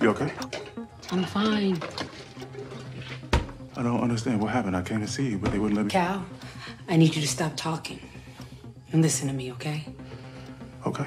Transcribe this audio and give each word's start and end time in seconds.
You 0.00 0.10
okay? 0.10 0.32
I'm 1.10 1.24
fine. 1.24 1.82
I 3.76 3.82
don't 3.82 4.00
understand 4.00 4.40
what 4.40 4.52
happened. 4.52 4.76
I 4.76 4.82
came 4.82 5.00
to 5.00 5.08
see 5.08 5.30
you, 5.30 5.38
but 5.38 5.50
they 5.50 5.58
wouldn't 5.58 5.76
let 5.76 5.86
me. 5.86 5.90
Cal, 5.90 6.24
I 6.88 6.96
need 6.96 7.16
you 7.16 7.22
to 7.22 7.28
stop 7.28 7.56
talking 7.56 8.00
and 8.92 9.02
listen 9.02 9.26
to 9.26 9.34
me, 9.34 9.52
okay? 9.52 9.84
Okay. 10.86 11.06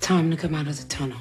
Time 0.00 0.30
to 0.30 0.36
come 0.36 0.54
out 0.54 0.68
of 0.68 0.78
the 0.80 0.86
tunnel. 0.86 1.18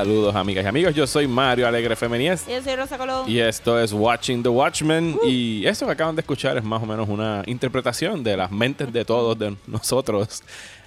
Saludos 0.00 0.34
amigas 0.34 0.64
y 0.64 0.66
amigos, 0.66 0.94
yo 0.94 1.06
soy 1.06 1.28
Mario 1.28 1.68
Alegre 1.68 1.94
Femenías 1.94 2.46
Yo 2.46 2.62
soy 2.62 2.74
Rosa 2.74 2.96
Colón. 2.96 3.28
y 3.28 3.38
esto 3.38 3.78
es 3.78 3.92
Watching 3.92 4.42
the 4.42 4.48
Watchmen 4.48 5.18
y 5.22 5.66
esto 5.66 5.84
que 5.84 5.92
acaban 5.92 6.16
de 6.16 6.20
escuchar 6.20 6.56
es 6.56 6.64
más 6.64 6.82
o 6.82 6.86
menos 6.86 7.06
una 7.06 7.42
interpretación 7.44 8.24
de 8.24 8.34
las 8.34 8.50
mentes 8.50 8.90
de 8.90 9.04
todos 9.04 9.38
de 9.38 9.54
nosotros. 9.66 10.42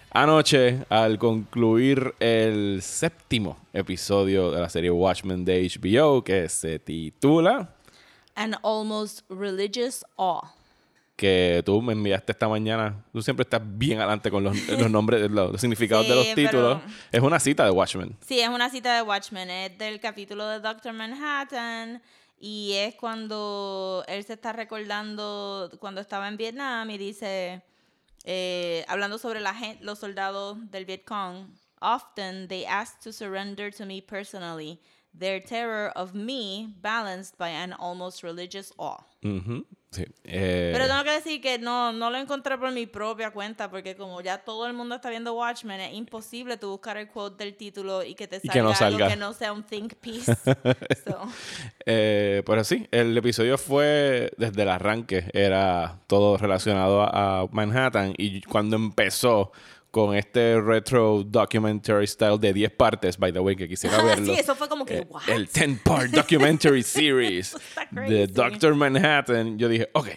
Anoche, 0.09 0.79
al 0.89 1.19
concluir 1.19 2.15
el 2.19 2.81
séptimo 2.81 3.55
episodio 3.71 4.49
de 4.49 4.61
la 4.61 4.69
serie 4.69 4.89
Watchmen 4.89 5.45
de 5.45 5.61
HBO 5.69 6.23
que 6.23 6.49
se 6.49 6.79
titula 6.79 7.69
An 8.33 8.55
almost 8.63 9.21
religious 9.29 10.03
awe. 10.17 10.41
Que 11.23 11.63
tú 11.65 11.81
me 11.81 11.93
enviaste 11.93 12.33
esta 12.33 12.47
mañana. 12.49 13.03
Tú 13.13 13.21
siempre 13.21 13.43
estás 13.43 13.61
bien 13.63 13.99
adelante 13.99 14.29
con 14.29 14.43
los, 14.43 14.55
los 14.67 14.91
nombres, 14.91 15.21
los, 15.31 15.51
los 15.53 15.61
significados 15.61 16.05
de 16.07 16.11
Sí, 16.13 16.17
los 16.17 16.35
títulos. 16.35 16.81
pero- 16.83 16.93
Es 17.11 17.21
una 17.21 17.39
cita 17.39 17.63
de 17.65 17.71
Watchmen. 17.71 18.17
Sí, 18.19 18.39
es 18.39 18.49
una 18.49 18.69
cita 18.69 18.95
de 18.95 19.01
Watchmen, 19.01 19.49
es 19.49 19.77
del 19.77 19.99
capítulo 19.99 20.45
de 20.47 20.59
Doctor 20.59 20.91
Manhattan 20.93 22.01
y 22.39 22.73
es 22.73 22.95
cuando 22.95 24.03
él 24.07 24.23
se 24.25 24.33
está 24.33 24.51
recordando 24.53 25.69
cuando 25.79 26.01
estaba 26.01 26.27
en 26.27 26.35
Vietnam 26.35 26.89
y 26.89 26.97
dice, 26.97 27.61
eh, 28.25 28.83
hablando 28.89 29.17
sobre 29.17 29.39
la 29.39 29.53
gen- 29.55 29.77
los 29.81 29.99
soldados 29.99 30.57
del 30.71 30.85
Vietcong, 30.85 31.47
often 31.81 32.47
they 32.49 32.65
ask 32.65 32.99
to 33.01 33.11
surrender 33.13 33.73
to 33.73 33.85
me 33.85 34.01
personally, 34.01 34.79
their 35.17 35.41
terror 35.41 35.91
of 35.95 36.13
me 36.13 36.73
balanced 36.81 37.37
by 37.37 37.49
an 37.49 37.71
almost 37.79 38.23
religious 38.23 38.73
awe. 38.77 39.05
Sí. 39.93 40.05
Eh, 40.25 40.71
Pero 40.73 40.87
tengo 40.87 41.03
que 41.03 41.11
decir 41.11 41.39
que 41.41 41.59
no, 41.59 41.93
no 41.93 42.09
lo 42.09 42.17
encontré 42.17 42.57
por 42.57 42.71
mi 42.71 42.85
propia 42.87 43.31
cuenta, 43.31 43.69
porque 43.69 43.95
como 43.95 44.19
ya 44.21 44.39
todo 44.39 44.67
el 44.67 44.73
mundo 44.73 44.95
está 44.95 45.09
viendo 45.09 45.33
Watchmen, 45.33 45.79
es 45.79 45.93
imposible 45.93 46.57
tú 46.57 46.71
buscar 46.71 46.97
el 46.97 47.07
quote 47.07 47.43
del 47.43 47.55
título 47.55 48.03
y 48.03 48.15
que 48.15 48.27
te 48.27 48.39
salga, 48.39 48.53
que 48.53 48.59
no 48.61 48.67
algo 48.69 48.77
salga. 48.77 49.07
que 49.07 49.15
no 49.15 49.33
sea 49.33 49.53
un 49.53 49.63
think 49.63 49.93
piece. 49.95 50.33
So, 51.05 51.19
Eh, 51.85 52.43
pues 52.45 52.67
sí, 52.67 52.87
el 52.91 53.17
episodio 53.17 53.57
fue 53.57 54.31
desde 54.37 54.63
el 54.63 54.69
arranque, 54.69 55.29
era 55.33 55.99
todo 56.07 56.37
relacionado 56.37 57.01
a, 57.03 57.41
a 57.41 57.47
Manhattan 57.51 58.13
y 58.17 58.41
cuando 58.41 58.75
empezó 58.75 59.51
con 59.93 60.15
este 60.15 60.59
retro 60.59 61.23
documentary 61.23 62.07
style 62.07 62.39
de 62.39 62.51
10 62.51 62.71
partes, 62.71 63.15
by 63.15 63.31
the 63.31 63.37
way, 63.39 63.55
que 63.55 63.67
quisiera 63.67 64.01
verlo. 64.03 64.33
sí, 64.33 64.39
eso 64.39 64.55
fue 64.55 64.67
como 64.67 64.85
que, 64.85 64.97
eh, 64.97 65.07
el 65.27 65.47
10-part 65.47 66.09
documentary 66.09 66.81
series 66.97 67.55
de. 67.91 68.25
Doctor 68.25 68.73
Manhattan. 68.73 69.59
Yo 69.59 69.69
dije, 69.69 69.89
ok, 69.93 70.07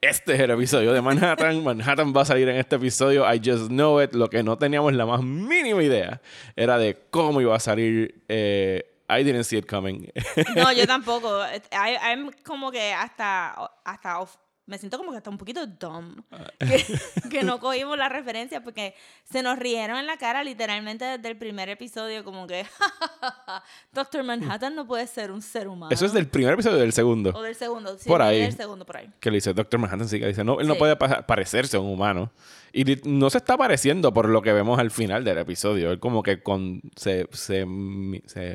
este 0.00 0.34
es 0.34 0.40
el 0.40 0.50
episodio 0.52 0.92
de 0.92 1.02
Manhattan. 1.02 1.64
Manhattan 1.64 2.14
va 2.16 2.22
a 2.22 2.24
salir 2.24 2.48
en 2.48 2.56
este 2.56 2.76
episodio. 2.76 3.24
I 3.28 3.40
just 3.44 3.66
know 3.66 4.00
it. 4.00 4.12
Lo 4.14 4.30
que 4.30 4.44
no 4.44 4.56
teníamos 4.58 4.92
la 4.92 5.06
más 5.06 5.20
mínima 5.24 5.82
idea 5.82 6.20
era 6.54 6.78
de 6.78 6.96
cómo 7.10 7.40
iba 7.40 7.56
a 7.56 7.58
salir. 7.60 8.22
eh, 8.28 8.92
I 9.08 9.24
didn't 9.24 9.42
see 9.44 9.56
it 9.58 9.66
coming. 9.66 10.08
no, 10.54 10.72
yo 10.72 10.86
tampoco. 10.86 11.40
I- 11.72 11.96
I'm 12.12 12.30
como 12.44 12.70
que 12.70 12.92
hasta, 12.92 13.56
hasta 13.84 14.20
of- 14.20 14.36
me 14.66 14.78
siento 14.78 14.98
como 14.98 15.12
que 15.12 15.18
hasta 15.18 15.30
un 15.30 15.38
poquito 15.38 15.66
dumb. 15.66 16.22
Ah. 16.30 16.44
Que, 16.58 16.84
que 17.30 17.42
no 17.44 17.58
cogimos 17.60 17.96
la 17.96 18.08
referencia 18.08 18.62
porque 18.64 18.94
se 19.24 19.42
nos 19.42 19.58
rieron 19.58 19.96
en 19.98 20.06
la 20.06 20.16
cara 20.16 20.42
literalmente 20.44 21.04
desde 21.04 21.28
el 21.28 21.36
primer 21.36 21.68
episodio, 21.68 22.24
como 22.24 22.46
que 22.46 22.66
Doctor 23.92 24.22
Manhattan 24.24 24.74
no 24.74 24.86
puede 24.86 25.06
ser 25.06 25.30
un 25.30 25.40
ser 25.42 25.68
humano. 25.68 25.92
Eso 25.92 26.04
es 26.06 26.12
del 26.12 26.28
primer 26.28 26.54
episodio 26.54 26.76
del 26.78 26.92
segundo. 26.92 27.30
O 27.34 27.42
del 27.42 27.54
segundo, 27.54 27.96
sí, 27.98 28.08
Por 28.08 28.20
ahí. 28.22 28.40
del 28.40 28.56
segundo 28.56 28.84
por 28.84 28.96
ahí. 28.98 29.08
Que 29.20 29.30
le 29.30 29.36
dice 29.36 29.54
Doctor 29.54 29.78
Manhattan, 29.80 30.08
sí, 30.08 30.18
que 30.20 30.26
dice, 30.28 30.44
no, 30.44 30.60
él 30.60 30.66
no 30.66 30.74
Sí. 30.74 30.78
puede 30.78 30.96
pa- 30.96 31.26
parecerse 31.26 31.76
a 31.76 31.80
un 31.80 31.88
humano. 31.92 32.30
Y 32.72 32.84
no 33.04 33.30
se 33.30 33.38
está 33.38 33.56
pareciendo 33.56 34.12
por 34.12 34.28
lo 34.28 34.42
que 34.42 34.52
vemos 34.52 34.78
al 34.78 34.90
final 34.90 35.24
del 35.24 35.38
episodio. 35.38 35.92
Él 35.92 35.98
como 35.98 36.22
que 36.22 36.42
con 36.42 36.82
se, 36.96 37.26
se, 37.32 37.64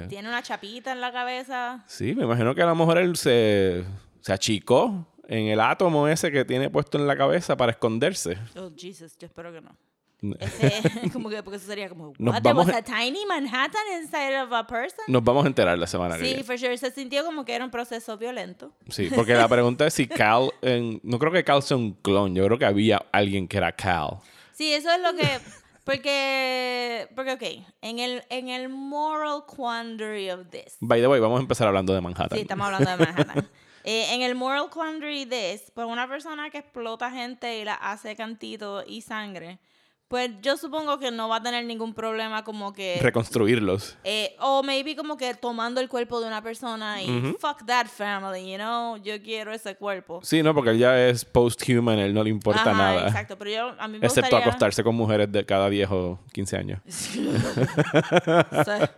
Tiene 0.09 0.27
una 0.27 0.43
chapita 0.43 0.91
en 0.91 1.01
la 1.01 1.11
cabeza. 1.11 1.83
Sí, 1.87 2.13
me 2.13 2.23
imagino 2.23 2.53
que 2.53 2.61
a 2.61 2.67
lo 2.67 2.75
mejor 2.75 2.99
él 2.99 3.15
se, 3.15 3.83
se 4.19 4.31
achicó 4.33 5.07
en 5.27 5.47
el 5.47 5.59
átomo 5.59 6.07
ese 6.07 6.31
que 6.31 6.45
tiene 6.45 6.69
puesto 6.69 6.97
en 6.97 7.07
la 7.07 7.15
cabeza 7.17 7.55
para 7.57 7.71
esconderse. 7.73 8.37
Oh, 8.57 8.71
Jesus, 8.75 9.17
yo 9.17 9.27
espero 9.27 9.51
que 9.53 9.61
no. 9.61 9.75
Este, 10.39 11.09
como 11.13 11.29
que, 11.29 11.41
porque 11.41 11.57
eso 11.57 11.65
sería 11.65 11.89
como, 11.89 12.13
Nos 12.19 12.35
what, 12.35 12.43
there 12.43 12.53
vamos 12.53 12.67
was 12.67 12.75
a- 12.75 12.81
tiny 12.83 13.25
Manhattan 13.25 13.81
inside 14.03 14.39
of 14.39 14.53
a 14.53 14.67
person? 14.67 15.03
Nos 15.07 15.23
vamos 15.23 15.45
a 15.45 15.47
enterar 15.47 15.77
la 15.79 15.87
semana 15.87 16.15
que 16.15 16.21
Sí, 16.23 16.27
viene. 16.29 16.43
for 16.43 16.59
sure. 16.59 16.77
Se 16.77 16.91
sintió 16.91 17.25
como 17.25 17.43
que 17.43 17.55
era 17.55 17.65
un 17.65 17.71
proceso 17.71 18.17
violento. 18.19 18.71
Sí, 18.89 19.09
porque 19.15 19.33
la 19.33 19.47
pregunta 19.49 19.87
es 19.87 19.93
si 19.95 20.07
Cal... 20.07 20.51
en- 20.61 20.99
no 21.03 21.17
creo 21.17 21.31
que 21.31 21.43
Cal 21.43 21.63
sea 21.63 21.77
un 21.77 21.93
clon. 21.93 22.35
Yo 22.35 22.45
creo 22.45 22.59
que 22.59 22.65
había 22.65 23.03
alguien 23.11 23.47
que 23.47 23.57
era 23.57 23.71
Cal. 23.71 24.17
Sí, 24.51 24.71
eso 24.73 24.91
es 24.91 25.01
lo 25.01 25.15
que... 25.15 25.27
Porque, 25.83 27.07
porque 27.15 27.31
ok, 27.33 27.65
en 27.81 27.97
el, 27.97 28.23
en 28.29 28.49
el 28.49 28.69
moral 28.69 29.43
quandary 29.47 30.29
of 30.29 30.47
this. 30.51 30.77
By 30.79 31.01
the 31.01 31.07
way, 31.07 31.19
vamos 31.19 31.39
a 31.39 31.41
empezar 31.41 31.67
hablando 31.67 31.93
de 31.95 32.01
Manhattan. 32.01 32.37
Sí, 32.37 32.41
estamos 32.43 32.67
hablando 32.67 32.91
de 32.91 32.97
Manhattan. 32.97 33.47
Eh, 33.83 34.13
en 34.13 34.21
el 34.21 34.35
moral 34.35 34.69
quandary 34.69 35.25
de 35.25 35.53
this, 35.53 35.71
pues 35.73 35.87
una 35.87 36.07
persona 36.07 36.49
que 36.49 36.59
explota 36.59 37.11
gente 37.11 37.59
y 37.59 37.65
la 37.65 37.75
hace 37.75 38.15
cantito 38.15 38.83
y 38.85 39.01
sangre, 39.01 39.59
pues 40.11 40.29
yo 40.41 40.57
supongo 40.57 40.99
que 40.99 41.09
no 41.09 41.29
va 41.29 41.37
a 41.37 41.41
tener 41.41 41.63
ningún 41.63 41.93
problema 41.93 42.43
como 42.43 42.73
que... 42.73 42.99
Reconstruirlos. 43.01 43.97
Eh, 44.03 44.35
o 44.41 44.61
maybe 44.61 44.93
como 44.93 45.15
que 45.15 45.33
tomando 45.35 45.79
el 45.79 45.87
cuerpo 45.87 46.19
de 46.19 46.27
una 46.27 46.43
persona 46.43 47.01
y 47.01 47.33
fuck 47.39 47.65
that 47.65 47.87
family, 47.87 48.51
you 48.51 48.57
know, 48.57 48.97
yo 48.97 49.21
quiero 49.23 49.53
ese 49.53 49.77
cuerpo. 49.77 50.19
Sí, 50.21 50.43
no, 50.43 50.53
porque 50.53 50.71
él 50.71 50.79
ya 50.79 51.07
es 51.07 51.23
post-human, 51.23 51.97
él 51.97 52.13
no 52.13 52.25
le 52.25 52.29
importa 52.29 52.59
Ajá, 52.59 52.73
nada. 52.73 53.07
Exacto, 53.07 53.37
pero 53.37 53.51
yo 53.51 53.75
a 53.79 53.87
mí 53.87 53.99
me 53.99 54.05
Excepto 54.05 54.31
gustaría... 54.31 54.47
acostarse 54.47 54.83
con 54.83 54.95
mujeres 54.95 55.31
de 55.31 55.45
cada 55.45 55.69
10 55.69 55.89
o 55.91 56.19
15 56.33 56.57
años. 56.57 56.81
So, 58.65 58.89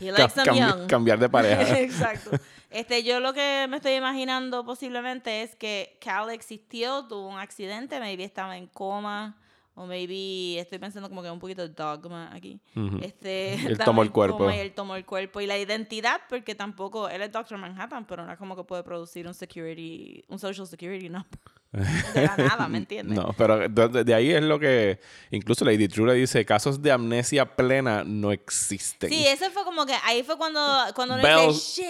he 0.00 0.10
likes 0.10 0.34
them 0.34 0.56
young. 0.56 0.86
cambiar 0.88 1.20
de 1.20 1.28
pareja. 1.28 1.78
exacto. 1.78 2.32
Este, 2.70 3.02
yo 3.02 3.20
lo 3.20 3.34
que 3.34 3.66
me 3.68 3.76
estoy 3.76 3.94
imaginando 3.94 4.64
posiblemente 4.64 5.42
es 5.42 5.56
que 5.56 5.98
Cal 6.00 6.30
existió, 6.30 7.06
tuvo 7.06 7.28
un 7.28 7.38
accidente, 7.38 7.98
maybe 7.98 8.24
estaba 8.24 8.56
en 8.56 8.66
coma. 8.68 9.36
O 9.74 9.86
maybe 9.86 10.58
estoy 10.58 10.78
pensando 10.78 11.08
como 11.08 11.22
que 11.22 11.30
un 11.30 11.38
poquito 11.38 11.66
de 11.66 11.72
dogma 11.72 12.30
aquí. 12.34 12.60
este, 13.00 13.54
Él 13.66 13.78
tomó 13.78 14.02
el 14.02 14.10
cuerpo. 14.10 14.38
coma 14.38 14.54
Y 14.54 14.58
él 14.58 14.74
tomó 14.74 14.96
el 14.96 15.06
cuerpo. 15.06 15.40
Y 15.40 15.46
la 15.46 15.56
identidad, 15.58 16.20
porque 16.28 16.54
tampoco, 16.54 17.08
él 17.08 17.22
es 17.22 17.32
Doctor 17.32 17.56
Manhattan, 17.56 18.04
pero 18.04 18.26
no 18.26 18.32
es 18.32 18.38
como 18.38 18.56
que 18.56 18.64
puede 18.64 18.82
producir 18.82 19.26
un 19.26 19.32
security, 19.32 20.24
un 20.28 20.38
social 20.38 20.66
security 20.66 21.08
number. 21.08 21.38
De 22.14 22.22
la 22.26 22.36
nada, 22.36 22.66
¿me 22.68 22.78
entiendes? 22.78 23.16
No, 23.16 23.32
pero 23.38 23.68
de, 23.68 24.02
de 24.04 24.14
ahí 24.14 24.30
es 24.32 24.42
lo 24.42 24.58
que 24.58 24.98
incluso 25.30 25.64
Lady 25.64 25.86
True 25.86 26.08
le 26.08 26.14
dice, 26.14 26.44
casos 26.44 26.82
de 26.82 26.90
amnesia 26.90 27.54
plena 27.54 28.02
no 28.04 28.32
existen. 28.32 29.08
Sí, 29.08 29.24
eso 29.26 29.48
fue 29.52 29.62
como 29.62 29.86
que 29.86 29.94
ahí 30.04 30.24
fue 30.24 30.36
cuando, 30.36 30.60
cuando 30.96 31.16
Bell- 31.18 31.48
dice, 31.52 31.82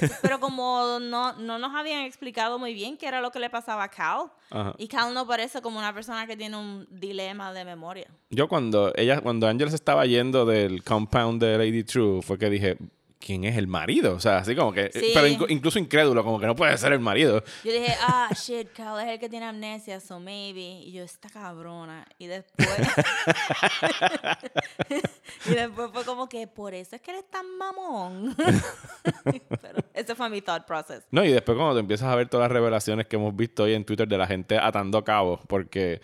shit, 0.00 0.12
pero 0.22 0.38
como 0.38 0.98
no, 1.00 1.32
no 1.34 1.58
nos 1.58 1.74
habían 1.74 2.02
explicado 2.04 2.58
muy 2.60 2.72
bien 2.72 2.96
qué 2.96 3.08
era 3.08 3.20
lo 3.20 3.32
que 3.32 3.40
le 3.40 3.50
pasaba 3.50 3.82
a 3.84 3.88
Cal. 3.88 4.30
Ajá. 4.50 4.74
Y 4.78 4.86
Cal 4.86 5.12
no 5.12 5.26
parece 5.26 5.60
como 5.60 5.78
una 5.80 5.92
persona 5.92 6.26
que 6.28 6.36
tiene 6.36 6.56
un 6.56 6.86
dilema 6.90 7.52
de 7.52 7.64
memoria. 7.64 8.06
Yo 8.30 8.46
cuando 8.48 8.92
ella, 8.94 9.20
cuando 9.20 9.48
Angel 9.48 9.70
se 9.70 9.76
estaba 9.76 10.06
yendo 10.06 10.46
del 10.46 10.84
compound 10.84 11.42
de 11.42 11.58
Lady 11.58 11.82
True, 11.82 12.22
fue 12.22 12.38
que 12.38 12.48
dije, 12.48 12.76
¿quién 13.18 13.44
es 13.44 13.56
el 13.56 13.66
marido? 13.66 14.14
O 14.14 14.20
sea, 14.20 14.38
así 14.38 14.54
como 14.54 14.72
que, 14.72 14.90
Sí. 14.92 15.10
pero 15.14 15.26
inc- 15.26 15.50
incluso 15.50 15.78
incrédulo, 15.78 16.22
como 16.24 16.38
que 16.38 16.46
no 16.46 16.54
puede 16.54 16.76
ser 16.78 16.92
el 16.92 17.00
marido. 17.00 17.42
Yo 17.64 17.72
dije, 17.72 17.94
ah, 18.02 18.28
shit, 18.34 18.70
Cal 18.72 19.00
es 19.00 19.08
el 19.14 19.18
que 19.18 19.28
tiene 19.28 19.46
amnesia, 19.46 20.00
so 20.00 20.20
maybe. 20.20 20.60
Y 20.60 20.92
yo, 20.92 21.02
esta 21.02 21.28
cabrona. 21.28 22.06
Y 22.18 22.26
después. 22.26 22.68
y 25.46 25.54
después 25.54 25.90
fue 25.92 26.04
como 26.04 26.28
que, 26.28 26.46
por 26.46 26.74
eso 26.74 26.96
es 26.96 27.02
que 27.02 27.10
él 27.12 27.18
es 27.18 27.30
tan 27.30 27.46
mamón. 27.58 28.34
Pero 29.24 29.78
ese 29.94 30.14
fue 30.14 30.28
mi 30.30 30.40
thought 30.42 30.64
process. 30.66 31.04
No, 31.10 31.24
y 31.24 31.32
después 31.32 31.56
cuando 31.56 31.74
te 31.74 31.80
empiezas 31.80 32.08
a 32.08 32.14
ver 32.16 32.28
todas 32.28 32.44
las 32.44 32.52
revelaciones 32.52 33.06
que 33.06 33.16
hemos 33.16 33.34
visto 33.34 33.64
hoy 33.64 33.74
en 33.74 33.84
Twitter 33.84 34.06
de 34.08 34.18
la 34.18 34.26
gente 34.26 34.58
atando 34.58 35.02
cabos, 35.04 35.40
porque 35.46 36.00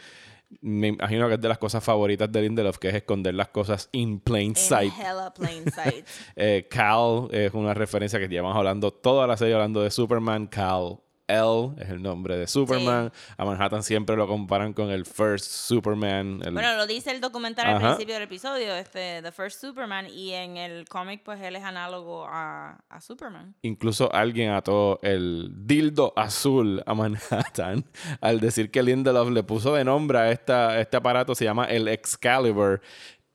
me 0.61 0.89
imagino 0.89 1.29
que 1.29 1.35
es 1.35 1.41
de 1.41 1.49
las 1.49 1.59
cosas 1.59 1.83
favoritas 1.83 2.31
de 2.31 2.43
Lindelof, 2.43 2.79
que 2.79 2.89
es 2.89 2.95
esconder 2.95 3.35
las 3.35 3.49
cosas 3.49 3.89
in 3.93 4.21
plain 4.21 4.55
sight. 4.55 4.93
hella 4.99 5.33
plain 5.35 5.71
sight. 5.73 6.07
Eh, 6.37 6.67
Cal 6.71 7.29
es 7.31 7.53
una 7.55 7.75
referencia 7.75 8.19
que 8.19 8.29
llevamos 8.29 8.57
hablando 8.57 8.93
toda 8.93 9.27
la 9.27 9.37
serie 9.37 9.55
hablando 9.55 9.83
de 9.83 9.91
Superman. 9.91 10.47
Cal 10.47 10.99
L 11.33 11.73
es 11.83 11.89
el 11.91 12.03
nombre 12.03 12.37
de 12.37 12.47
Superman. 12.47 13.13
A 13.37 13.45
Manhattan 13.45 13.83
siempre 13.83 14.17
lo 14.17 14.27
comparan 14.29 14.73
con 14.73 14.91
el 14.91 15.07
first 15.07 15.47
Superman. 15.51 16.41
el- 16.45 16.53
Bueno, 16.53 16.77
lo 16.77 16.87
dice 16.87 17.11
el 17.11 17.21
documental 17.21 17.67
al 17.67 17.81
principio 17.81 18.15
del 18.15 18.25
episodio, 18.25 18.75
este, 18.75 19.21
The 19.23 19.33
First 19.33 19.61
Superman, 19.61 20.07
y 20.09 20.33
en 20.33 20.57
el 20.57 20.89
cómic, 20.89 21.23
pues 21.25 21.41
él 21.41 21.57
es 21.57 21.65
análogo 21.65 22.27
a, 22.29 22.79
a 22.89 23.01
Superman. 23.01 23.55
Incluso 23.63 24.13
alguien 24.15 24.51
ató 24.51 25.01
el 25.03 25.51
dildo 25.55 26.13
azul 26.17 26.83
a 26.87 26.95
Manhattan 26.95 27.85
al 28.21 28.41
decir 28.41 28.71
que 28.71 28.83
Lindelof 28.83 29.31
le 29.31 29.43
puso 29.43 29.75
de 29.75 29.85
nombre 29.85 30.19
a 30.19 30.31
esta, 30.31 30.79
este 30.81 30.97
aparato, 30.97 31.35
se 31.35 31.45
llama 31.45 31.65
el 31.67 31.89
Excalibur. 31.89 32.81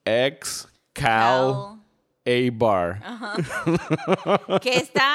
Excal 0.04 1.77
A 2.28 2.50
Bar. 2.52 3.00
Que 4.60 4.76
está, 4.76 5.14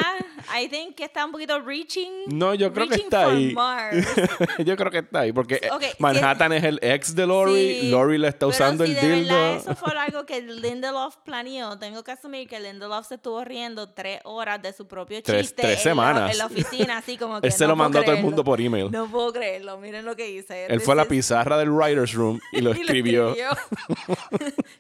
I 0.60 0.68
think 0.68 0.96
que 0.96 1.04
está 1.06 1.26
un 1.26 1.32
poquito 1.32 1.60
reaching. 1.62 2.12
No, 2.28 2.54
yo 2.54 2.74
creo 2.74 2.88
que 2.88 2.92
reaching 2.96 3.06
está 3.06 3.28
ahí. 3.30 3.54
Mars. 3.54 4.08
yo 4.66 4.76
creo 4.76 4.92
que 4.92 4.98
está 5.00 5.20
ahí, 5.22 5.32
porque 5.32 5.56
eh, 5.56 5.70
si 5.82 5.88
Manhattan 6.02 6.54
es 6.54 6.64
el 6.64 6.80
ex 6.82 7.16
de 7.16 7.28
Lori, 7.28 7.82
Sí, 7.82 7.90
Lori 7.92 8.18
le 8.18 8.28
está 8.30 8.40
pero 8.40 8.50
usando 8.50 8.86
si 8.86 8.92
el 8.92 8.96
de 9.02 9.08
verdad 9.08 9.20
dildo. 9.56 9.72
eso 9.72 9.76
fue 9.76 9.98
algo 9.98 10.26
que 10.26 10.42
Lindelof 10.42 11.18
planeó. 11.18 11.78
Tengo 11.78 12.04
que 12.04 12.12
asumir 12.12 12.48
que 12.48 12.60
Lindelof 12.60 13.08
se 13.08 13.16
estuvo 13.16 13.44
riendo 13.44 13.90
tres 13.90 14.20
horas 14.24 14.62
de 14.62 14.74
su 14.74 14.88
propio 14.88 15.18
chiste 15.22 15.54
tres 15.62 15.66
en 15.66 15.70
la- 15.72 15.78
semanas. 15.78 16.32
En, 16.32 16.38
la, 16.38 16.46
oficina, 16.48 16.98
así 16.98 17.18
como 17.18 17.40
que 17.42 17.48
Él 17.54 17.54
se 17.54 17.64
no 17.66 17.70
lo 17.70 17.76
mandó 17.76 18.00
a 18.00 18.04
todo 18.04 18.16
el 18.16 18.22
mundo 18.22 18.44
por 18.44 18.60
email. 18.60 18.92
No 18.92 19.08
puedo 19.08 19.32
creerlo, 19.34 19.78
miren 19.78 20.06
lo 20.06 20.16
que 20.16 20.30
hice. 20.30 20.66
Él 20.66 20.78
This 20.78 20.84
fue 20.86 20.94
a 20.94 20.98
la 20.98 21.06
pizarra 21.06 21.58
del 21.58 21.70
writer's 21.72 22.14
room 22.14 22.40
y 22.52 22.62
lo 22.62 22.72
y 22.76 22.82
escribió. 22.82 23.36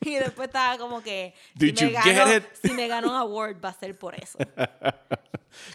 y 0.01 0.15
después 0.15 0.47
estaba 0.47 0.77
como 0.77 1.01
que 1.01 1.33
Did 1.55 1.75
you 1.75 1.89
get 2.03 2.22
si 2.61 2.71
me 2.73 2.87
gano 2.87 3.09
un 3.09 3.15
award 3.15 3.57
va 3.63 3.69
a 3.69 3.73
ser 3.73 3.97
por 3.97 4.15
eso. 4.15 4.37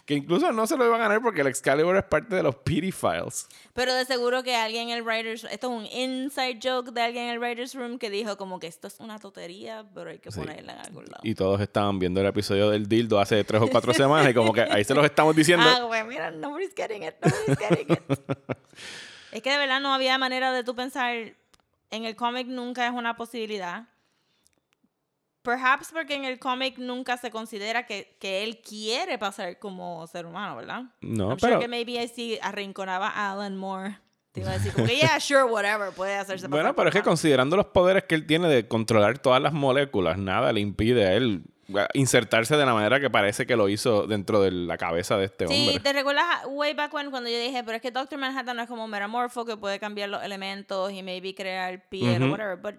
Que 0.05 0.13
incluso 0.15 0.51
no 0.51 0.67
se 0.67 0.75
lo 0.75 0.85
iba 0.85 0.95
a 0.97 0.99
ganar 0.99 1.21
porque 1.21 1.39
el 1.39 1.47
Excalibur 1.47 1.95
es 1.95 2.03
parte 2.03 2.35
de 2.35 2.43
los 2.43 2.53
PD 2.53 2.91
Files. 2.91 3.47
Pero 3.73 3.93
de 3.93 4.03
seguro 4.03 4.43
que 4.43 4.53
alguien 4.53 4.89
en 4.89 4.97
el 4.97 5.03
writers 5.03 5.45
esto 5.45 5.67
es 5.67 5.73
un 5.73 5.85
inside 5.85 6.59
joke 6.61 6.91
de 6.91 7.01
alguien 7.01 7.23
en 7.25 7.29
el 7.31 7.39
writers 7.39 7.75
room 7.75 7.97
que 7.97 8.09
dijo 8.09 8.35
como 8.35 8.59
que 8.59 8.67
esto 8.67 8.87
es 8.89 8.99
una 8.99 9.19
totería, 9.19 9.85
pero 9.95 10.09
hay 10.09 10.19
que 10.19 10.31
Sí. 10.31 10.39
ponerla 10.41 10.73
en 10.73 10.79
algún 10.79 11.05
lado. 11.05 11.21
Y 11.23 11.33
todos 11.33 11.61
estaban 11.61 11.97
viendo 11.97 12.19
el 12.19 12.27
episodio 12.27 12.69
del 12.69 12.87
dildo 12.89 13.21
hace 13.21 13.41
tres 13.45 13.61
o 13.61 13.67
cuatro 13.69 13.93
semanas 13.93 14.29
y 14.29 14.33
como 14.33 14.51
que 14.51 14.63
ahí 14.63 14.83
se 14.83 14.93
los 14.93 15.05
estamos 15.05 15.33
diciendo. 15.33 15.65
Ah, 15.65 15.83
güey, 15.83 16.03
mira, 16.03 16.29
nobody's 16.29 16.73
getting 16.75 17.03
it, 17.03 17.15
nobody's 17.23 17.57
getting 17.57 17.93
it. 17.93 18.01
es 19.31 19.41
que 19.41 19.49
de 19.49 19.57
verdad 19.57 19.79
no 19.79 19.93
había 19.93 20.17
manera 20.17 20.51
de 20.51 20.65
tú 20.65 20.75
pensar 20.75 21.15
en 21.91 22.03
el 22.03 22.17
cómic 22.17 22.47
nunca 22.47 22.85
es 22.85 22.91
una 22.91 23.15
posibilidad. 23.15 23.87
Perhaps 25.49 25.89
porque 25.91 26.15
en 26.15 26.25
el 26.25 26.37
cómic 26.39 26.77
nunca 26.77 27.17
se 27.17 27.31
considera 27.31 27.85
que, 27.85 28.15
que 28.19 28.43
él 28.43 28.59
quiere 28.61 29.17
pasar 29.17 29.57
como 29.59 30.05
ser 30.07 30.25
humano, 30.25 30.55
¿verdad? 30.57 30.83
No, 31.01 31.29
I'm 31.29 31.37
pero- 31.39 31.53
sure 31.55 31.59
que 31.59 31.67
maybe 31.67 31.97
ahí 31.99 32.07
sí 32.07 32.37
arrinconaba 32.41 33.07
a 33.09 33.31
Alan 33.31 33.57
Moore. 33.57 33.97
Te 34.31 34.41
iba 34.41 34.51
a 34.51 34.53
decir 34.53 34.71
como 34.73 34.85
que, 34.85 34.95
yeah, 34.97 35.19
sure, 35.19 35.43
whatever, 35.43 35.91
puede 35.91 36.13
hacerse 36.15 36.45
pasar 36.47 36.49
Bueno, 36.51 36.75
pero 36.75 36.89
es 36.89 36.95
que 36.95 37.01
considerando 37.01 37.57
los 37.57 37.65
poderes 37.67 38.03
que 38.03 38.13
él 38.13 38.27
tiene 38.27 38.47
de 38.47 38.67
controlar 38.67 39.17
todas 39.17 39.41
las 39.41 39.53
moléculas, 39.53 40.19
nada 40.19 40.53
le 40.53 40.59
impide 40.59 41.07
a 41.07 41.13
él 41.13 41.43
insertarse 41.93 42.55
de 42.57 42.65
la 42.65 42.73
manera 42.73 42.99
que 42.99 43.09
parece 43.09 43.45
que 43.45 43.55
lo 43.55 43.69
hizo 43.69 44.07
dentro 44.07 44.41
de 44.41 44.51
la 44.51 44.77
cabeza 44.77 45.17
de 45.17 45.25
este 45.25 45.47
Sí, 45.47 45.67
hombre. 45.67 45.79
¿te 45.83 45.93
recuerdas 45.93 46.25
way 46.47 46.73
back 46.73 46.91
when 46.93 47.11
cuando 47.11 47.29
yo 47.29 47.39
dije, 47.39 47.63
pero 47.63 47.75
es 47.75 47.81
que 47.81 47.91
Doctor 47.91 48.17
Manhattan 48.17 48.55
no 48.57 48.63
es 48.63 48.67
como 48.69 48.85
un 48.85 48.89
metamorfo 48.91 49.45
que 49.45 49.55
puede 49.57 49.79
cambiar 49.79 50.09
los 50.09 50.23
elementos 50.23 50.91
y 50.91 51.03
maybe 51.03 51.33
crear 51.35 51.87
piel 51.89 52.21
o 52.21 52.25
Ujú. 52.25 52.31
whatever, 52.33 52.55
but 52.57 52.75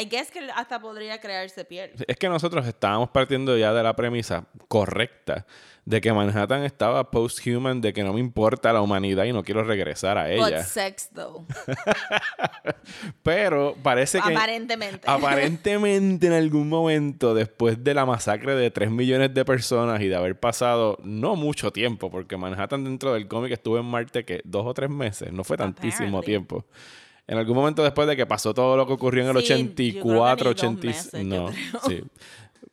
I 0.00 0.04
guess 0.08 0.30
que 0.30 0.40
hasta 0.54 0.80
podría 0.80 1.20
crearse 1.20 1.64
piel. 1.64 1.92
Es 2.06 2.16
que 2.16 2.28
nosotros 2.28 2.66
estábamos 2.66 3.10
partiendo 3.10 3.56
ya 3.56 3.72
de 3.72 3.82
la 3.82 3.94
premisa 3.94 4.46
correcta 4.68 5.46
de 5.84 6.00
que 6.00 6.12
Manhattan 6.12 6.64
estaba 6.64 7.10
post-human, 7.10 7.80
de 7.82 7.92
que 7.92 8.02
no 8.02 8.14
me 8.14 8.20
importa 8.20 8.72
la 8.72 8.80
humanidad 8.80 9.24
y 9.24 9.32
no 9.32 9.42
quiero 9.44 9.62
regresar 9.64 10.16
a 10.16 10.22
But 10.24 10.48
ella. 10.48 10.62
sex 10.64 11.10
though, 11.14 11.44
Pero 13.22 13.76
parece 13.82 14.20
que 14.20 14.32
aparentemente. 14.32 15.08
aparentemente 15.08 16.26
en 16.26 16.32
algún 16.32 16.68
momento, 16.68 17.34
después 17.34 17.82
de 17.84 17.94
la 17.94 18.06
masacre 18.06 18.54
de 18.54 18.70
3 18.70 18.90
millones 18.90 19.34
de 19.34 19.44
personas 19.44 20.00
y 20.00 20.08
de 20.08 20.16
haber 20.16 20.38
pasado 20.38 20.98
no 21.04 21.36
mucho 21.36 21.70
tiempo, 21.70 22.10
porque 22.10 22.36
Manhattan 22.36 22.84
dentro 22.84 23.12
del 23.12 23.28
cómic 23.28 23.52
estuvo 23.52 23.78
en 23.78 23.84
Marte 23.84 24.24
que 24.24 24.40
dos 24.44 24.64
o 24.66 24.74
tres 24.74 24.90
meses, 24.90 25.32
no 25.32 25.44
fue 25.44 25.56
tantísimo 25.56 26.18
Apparently. 26.18 26.26
tiempo. 26.26 26.64
En 27.26 27.38
algún 27.38 27.56
momento 27.56 27.82
después 27.82 28.06
de 28.06 28.16
que 28.16 28.26
pasó 28.26 28.52
todo 28.52 28.76
lo 28.76 28.86
que 28.86 28.92
ocurrió 28.92 29.22
en 29.28 29.36
el 29.36 29.42
Sí, 29.42 29.48
yo 29.48 29.54
creo 29.56 29.66
que 29.66 29.72
84, 29.72 30.50
ni 30.50 30.54
dos 30.54 30.62
86, 30.62 31.12
meses, 31.14 31.28
yo 31.30 31.42
no, 31.42 31.88
sí. 31.88 32.02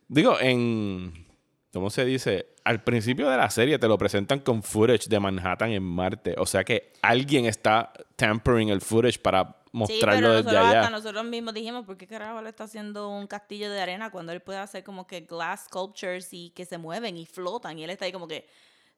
Digo, 0.08 0.38
en 0.40 1.26
¿cómo 1.72 1.88
se 1.88 2.04
dice? 2.04 2.48
Al 2.64 2.84
principio 2.84 3.28
de 3.30 3.36
la 3.38 3.48
serie 3.50 3.78
te 3.78 3.88
lo 3.88 3.96
presentan 3.96 4.40
con 4.40 4.62
footage 4.62 5.08
de 5.08 5.18
Manhattan 5.18 5.70
en 5.70 5.82
Marte, 5.82 6.34
o 6.38 6.44
sea 6.46 6.64
que 6.64 6.92
alguien 7.02 7.46
está 7.46 7.92
tampering 8.16 8.68
el 8.68 8.80
footage 8.80 9.18
para 9.18 9.56
Sí, 9.72 9.78
mostrarlo 9.78 10.20
pero 10.28 10.42
desde 10.42 10.58
allá. 10.58 10.80
hasta 10.80 10.90
nosotros 10.90 11.24
mismos 11.24 11.54
dijimos, 11.54 11.86
¿por 11.86 11.96
qué 11.96 12.06
carajo 12.06 12.42
le 12.42 12.50
está 12.50 12.64
haciendo 12.64 13.08
un 13.08 13.26
castillo 13.26 13.70
de 13.70 13.80
arena 13.80 14.10
cuando 14.10 14.30
él 14.32 14.42
puede 14.42 14.58
hacer 14.58 14.84
como 14.84 15.06
que 15.06 15.22
glass 15.22 15.64
sculptures 15.64 16.28
y 16.34 16.50
que 16.50 16.66
se 16.66 16.76
mueven 16.76 17.16
y 17.16 17.24
flotan? 17.24 17.78
Y 17.78 17.84
él 17.84 17.88
está 17.88 18.04
ahí 18.04 18.12
como 18.12 18.28
que, 18.28 18.46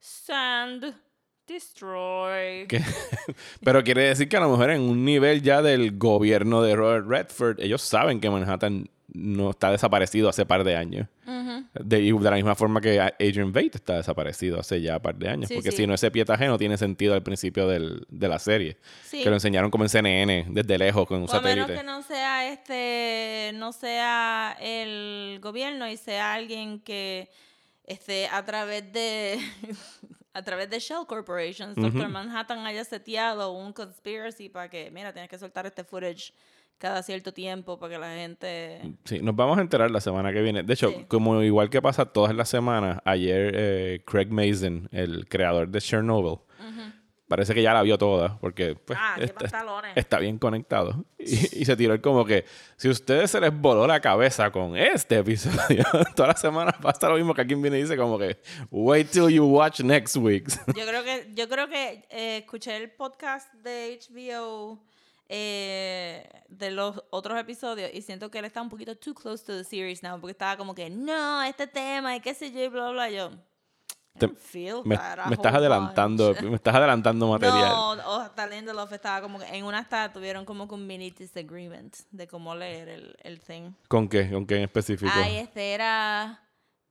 sand, 0.00 0.93
destroy. 1.46 2.67
Que- 2.67 2.82
pero 3.64 3.82
quiere 3.85 4.02
decir 4.05 4.29
que 4.29 4.37
a 4.37 4.41
lo 4.41 4.50
mejor 4.50 4.70
en 4.70 4.82
un 4.82 5.05
nivel 5.05 5.43
ya 5.43 5.62
del 5.62 5.96
gobierno 5.99 6.62
de 6.62 6.76
Robert 6.76 7.06
Redford, 7.08 7.61
ellos 7.61 7.82
saben 7.82 8.20
que 8.20 8.31
Manhattan 8.31 8.88
no 9.12 9.50
está 9.50 9.70
desaparecido 9.70 10.29
hace 10.29 10.44
par 10.46 10.64
de 10.64 10.76
años. 10.76 11.06
de, 11.75 12.00
la 12.20 12.31
misma 12.32 12.55
forma 12.55 12.81
que 12.81 13.00
Adrian 13.00 13.52
Veidt 13.52 13.76
está 13.76 13.96
desaparecido 13.96 14.58
hace 14.58 14.81
ya 14.81 14.99
par 15.00 15.14
de 15.17 15.29
años. 15.29 15.49
Sí, 15.49 15.55
porque 15.55 15.70
sí. 15.70 15.79
si 15.79 15.87
no, 15.87 15.94
ese 15.94 16.11
pietaje 16.11 16.46
no 16.46 16.58
tiene 16.58 16.76
sentido 16.76 17.14
al 17.14 17.23
principio 17.23 17.69
del- 17.69 18.06
de 18.08 18.29
la 18.29 18.38
serie. 18.38 18.76
Sí. 19.05 19.23
Que 19.23 19.29
lo 19.29 19.37
enseñaron 19.37 19.70
como 19.70 19.85
en 19.85 19.90
CNN, 19.90 20.47
desde 20.50 20.79
lejos, 20.79 21.06
con 21.06 21.19
un 21.23 21.29
a 21.31 21.40
menos 21.40 21.43
satélite. 21.67 21.75
que 21.75 21.82
no 21.85 22.02
sea 22.02 22.50
este, 22.52 23.52
no 23.55 23.73
sea 23.73 24.56
el 24.61 25.38
gobierno 25.40 25.88
y 25.88 25.97
sea 25.97 26.35
alguien 26.35 26.81
que 26.81 27.31
este, 27.87 28.26
a 28.29 28.44
través 28.44 28.93
de 28.93 29.38
a 30.35 30.43
través 30.43 30.69
de 30.69 30.79
Shell 30.81 31.07
Corporations, 31.07 31.75
Doctor 31.77 32.09
Manhattan 32.09 32.67
haya 32.67 32.85
seteado 32.85 33.53
un 33.53 33.73
conspiracy 33.73 34.49
para 34.49 34.69
que, 34.69 34.91
mira, 34.91 35.13
tienes 35.13 35.31
que 35.31 35.39
soltar 35.39 35.65
este 35.65 35.85
footage 35.85 36.33
cada 36.77 37.03
cierto 37.05 37.33
tiempo 37.33 37.79
para 37.79 37.95
que 37.95 37.99
la 38.01 38.15
gente 38.17 38.97
Sí, 39.05 39.21
nos 39.23 39.35
vamos 39.37 39.57
a 39.59 39.61
enterar 39.61 39.91
la 39.93 40.01
semana 40.01 40.33
que 40.33 40.43
viene. 40.43 40.65
De 40.65 40.75
hecho, 40.75 40.91
Sí. 40.91 41.05
como 41.09 41.41
igual 41.43 41.71
que 41.71 41.81
pasa 41.81 42.05
todas 42.05 42.35
las 42.35 42.49
semanas, 42.49 42.99
ayer 43.05 43.53
eh, 43.55 44.03
Craig 44.05 44.26
Mason, 44.31 44.88
el 44.91 45.26
creador 45.29 45.69
de 45.69 45.81
Chernobyl, 45.81 46.41
parece 47.28 47.54
que 47.54 47.62
ya 47.62 47.73
la 47.73 47.83
vio 47.83 47.99
toda, 47.99 48.38
porque 48.38 48.75
pues, 48.75 48.99
Ah, 49.00 49.16
está, 49.95 50.19
bien 50.19 50.38
conectado. 50.38 51.04
Y, 51.19 51.61
y 51.61 51.64
se 51.64 51.76
tiró 51.76 51.95
el 51.95 52.00
como 52.00 52.25
que, 52.25 52.45
si 52.76 52.88
ustedes 52.88 53.31
se 53.31 53.40
les 53.40 53.52
voló 53.52 53.87
la 53.87 54.00
cabeza 54.00 54.50
con 54.50 54.76
este 54.76 55.19
episodio, 55.19 55.85
todas 56.16 56.35
las 56.35 56.40
semanas 56.40 56.75
pasa 56.81 57.09
lo 57.09 57.16
mismo 57.16 57.35
que 57.35 57.40
alguien 57.40 57.62
viene 57.62 57.78
y 57.78 57.83
dice 57.83 57.97
como 57.97 58.19
que, 58.19 58.38
wait 58.71 59.11
till 59.11 59.28
you 59.28 59.45
watch 59.45 59.81
next 59.81 60.16
week's. 60.16 60.59
Yo 60.76 60.87
creo 60.87 61.02
que, 61.02 61.31
yo 61.35 61.49
creo 61.49 61.69
que 61.69 62.07
eh, 62.11 62.38
escuché 62.38 62.76
el 62.76 62.90
podcast 62.90 63.52
de 63.54 63.99
HBO 64.11 64.83
eh, 65.28 66.28
de 66.49 66.71
los 66.71 67.02
otros 67.11 67.38
episodios 67.38 67.90
y 67.95 68.02
siento 68.02 68.31
que 68.31 68.38
él 68.38 68.45
está 68.45 68.61
un 68.61 68.69
poquito 68.69 68.95
too 68.97 69.14
close 69.14 69.43
to 69.45 69.57
the 69.57 69.64
series 69.64 70.02
now 70.02 70.21
porque 70.21 70.33
estaba 70.33 70.57
como 70.57 70.75
que 70.75 70.90
no, 70.90 71.43
este 71.43 71.66
tema 71.66 72.14
y 72.14 72.21
qué 72.21 72.35
sé 72.35 72.52
yo 72.52 72.62
y 72.62 72.69
bla 72.69 72.90
bla 72.90 73.09
yo. 73.09 73.31
Te- 74.16 74.28
me, 74.85 74.94
estás 74.94 75.54
adelantando, 75.54 76.35
bunch. 76.35 76.42
me 76.50 76.54
estás 76.54 76.75
adelantando 76.76 77.28
material. 77.28 77.68
No, 77.68 77.90
o 77.90 78.21
hasta 78.21 78.47
Lindelof 78.47 78.92
estaba 78.92 79.21
como 79.21 79.40
que 79.40 79.47
en 79.47 79.64
una 79.64 79.80
hasta 79.80 80.12
tuvieron 80.12 80.44
como 80.44 80.68
que 80.68 80.75
un 80.75 80.87
mini 80.87 81.11
disagreement 81.11 81.97
de 82.12 82.28
cómo 82.28 82.54
leer 82.54 82.88
el, 82.90 83.16
el 83.25 83.40
thing. 83.40 83.73
¿Con 83.88 84.09
qué? 84.09 84.30
¿Con 84.30 84.47
qué 84.47 84.59
en 84.59 84.62
específico? 84.62 85.11
Ay, 85.12 85.38
este 85.38 85.75
era 85.75 86.40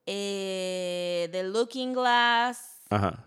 eh, 0.05 1.29
The 1.31 1.43
Looking 1.43 1.93
Glass. 1.93 2.81
Ajá. 2.89 3.23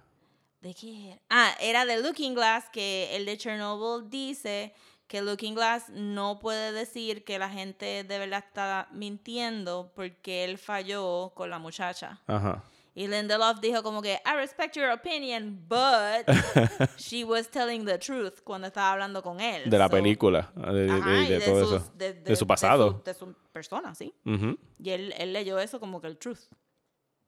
¿De 0.60 0.74
qué 0.74 1.12
era? 1.12 1.22
Ah, 1.30 1.54
era 1.58 1.86
de 1.86 2.02
Looking 2.02 2.34
Glass, 2.34 2.68
que 2.70 3.16
el 3.16 3.24
de 3.24 3.38
Chernobyl 3.38 4.10
dice 4.10 4.74
que 5.06 5.22
Looking 5.22 5.54
Glass 5.54 5.88
no 5.88 6.38
puede 6.38 6.72
decir 6.72 7.24
que 7.24 7.38
la 7.38 7.48
gente 7.48 8.04
de 8.04 8.18
verdad 8.18 8.44
está 8.46 8.88
mintiendo 8.90 9.90
porque 9.94 10.44
él 10.44 10.58
falló 10.58 11.32
con 11.34 11.48
la 11.48 11.58
muchacha. 11.58 12.20
Ajá. 12.26 12.62
Y 12.98 13.08
Lindelof 13.08 13.60
dijo 13.60 13.82
como 13.82 14.00
que, 14.00 14.14
I 14.24 14.34
respect 14.36 14.74
your 14.74 14.90
opinion, 14.90 15.60
but 15.68 16.26
she 16.96 17.24
was 17.24 17.46
telling 17.50 17.84
the 17.84 17.98
truth 17.98 18.40
cuando 18.42 18.68
estaba 18.68 18.92
hablando 18.92 19.22
con 19.22 19.38
él. 19.38 19.68
De 19.68 19.76
la 19.78 19.84
So- 19.88 19.90
película, 19.90 20.50
de, 20.56 20.72
de- 20.86 20.90
Ajá, 20.92 21.10
de- 21.10 21.22
y 21.24 21.28
de 21.28 21.40
todo 21.40 21.60
sus- 21.66 21.82
eso. 21.82 21.92
de- 21.94 22.14
De 22.14 22.36
su 22.36 22.46
pasado. 22.46 23.02
De 23.04 23.12
su, 23.12 23.26
de 23.26 23.32
su 23.34 23.34
persona, 23.52 23.94
sí. 23.94 24.14
Ujú. 24.24 24.56
Y 24.82 24.90
él, 24.90 25.12
él 25.18 25.34
leyó 25.34 25.58
eso 25.58 25.78
como 25.78 26.00
que 26.00 26.06
el 26.06 26.16
truth. 26.16 26.38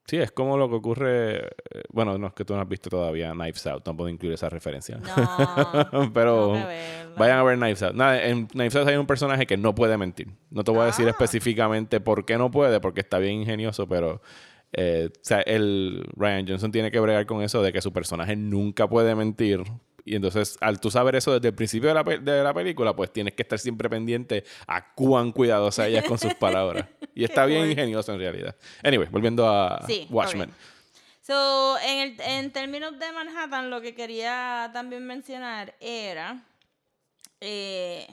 Sí, 0.07 0.17
es 0.17 0.33
como 0.33 0.57
lo 0.57 0.71
que 0.71 0.75
ocurre. 0.77 1.37
eh, 1.49 1.83
Bueno, 1.91 2.17
no 2.17 2.29
es 2.29 2.33
que 2.33 2.47
tú 2.47 2.55
no 2.55 2.63
has 2.63 2.69
visto 2.69 2.89
todavía 2.89 3.33
Knives 3.33 3.67
Out, 3.67 3.85
no 3.87 3.95
puedo 3.95 4.09
incluir 4.09 4.33
esa 4.33 4.49
referencia. 4.49 4.97
No. 4.97 6.11
Pero 6.15 6.53
vayan 7.19 7.39
a 7.39 7.43
ver 7.43 7.59
Knives 7.59 7.83
Out. 7.83 7.95
Nada, 7.95 8.25
en 8.25 8.47
Knives 8.47 8.75
Out 8.77 8.89
hay 8.89 8.97
un 8.97 9.07
personaje 9.07 9.47
que 9.47 9.59
no 9.59 9.75
puede 9.75 9.99
mentir. 9.99 10.29
No 10.49 10.65
te 10.65 10.71
voy 10.71 10.81
a 10.81 10.85
decir 10.87 11.07
Ah. 11.07 11.11
específicamente 11.11 12.01
por 12.01 12.25
qué 12.25 12.39
no 12.39 12.51
puede, 12.51 12.81
porque 12.81 13.01
está 13.01 13.19
bien 13.19 13.35
ingenioso, 13.43 13.87
pero. 13.87 14.23
Eh, 14.73 15.09
o 15.15 15.19
sea, 15.23 15.41
el 15.41 16.05
Ryan 16.17 16.47
Johnson 16.47 16.71
tiene 16.73 16.91
que 16.91 17.01
bregar 17.01 17.27
con 17.27 17.43
eso 17.43 17.63
de 17.63 17.73
que 17.73 17.81
su 17.81 17.93
personaje 17.93 18.37
nunca 18.37 18.89
puede 18.89 19.15
mentir. 19.15 19.63
Y 20.05 20.15
entonces, 20.17 20.57
al 20.63 20.81
tú 20.81 20.91
saber 20.91 21.17
eso 21.17 21.35
desde 21.35 21.49
el 21.49 21.55
principio 21.55 21.89
de 21.91 21.95
la, 21.95 22.03
pe- 22.05 22.19
de 22.19 22.43
la 22.43 22.55
película, 22.55 22.97
pues 22.97 23.13
tienes 23.13 23.35
que 23.35 23.43
estar 23.43 23.59
siempre 23.59 23.91
pendiente 23.91 24.43
a 24.67 24.95
cuán 24.95 25.33
cuidadosa 25.33 25.87
ella 25.87 26.01
es 26.01 26.07
con 26.07 26.19
sus 26.19 26.33
palabras. 26.35 26.87
Y 27.15 27.25
está 27.25 27.45
bien 27.45 27.71
ingenioso 27.71 28.13
en 28.15 28.19
realidad. 28.21 28.57
Anyway, 28.83 29.09
volviendo 29.11 29.47
a 29.47 29.85
Sí, 29.87 30.07
Watchmen. 30.09 30.49
ok. 30.49 30.57
So, 31.21 31.77
en, 31.81 31.99
el, 31.99 32.21
en 32.23 32.51
términos 32.53 32.99
de 32.99 33.13
Manhattan, 33.13 33.69
lo 33.69 33.83
que 33.83 33.95
quería 33.95 34.71
también 34.73 35.05
mencionar 35.07 35.75
era. 35.79 36.43
eh, 37.41 38.07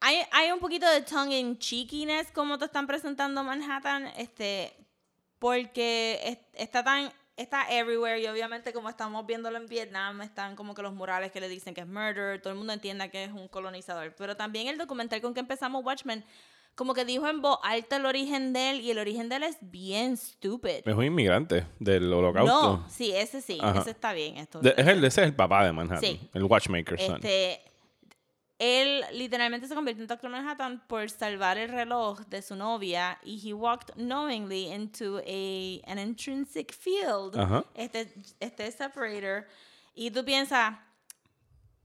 hay, 0.00 0.18
hay 0.32 0.52
un 0.52 0.60
poquito 0.60 0.88
de 0.90 1.00
tongue 1.00 1.38
in 1.38 1.58
cheekiness 1.58 2.30
como 2.32 2.58
te 2.58 2.66
están 2.66 2.86
presentando 2.86 3.42
Manhattan, 3.42 4.06
este, 4.18 4.72
porque 5.38 6.20
es- 6.24 6.38
está 6.54 6.82
tan. 6.84 7.12
Está 7.36 7.70
everywhere 7.70 8.20
y 8.20 8.26
obviamente 8.26 8.72
como 8.72 8.88
estamos 8.88 9.24
viéndolo 9.24 9.58
en 9.58 9.66
Vietnam, 9.66 10.22
están 10.22 10.56
como 10.56 10.74
que 10.74 10.82
los 10.82 10.92
murales 10.92 11.30
que 11.30 11.40
le 11.40 11.48
dicen 11.48 11.72
que 11.72 11.82
es 11.82 11.86
murder, 11.86 12.42
todo 12.42 12.52
el 12.52 12.58
mundo 12.58 12.72
entienda 12.72 13.10
que 13.10 13.22
es 13.22 13.30
un 13.30 13.46
colonizador. 13.46 14.12
Pero 14.18 14.36
también 14.36 14.66
el 14.66 14.76
documental 14.76 15.20
con 15.20 15.34
que 15.34 15.38
empezamos 15.40 15.84
Watchmen, 15.84 16.24
como 16.74 16.94
que 16.94 17.04
dijo 17.04 17.28
en 17.28 17.40
voz 17.40 17.60
alta 17.62 17.94
el 17.98 18.06
origen 18.06 18.52
de 18.52 18.70
él 18.70 18.80
y 18.80 18.90
el 18.90 18.98
origen 18.98 19.28
de 19.28 19.36
él 19.36 19.42
es 19.44 19.56
bien 19.60 20.16
stupid. 20.16 20.82
Es 20.84 20.94
un 20.96 21.04
inmigrante 21.04 21.64
del 21.78 22.12
holocausto. 22.12 22.78
No, 22.78 22.90
sí, 22.90 23.12
ese 23.14 23.40
sí, 23.40 23.60
Ajá. 23.62 23.82
ese 23.82 23.90
está 23.90 24.12
bien. 24.12 24.36
Esto, 24.38 24.58
De- 24.58 24.74
es 24.76 24.86
el, 24.88 25.04
ese 25.04 25.20
es 25.20 25.28
el 25.28 25.34
papá 25.36 25.64
de 25.64 25.70
Manhattan. 25.72 26.00
Sí. 26.00 26.20
El 26.34 26.42
Watchmaker's 26.42 27.00
son. 27.06 27.14
este, 27.16 27.60
él 28.58 29.04
literalmente 29.12 29.68
se 29.68 29.74
convirtió 29.74 30.02
en 30.02 30.08
Doctor 30.08 30.30
Manhattan 30.30 30.82
por 30.88 31.08
salvar 31.10 31.58
el 31.58 31.70
reloj 31.70 32.20
de 32.26 32.42
su 32.42 32.56
novia 32.56 33.18
y 33.22 33.38
he 33.38 33.52
walked 33.52 33.94
knowingly 33.96 34.72
into 34.72 35.18
a, 35.18 35.80
an 35.86 35.98
intrinsic 35.98 36.72
field, 36.72 37.38
Ajá. 37.38 37.64
este, 37.74 38.12
este 38.40 38.70
separator, 38.72 39.46
y 39.94 40.10
tú 40.10 40.24
piensas, 40.24 40.74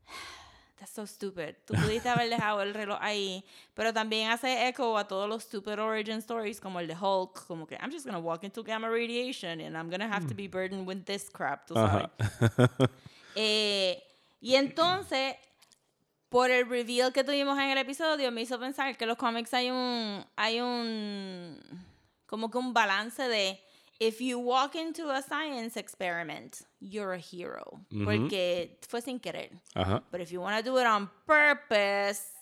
that's 0.79 0.91
so 0.91 1.05
stupid. 1.05 1.55
Tú 1.65 1.75
pudiste 1.75 2.09
haber 2.09 2.29
dejado 2.29 2.63
el 2.63 2.73
reloj 2.73 2.97
ahí, 3.01 3.45
pero 3.75 3.93
también 3.93 4.31
hace 4.31 4.67
eco 4.67 4.97
a 4.97 5.07
todos 5.07 5.29
los 5.29 5.43
stupid 5.43 5.79
origin 5.79 6.17
stories 6.17 6.59
como 6.59 6.79
el 6.79 6.87
de 6.87 6.95
Hulk, 6.95 7.45
como 7.45 7.67
que 7.67 7.75
I'm 7.75 7.91
just 7.91 8.05
gonna 8.05 8.19
walk 8.19 8.43
into 8.43 8.63
gamma 8.63 8.89
radiation 8.89 9.61
and 9.61 9.77
I'm 9.77 9.91
gonna 9.91 10.07
have 10.07 10.27
to 10.27 10.33
be 10.33 10.47
burdened 10.47 10.87
with 10.87 11.05
this 11.05 11.29
crap, 11.29 11.67
tú 11.67 11.75
sabes. 11.75 12.09
Ajá. 12.19 12.89
Eh, 13.35 14.03
y 14.41 14.53
entonces, 14.53 15.37
por 16.33 16.49
el 16.49 16.67
reveal 16.67 17.13
que 17.13 17.23
tuvimos 17.23 17.59
en 17.59 17.69
el 17.69 17.77
episodio, 17.77 18.31
me 18.31 18.41
hizo 18.41 18.59
pensar 18.59 18.97
que 18.97 19.03
en 19.03 19.09
los 19.09 19.17
cómics 19.17 19.53
hay 19.53 19.69
un, 19.69 20.25
hay 20.35 20.59
un, 20.59 21.59
como 22.25 22.49
que 22.49 22.57
un 22.57 22.73
balance 22.73 23.21
de, 23.21 23.61
if 23.99 24.19
you 24.19 24.39
walk 24.39 24.73
into 24.73 25.11
a 25.11 25.21
science 25.21 25.77
experiment, 25.77 26.63
you're 26.79 27.13
a 27.13 27.19
hero. 27.19 27.85
Ujú. 27.91 28.03
Porque 28.03 28.79
fue 28.89 29.01
sin 29.01 29.19
querer. 29.19 29.51
Ajá. 29.75 30.01
But 30.11 30.21
if 30.21 30.31
you 30.31 30.41
want 30.41 30.57
to 30.57 30.63
do 30.63 30.75
it 30.79 30.87
on 30.87 31.07
purpose, 31.27 32.32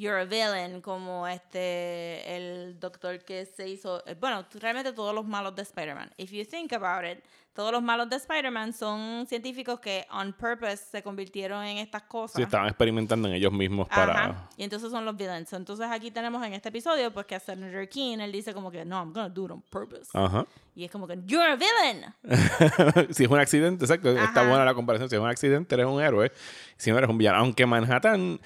you're 0.00 0.20
a 0.20 0.24
villain, 0.24 0.80
como 0.80 1.26
este, 1.28 2.36
el 2.36 2.80
doctor 2.80 3.22
que 3.22 3.44
se 3.44 3.68
hizo, 3.68 4.02
eh, 4.06 4.16
bueno, 4.18 4.44
realmente 4.54 4.92
todos 4.92 5.14
los 5.14 5.26
malos 5.26 5.54
de 5.54 5.62
Spider-Man. 5.62 6.10
If 6.16 6.30
you 6.30 6.44
think 6.44 6.72
about 6.72 7.04
it, 7.04 7.22
todos 7.52 7.72
los 7.72 7.82
malos 7.82 8.08
de 8.08 8.16
Spider-Man 8.16 8.72
son 8.72 9.26
científicos 9.26 9.80
que 9.80 10.06
on 10.10 10.32
purpose 10.32 10.78
se 10.78 11.02
convirtieron 11.02 11.62
en 11.64 11.78
estas 11.78 12.02
cosas. 12.02 12.36
Sí, 12.36 12.42
estaban 12.42 12.68
experimentando 12.68 13.28
en 13.28 13.34
ellos 13.34 13.52
mismos 13.52 13.88
para... 13.88 14.12
Ajá. 14.12 14.48
Y 14.56 14.62
entonces 14.62 14.90
son 14.90 15.04
los 15.04 15.16
villains. 15.16 15.52
Entonces 15.52 15.86
aquí 15.90 16.10
tenemos 16.10 16.42
en 16.46 16.54
este 16.54 16.70
episodio, 16.70 17.12
pues 17.12 17.26
que 17.26 17.34
a 17.34 17.40
Senator 17.40 17.86
King, 17.88 18.18
él 18.20 18.32
dice 18.32 18.54
como 18.54 18.70
que, 18.70 18.84
no, 18.84 18.96
I'm 18.96 19.12
gonna 19.12 19.28
do 19.28 19.44
it 19.44 19.50
on 19.50 19.62
purpose. 19.62 20.08
Ajá. 20.14 20.46
Y 20.74 20.84
es 20.84 20.90
como 20.90 21.06
que, 21.06 21.18
you're 21.26 21.44
a 21.44 21.56
villain. 21.56 22.14
si 23.14 23.24
es 23.24 23.30
un 23.30 23.38
accidente, 23.38 23.84
exacto. 23.84 24.10
Está 24.10 24.40
Ajá. 24.40 24.48
buena 24.48 24.64
la 24.64 24.72
comparación. 24.72 25.10
Si 25.10 25.16
es 25.16 25.20
un 25.20 25.28
accidente, 25.28 25.74
eres 25.74 25.86
un 25.86 26.00
héroe. 26.00 26.32
Si 26.76 26.90
no 26.90 26.96
eres 26.96 27.10
un 27.10 27.18
villano. 27.18 27.38
Aunque 27.38 27.66
Manhattan, 27.66 28.40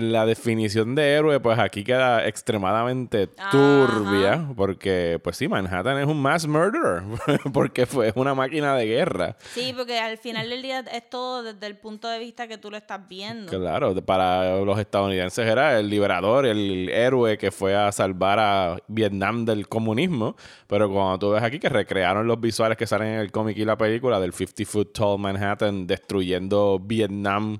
la 0.00 0.26
definición 0.26 0.94
de 0.94 1.12
héroe, 1.14 1.40
pues 1.40 1.58
aquí 1.58 1.84
queda 1.84 2.26
extremadamente 2.26 3.30
Ajá. 3.38 3.50
turbia. 3.50 4.48
Porque, 4.56 5.20
pues 5.22 5.36
sí, 5.36 5.48
Manhattan 5.48 5.98
es 5.98 6.06
un 6.06 6.20
mass 6.20 6.46
murderer. 6.46 7.02
porque 7.52 7.86
fue 7.86 8.12
una 8.14 8.34
máquina 8.34 8.74
de 8.76 8.86
guerra. 8.86 9.36
Sí, 9.52 9.72
porque 9.76 9.98
al 9.98 10.18
final 10.18 10.48
del 10.50 10.62
día 10.62 10.80
es 10.80 11.08
todo 11.08 11.42
desde 11.42 11.66
el 11.66 11.76
punto 11.76 12.08
de 12.08 12.18
vista 12.18 12.48
que 12.48 12.58
tú 12.58 12.70
lo 12.70 12.76
estás 12.76 13.06
viendo. 13.08 13.50
Claro, 13.50 13.94
para 14.04 14.60
los 14.60 14.78
estadounidenses 14.78 15.46
era 15.46 15.78
el 15.78 15.88
liberador, 15.88 16.46
el 16.46 16.88
héroe 16.88 17.38
que 17.38 17.50
fue 17.50 17.74
a 17.74 17.92
salvar 17.92 18.38
a 18.38 18.76
Vietnam 18.88 19.44
del 19.44 19.68
comunismo. 19.68 20.36
Pero 20.66 20.90
cuando 20.90 21.18
tú 21.18 21.30
ves 21.32 21.42
aquí 21.42 21.58
que 21.58 21.68
recrearon 21.68 22.26
los 22.26 22.40
visuales 22.40 22.76
que 22.76 22.86
salen 22.86 23.08
en 23.14 23.20
el 23.20 23.32
cómic 23.32 23.56
y 23.56 23.64
la 23.64 23.76
película 23.76 24.20
del 24.20 24.32
50 24.32 24.64
foot 24.64 24.92
tall 24.92 25.18
Manhattan 25.18 25.86
destruyendo 25.86 26.78
Vietnam 26.82 27.58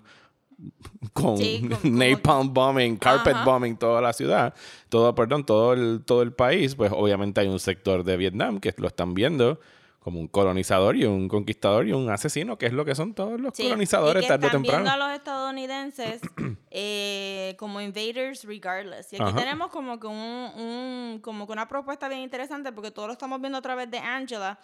con 1.12 1.36
Sí, 1.38 1.60
con- 1.68 1.76
como- 1.80 1.98
napalm 1.98 2.52
bombing, 2.54 2.96
carpet 2.96 3.34
Ajá. 3.34 3.44
bombing 3.44 3.76
toda 3.76 4.00
la 4.00 4.12
ciudad, 4.12 4.54
todo, 4.88 5.14
perdón, 5.14 5.44
todo 5.44 5.72
el, 5.72 6.02
todo 6.04 6.22
el 6.22 6.32
país, 6.32 6.74
pues 6.74 6.92
obviamente 6.94 7.40
hay 7.40 7.48
un 7.48 7.58
sector 7.60 8.04
de 8.04 8.16
Vietnam 8.16 8.58
que 8.60 8.74
lo 8.78 8.88
están 8.88 9.14
viendo 9.14 9.60
como 10.00 10.20
un 10.20 10.28
colonizador 10.28 10.96
y 10.96 11.04
un 11.04 11.26
conquistador 11.26 11.88
y 11.88 11.92
un 11.92 12.08
asesino, 12.10 12.56
que 12.58 12.66
es 12.66 12.72
lo 12.72 12.84
que 12.84 12.94
son 12.94 13.12
todos 13.12 13.40
los 13.40 13.52
Sí, 13.56 13.64
colonizadores 13.64 14.22
y 14.22 14.26
que 14.26 14.28
tarde 14.28 14.46
o 14.46 14.48
están 14.48 14.62
temprano. 14.62 14.84
viendo 14.84 15.04
a 15.04 15.08
los 15.08 15.16
estadounidenses 15.16 16.20
eh, 16.70 17.56
como 17.58 17.80
invaders 17.80 18.44
regardless. 18.44 19.12
Y 19.12 19.16
aquí 19.16 19.24
Ajá. 19.24 19.36
tenemos 19.36 19.70
como 19.72 19.98
que 19.98 20.06
un, 20.06 20.14
un- 20.16 21.18
como 21.22 21.46
que 21.46 21.52
una 21.52 21.66
propuesta 21.66 22.08
bien 22.08 22.20
interesante 22.20 22.70
porque 22.72 22.92
todo 22.92 23.08
lo 23.08 23.14
estamos 23.14 23.40
viendo 23.40 23.58
a 23.58 23.62
través 23.62 23.90
de 23.90 23.98
Angela, 23.98 24.60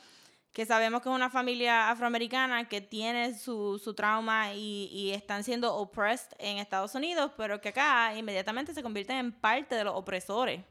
que 0.52 0.66
sabemos 0.66 1.02
que 1.02 1.08
es 1.08 1.14
una 1.14 1.30
familia 1.30 1.90
afroamericana 1.90 2.68
que 2.68 2.80
tiene 2.80 3.38
su, 3.38 3.80
su 3.82 3.94
trauma 3.94 4.52
y, 4.54 4.88
y 4.92 5.12
están 5.12 5.44
siendo 5.44 5.74
oppressed 5.74 6.34
en 6.38 6.58
Estados 6.58 6.94
Unidos, 6.94 7.32
pero 7.36 7.60
que 7.60 7.70
acá 7.70 8.14
inmediatamente 8.16 8.74
se 8.74 8.82
convierten 8.82 9.16
en 9.16 9.32
parte 9.32 9.74
de 9.74 9.84
los 9.84 9.94
opresores. 9.94 10.62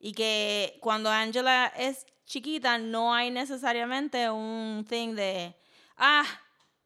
Y 0.00 0.12
que 0.12 0.78
cuando 0.80 1.10
Angela 1.10 1.72
es 1.76 2.06
chiquita 2.28 2.78
no 2.78 3.14
hay 3.14 3.30
necesariamente 3.30 4.30
un 4.30 4.84
thing 4.88 5.14
de, 5.14 5.54
ah, 5.96 6.24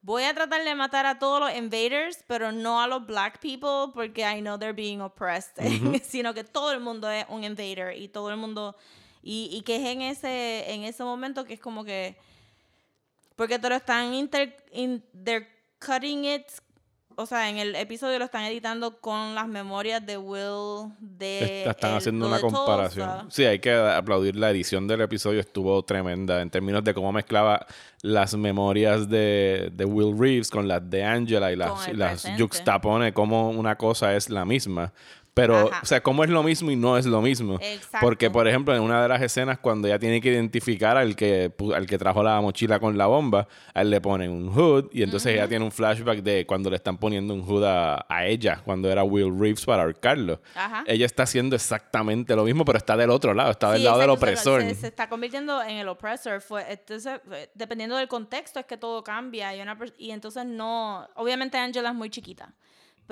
voy 0.00 0.24
a 0.24 0.34
tratar 0.34 0.64
de 0.64 0.74
matar 0.74 1.06
a 1.06 1.18
todos 1.18 1.40
los 1.40 1.56
invaders, 1.56 2.24
pero 2.26 2.52
no 2.52 2.80
a 2.80 2.86
los 2.86 3.06
black 3.06 3.40
people 3.40 3.92
porque 3.92 4.22
I 4.22 4.40
know 4.40 4.58
they're 4.58 4.72
being 4.72 5.00
oppressed, 5.00 5.56
sino 6.02 6.32
que 6.32 6.44
todo 6.44 6.72
el 6.72 6.80
mundo 6.80 7.10
es 7.10 7.24
un 7.28 7.44
invader 7.44 7.96
y 7.96 8.08
todo 8.08 8.30
el 8.30 8.36
mundo, 8.36 8.76
y, 9.22 9.48
y 9.52 9.62
que 9.62 9.76
es 9.76 9.84
en 9.86 10.02
ese, 10.02 10.72
en 10.72 10.84
ese 10.84 11.04
momento 11.04 11.44
que 11.44 11.54
es 11.54 11.60
como 11.60 11.84
que, 11.84 12.16
porque 13.36 13.58
te 13.58 13.68
lo 13.68 13.74
están 13.74 14.14
inter, 14.14 14.56
in- 14.72 15.02
they're 15.24 15.48
cutting 15.84 16.24
it, 16.24 16.42
o 17.14 17.26
sea, 17.26 17.50
en 17.50 17.58
el 17.58 17.74
episodio 17.76 18.18
lo 18.18 18.24
están 18.24 18.44
editando 18.44 18.98
con 18.98 19.34
las 19.34 19.46
memorias 19.46 20.04
de 20.04 20.16
Will 20.16 20.92
de 20.98 21.58
Está- 21.58 21.70
están 21.72 21.94
haciendo 21.96 22.26
una 22.26 22.40
Tulsa. 22.40 22.56
comparación. 22.56 23.30
Sí, 23.30 23.44
hay 23.44 23.58
que 23.58 23.72
aplaudir 23.72 24.34
la 24.36 24.50
edición 24.50 24.88
del 24.88 25.02
episodio, 25.02 25.40
estuvo 25.40 25.82
tremenda 25.84 26.40
en 26.40 26.48
términos 26.50 26.82
de 26.82 26.94
cómo 26.94 27.12
mezclaba 27.12 27.66
las 28.00 28.34
memorias 28.34 29.08
de, 29.10 29.70
de 29.74 29.84
Will 29.84 30.18
Reeves 30.18 30.48
con 30.50 30.66
las 30.66 30.88
de 30.88 31.04
Angela 31.04 31.52
y 31.52 31.56
las, 31.56 31.86
y 31.88 31.92
las 31.92 32.22
presente. 32.22 32.42
juxtapone 32.42 33.12
como 33.12 33.50
una 33.50 33.76
cosa 33.76 34.16
es 34.16 34.30
la 34.30 34.44
misma. 34.46 34.92
Pero, 35.34 35.68
Ajá. 35.70 35.80
o 35.82 35.86
sea, 35.86 36.02
cómo 36.02 36.24
es 36.24 36.28
lo 36.30 36.42
mismo 36.42 36.70
y 36.70 36.76
no 36.76 36.98
es 36.98 37.06
lo 37.06 37.22
mismo. 37.22 37.54
Exacto. 37.62 37.98
Porque, 38.06 38.30
por 38.30 38.46
ejemplo, 38.46 38.76
en 38.76 38.82
una 38.82 39.02
de 39.02 39.08
las 39.08 39.22
escenas, 39.22 39.58
cuando 39.58 39.88
ella 39.88 39.98
tiene 39.98 40.20
que 40.20 40.30
identificar 40.30 40.98
al 40.98 41.16
que, 41.16 41.50
al 41.74 41.86
que 41.86 41.96
trajo 41.96 42.22
la 42.22 42.38
mochila 42.42 42.78
con 42.78 42.98
la 42.98 43.06
bomba, 43.06 43.48
a 43.72 43.80
él 43.80 43.88
le 43.88 44.00
ponen 44.02 44.30
un 44.30 44.52
hood 44.52 44.90
y 44.92 45.02
entonces 45.02 45.32
ella 45.34 45.48
tiene 45.48 45.64
un 45.64 45.72
flashback 45.72 46.18
de 46.18 46.44
cuando 46.46 46.68
le 46.68 46.76
están 46.76 46.98
poniendo 46.98 47.32
un 47.32 47.42
hood 47.46 47.64
a, 47.64 48.04
a 48.10 48.26
ella, 48.26 48.60
cuando 48.62 48.90
era 48.90 49.04
Will 49.04 49.32
Reeves 49.38 49.64
para 49.64 49.84
ahorcarlo. 49.84 50.42
Ajá. 50.54 50.84
Ella 50.86 51.06
está 51.06 51.22
haciendo 51.22 51.56
exactamente 51.56 52.36
lo 52.36 52.44
mismo, 52.44 52.66
pero 52.66 52.76
está 52.76 52.94
del 52.96 53.08
otro 53.08 53.32
lado, 53.32 53.52
está 53.52 53.70
del 53.72 53.78
Sí, 53.80 53.84
lado 53.86 54.00
del 54.00 54.10
opresor. 54.10 54.60
Se, 54.60 54.74
se 54.74 54.86
está 54.88 55.08
convirtiendo 55.08 55.62
en 55.62 55.76
el 55.78 55.88
opresor. 55.88 56.42
Fue, 56.42 56.70
entonces, 56.70 57.20
dependiendo 57.54 57.96
del 57.96 58.06
contexto, 58.08 58.60
es 58.60 58.66
que 58.66 58.76
todo 58.76 59.02
cambia. 59.02 59.56
Y, 59.56 59.62
una, 59.62 59.78
pers- 59.78 59.94
y 59.96 60.10
entonces 60.10 60.44
no. 60.44 61.08
Obviamente, 61.14 61.56
Angela 61.56 61.88
es 61.88 61.94
muy 61.94 62.10
chiquita. 62.10 62.52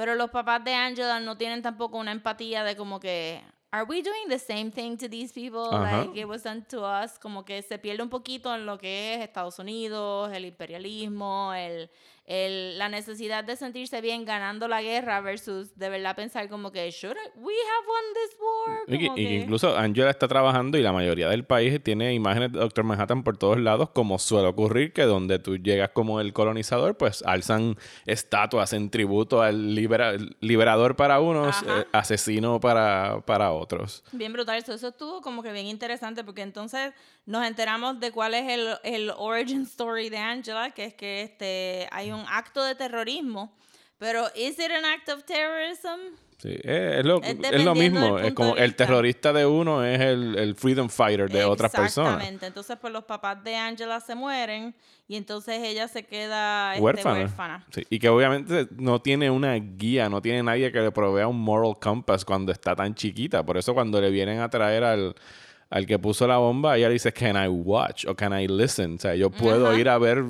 Pero 0.00 0.14
los 0.14 0.30
papás 0.30 0.64
de 0.64 0.72
Angela 0.72 1.20
no 1.20 1.36
tienen 1.36 1.60
tampoco 1.60 1.98
una 1.98 2.10
empatía 2.10 2.64
de 2.64 2.74
como 2.74 2.98
que. 2.98 3.42
Are 3.70 3.84
we 3.84 4.00
doing 4.00 4.30
the 4.30 4.38
same 4.38 4.70
thing 4.70 4.96
to 4.96 5.10
these 5.10 5.30
people? 5.30 5.68
Like 5.70 6.18
it 6.18 6.24
was 6.24 6.42
done 6.42 6.64
to 6.70 6.80
us. 6.82 7.18
Como 7.18 7.44
que 7.44 7.60
se 7.60 7.78
pierde 7.78 8.02
un 8.02 8.08
poquito 8.08 8.54
en 8.54 8.64
lo 8.64 8.78
que 8.78 9.12
es 9.12 9.20
Estados 9.20 9.58
Unidos, 9.58 10.32
el 10.32 10.46
imperialismo, 10.46 11.52
el, 11.52 11.90
el, 12.32 12.78
la 12.78 12.88
necesidad 12.88 13.42
de 13.42 13.56
sentirse 13.56 14.00
bien 14.00 14.24
ganando 14.24 14.68
la 14.68 14.82
guerra 14.82 15.20
versus 15.20 15.76
de 15.76 15.88
verdad 15.88 16.14
pensar 16.14 16.48
como 16.48 16.70
que, 16.70 16.88
should 16.92 17.16
I- 17.16 17.38
we 17.40 17.52
have 17.52 17.86
won 17.88 18.04
this 18.14 18.36
war? 18.40 18.78
Y 18.86 18.98
que- 18.98 19.06
Como 19.08 19.18
y 19.18 19.22
que 19.24 19.28
que- 19.30 19.34
incluso 19.40 19.76
Angela 19.76 20.10
está 20.10 20.28
trabajando 20.28 20.78
y 20.78 20.82
la 20.82 20.92
mayoría 20.92 21.28
del 21.28 21.44
país 21.44 21.82
tiene 21.82 22.14
imágenes 22.14 22.52
de 22.52 22.60
Doctor 22.60 22.84
Manhattan 22.84 23.24
por 23.24 23.36
todos 23.36 23.58
lados, 23.58 23.90
como 23.90 24.18
suele 24.20 24.46
ocurrir, 24.46 24.92
que 24.92 25.02
donde 25.02 25.40
tú 25.40 25.56
llegas 25.56 25.90
como 25.90 26.20
el 26.20 26.32
colonizador, 26.32 26.96
pues 26.96 27.24
alzan 27.26 27.76
estatuas 28.06 28.72
en 28.74 28.90
tributo 28.90 29.42
al 29.42 29.74
libera- 29.74 30.14
liberador 30.40 30.94
para 30.94 31.18
unos, 31.20 31.60
eh, 31.62 31.84
asesino 31.92 32.60
para, 32.60 33.22
para 33.26 33.50
otros. 33.52 34.04
Bien 34.12 34.32
brutal, 34.32 34.56
eso, 34.58 34.72
eso 34.74 34.88
estuvo 34.88 35.20
como 35.20 35.42
que 35.42 35.50
bien 35.52 35.66
interesante 35.66 36.22
porque 36.22 36.42
entonces 36.42 36.92
nos 37.26 37.44
enteramos 37.46 37.98
de 38.00 38.12
cuál 38.12 38.34
es 38.34 38.48
el, 38.50 38.68
el 38.84 39.12
origin 39.16 39.62
story 39.62 40.10
de 40.10 40.18
Angela, 40.18 40.70
que 40.70 40.84
es 40.84 40.94
que 40.94 41.22
este, 41.22 41.88
hay 41.92 42.12
un 42.12 42.19
acto 42.28 42.62
de 42.64 42.74
terrorismo, 42.74 43.52
pero 43.98 44.26
¿is 44.34 44.58
it 44.58 44.70
an 44.70 44.84
act 44.84 45.08
of 45.08 45.24
terrorism? 45.24 46.16
Sí, 46.38 46.48
eh, 46.64 46.96
es, 47.00 47.04
lo, 47.04 47.20
Es 47.22 47.36
es 47.52 47.64
lo 47.64 47.74
mismo. 47.74 48.18
Es 48.18 48.32
como 48.32 48.56
el 48.56 48.74
terrorista 48.74 49.30
de 49.34 49.44
uno 49.44 49.84
es 49.84 50.00
el, 50.00 50.38
el 50.38 50.54
freedom 50.54 50.88
fighter 50.88 51.28
de 51.28 51.44
otras 51.44 51.70
personas. 51.70 52.12
Exactamente, 52.14 52.46
entonces 52.46 52.78
pues 52.80 52.90
los 52.94 53.04
papás 53.04 53.44
de 53.44 53.56
Angela 53.56 54.00
se 54.00 54.14
mueren 54.14 54.74
y 55.06 55.16
entonces 55.16 55.60
ella 55.62 55.86
se 55.86 56.04
queda 56.04 56.72
este, 56.72 56.82
Huérfana. 56.82 57.20
huérfana. 57.20 57.66
Sí, 57.74 57.86
y 57.90 57.98
que 57.98 58.08
obviamente 58.08 58.68
no 58.78 59.02
tiene 59.02 59.30
una 59.30 59.52
guía, 59.54 60.08
no 60.08 60.22
tiene 60.22 60.42
nadie 60.42 60.72
que 60.72 60.80
le 60.80 60.90
provea 60.90 61.28
un 61.28 61.38
moral 61.38 61.74
compass 61.78 62.24
cuando 62.24 62.52
está 62.52 62.74
tan 62.74 62.94
chiquita. 62.94 63.44
Por 63.44 63.58
eso 63.58 63.74
cuando 63.74 64.00
le 64.00 64.08
vienen 64.10 64.40
a 64.40 64.48
traer 64.48 64.82
al, 64.82 65.14
al 65.68 65.84
que 65.86 65.98
puso 65.98 66.26
la 66.26 66.38
bomba, 66.38 66.74
ella 66.78 66.86
le 66.88 66.94
dice, 66.94 67.12
can 67.12 67.36
I 67.36 67.48
watch 67.48 68.06
o 68.06 68.16
can 68.16 68.32
I 68.40 68.48
listen? 68.48 68.94
O 68.94 68.98
sea, 68.98 69.14
yo 69.14 69.28
puedo 69.28 69.68
Ajá. 69.68 69.78
ir 69.78 69.90
a 69.90 69.98
ver 69.98 70.24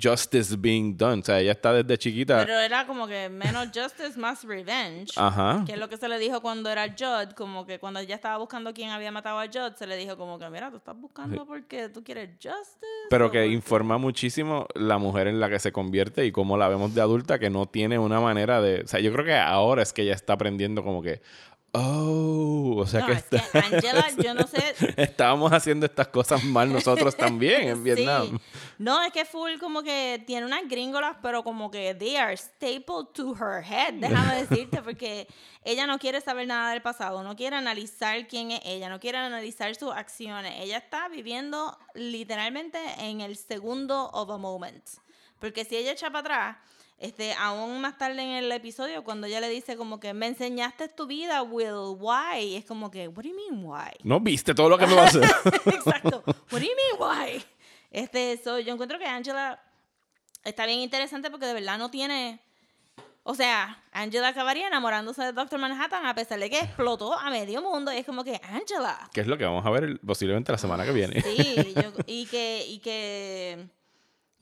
justice 0.00 0.56
being 0.56 0.96
done. 0.96 1.20
O 1.20 1.24
sea, 1.24 1.40
ella 1.40 1.52
está 1.52 1.72
desde 1.72 1.98
chiquita. 1.98 2.38
Pero 2.38 2.58
era 2.58 2.86
como 2.86 3.06
que 3.06 3.28
menos 3.28 3.68
justice, 3.74 4.18
más 4.18 4.44
revenge. 4.44 5.12
Ajá. 5.16 5.64
Que 5.66 5.72
es 5.72 5.78
lo 5.78 5.88
que 5.88 5.96
se 5.96 6.08
le 6.08 6.18
dijo 6.18 6.40
cuando 6.40 6.70
era 6.70 6.86
Judd, 6.88 7.32
como 7.34 7.66
que 7.66 7.78
cuando 7.78 8.00
ella 8.00 8.14
estaba 8.14 8.38
buscando 8.38 8.72
quién 8.72 8.90
había 8.90 9.10
matado 9.12 9.38
a 9.38 9.46
Judd, 9.46 9.76
se 9.76 9.86
le 9.86 9.96
dijo 9.96 10.16
como 10.16 10.38
que, 10.38 10.48
mira, 10.50 10.70
tú 10.70 10.76
estás 10.76 10.96
buscando 10.96 11.46
porque 11.46 11.88
tú 11.88 12.02
quieres 12.02 12.30
justice. 12.42 12.86
Pero 13.10 13.30
que 13.30 13.38
porque-" 13.38 13.52
informa 13.52 13.98
muchísimo 13.98 14.66
la 14.74 14.98
mujer 14.98 15.26
en 15.26 15.40
la 15.40 15.48
que 15.48 15.58
se 15.58 15.72
convierte 15.72 16.24
y 16.26 16.32
cómo 16.32 16.56
la 16.56 16.68
vemos 16.68 16.94
de 16.94 17.00
adulta 17.00 17.38
que 17.38 17.50
no 17.50 17.66
tiene 17.66 17.98
una 17.98 18.20
manera 18.20 18.60
de... 18.60 18.82
O 18.82 18.88
sea, 18.88 19.00
yo 19.00 19.12
creo 19.12 19.24
que 19.24 19.36
ahora 19.36 19.82
es 19.82 19.92
que 19.92 20.02
ella 20.02 20.14
está 20.14 20.34
aprendiendo 20.34 20.82
como 20.82 21.02
que... 21.02 21.20
Oh, 21.74 22.76
o 22.76 22.86
sea 22.86 23.00
No, 23.00 23.06
que, 23.06 23.12
es 23.14 23.24
que 23.24 23.58
Angela, 23.58 24.06
yo 24.22 24.34
no 24.34 24.46
sé. 24.46 24.74
estábamos 24.98 25.50
haciendo 25.52 25.86
estas 25.86 26.08
cosas 26.08 26.44
mal 26.44 26.70
nosotros 26.70 27.16
también 27.16 27.62
en 27.68 27.82
Vietnam. 27.84 28.28
Sí. 28.38 28.60
No, 28.78 29.02
es 29.02 29.10
que 29.10 29.24
full 29.24 29.52
como 29.58 29.82
que 29.82 30.22
tiene 30.26 30.44
unas 30.44 30.68
gringolas, 30.68 31.16
pero 31.22 31.42
como 31.42 31.70
que 31.70 31.94
they 31.94 32.16
are 32.16 32.36
stapled 32.36 33.06
to 33.14 33.34
her 33.34 33.64
head, 33.64 33.94
déjame 33.94 34.44
decirte, 34.46 34.82
porque 34.82 35.26
ella 35.64 35.86
no 35.86 35.98
quiere 35.98 36.20
saber 36.20 36.46
nada 36.46 36.72
del 36.72 36.82
pasado, 36.82 37.22
no 37.22 37.36
quiere 37.36 37.56
analizar 37.56 38.28
quién 38.28 38.50
es 38.50 38.60
ella, 38.66 38.90
no 38.90 39.00
quiere 39.00 39.16
analizar 39.16 39.74
sus 39.74 39.92
acciones. 39.94 40.52
Ella 40.58 40.76
está 40.76 41.08
viviendo 41.08 41.78
literalmente 41.94 42.78
en 42.98 43.22
el 43.22 43.34
segundo 43.36 44.10
of 44.10 44.28
a 44.28 44.36
moment. 44.36 44.84
Porque 45.38 45.64
si 45.64 45.76
ella 45.76 45.92
echa 45.92 46.10
para 46.10 46.20
atrás, 46.20 46.56
este, 47.02 47.34
aún 47.34 47.80
más 47.80 47.98
tarde 47.98 48.22
en 48.22 48.30
el 48.30 48.50
episodio, 48.52 49.04
cuando 49.04 49.26
ella 49.26 49.40
le 49.40 49.48
dice 49.48 49.76
como 49.76 50.00
que 50.00 50.14
me 50.14 50.26
enseñaste 50.26 50.88
tu 50.88 51.06
vida, 51.06 51.42
Will, 51.42 51.96
why? 51.98 52.56
Es 52.56 52.64
como 52.64 52.90
que, 52.90 53.08
what 53.08 53.24
do 53.24 53.28
you 53.30 53.34
mean 53.36 53.64
why? 53.64 53.90
¿No 54.04 54.20
viste 54.20 54.54
todo 54.54 54.68
lo 54.68 54.78
que 54.78 54.86
me 54.86 54.94
va 54.94 55.02
a 55.02 55.06
hacer? 55.06 55.22
Exacto. 55.66 56.22
What 56.26 56.60
do 56.60 56.66
you 56.66 56.70
mean 56.76 56.98
why? 56.98 57.44
Este, 57.90 58.40
so, 58.42 58.58
yo 58.58 58.72
encuentro 58.72 58.98
que 58.98 59.06
Angela 59.06 59.62
está 60.44 60.64
bien 60.66 60.78
interesante 60.80 61.30
porque 61.30 61.46
de 61.46 61.54
verdad 61.54 61.76
no 61.78 61.90
tiene. 61.90 62.40
O 63.24 63.34
sea, 63.36 63.80
Angela 63.92 64.28
acabaría 64.28 64.66
enamorándose 64.66 65.22
de 65.22 65.32
Doctor 65.32 65.58
Manhattan 65.60 66.06
a 66.06 66.14
pesar 66.14 66.40
de 66.40 66.50
que 66.50 66.58
explotó 66.58 67.12
a 67.16 67.30
medio 67.30 67.62
mundo. 67.62 67.92
Y 67.92 67.98
es 67.98 68.06
como 68.06 68.24
que, 68.24 68.40
Angela. 68.42 69.08
que 69.12 69.20
es 69.20 69.26
lo 69.28 69.38
que 69.38 69.44
vamos 69.44 69.64
a 69.64 69.70
ver 69.70 70.00
posiblemente 70.04 70.50
la 70.50 70.58
semana 70.58 70.84
que 70.84 70.90
viene. 70.92 71.20
Sí, 71.22 71.72
yo- 71.76 71.92
y 72.06 72.26
que, 72.26 72.64
y 72.66 72.78
que, 72.80 73.68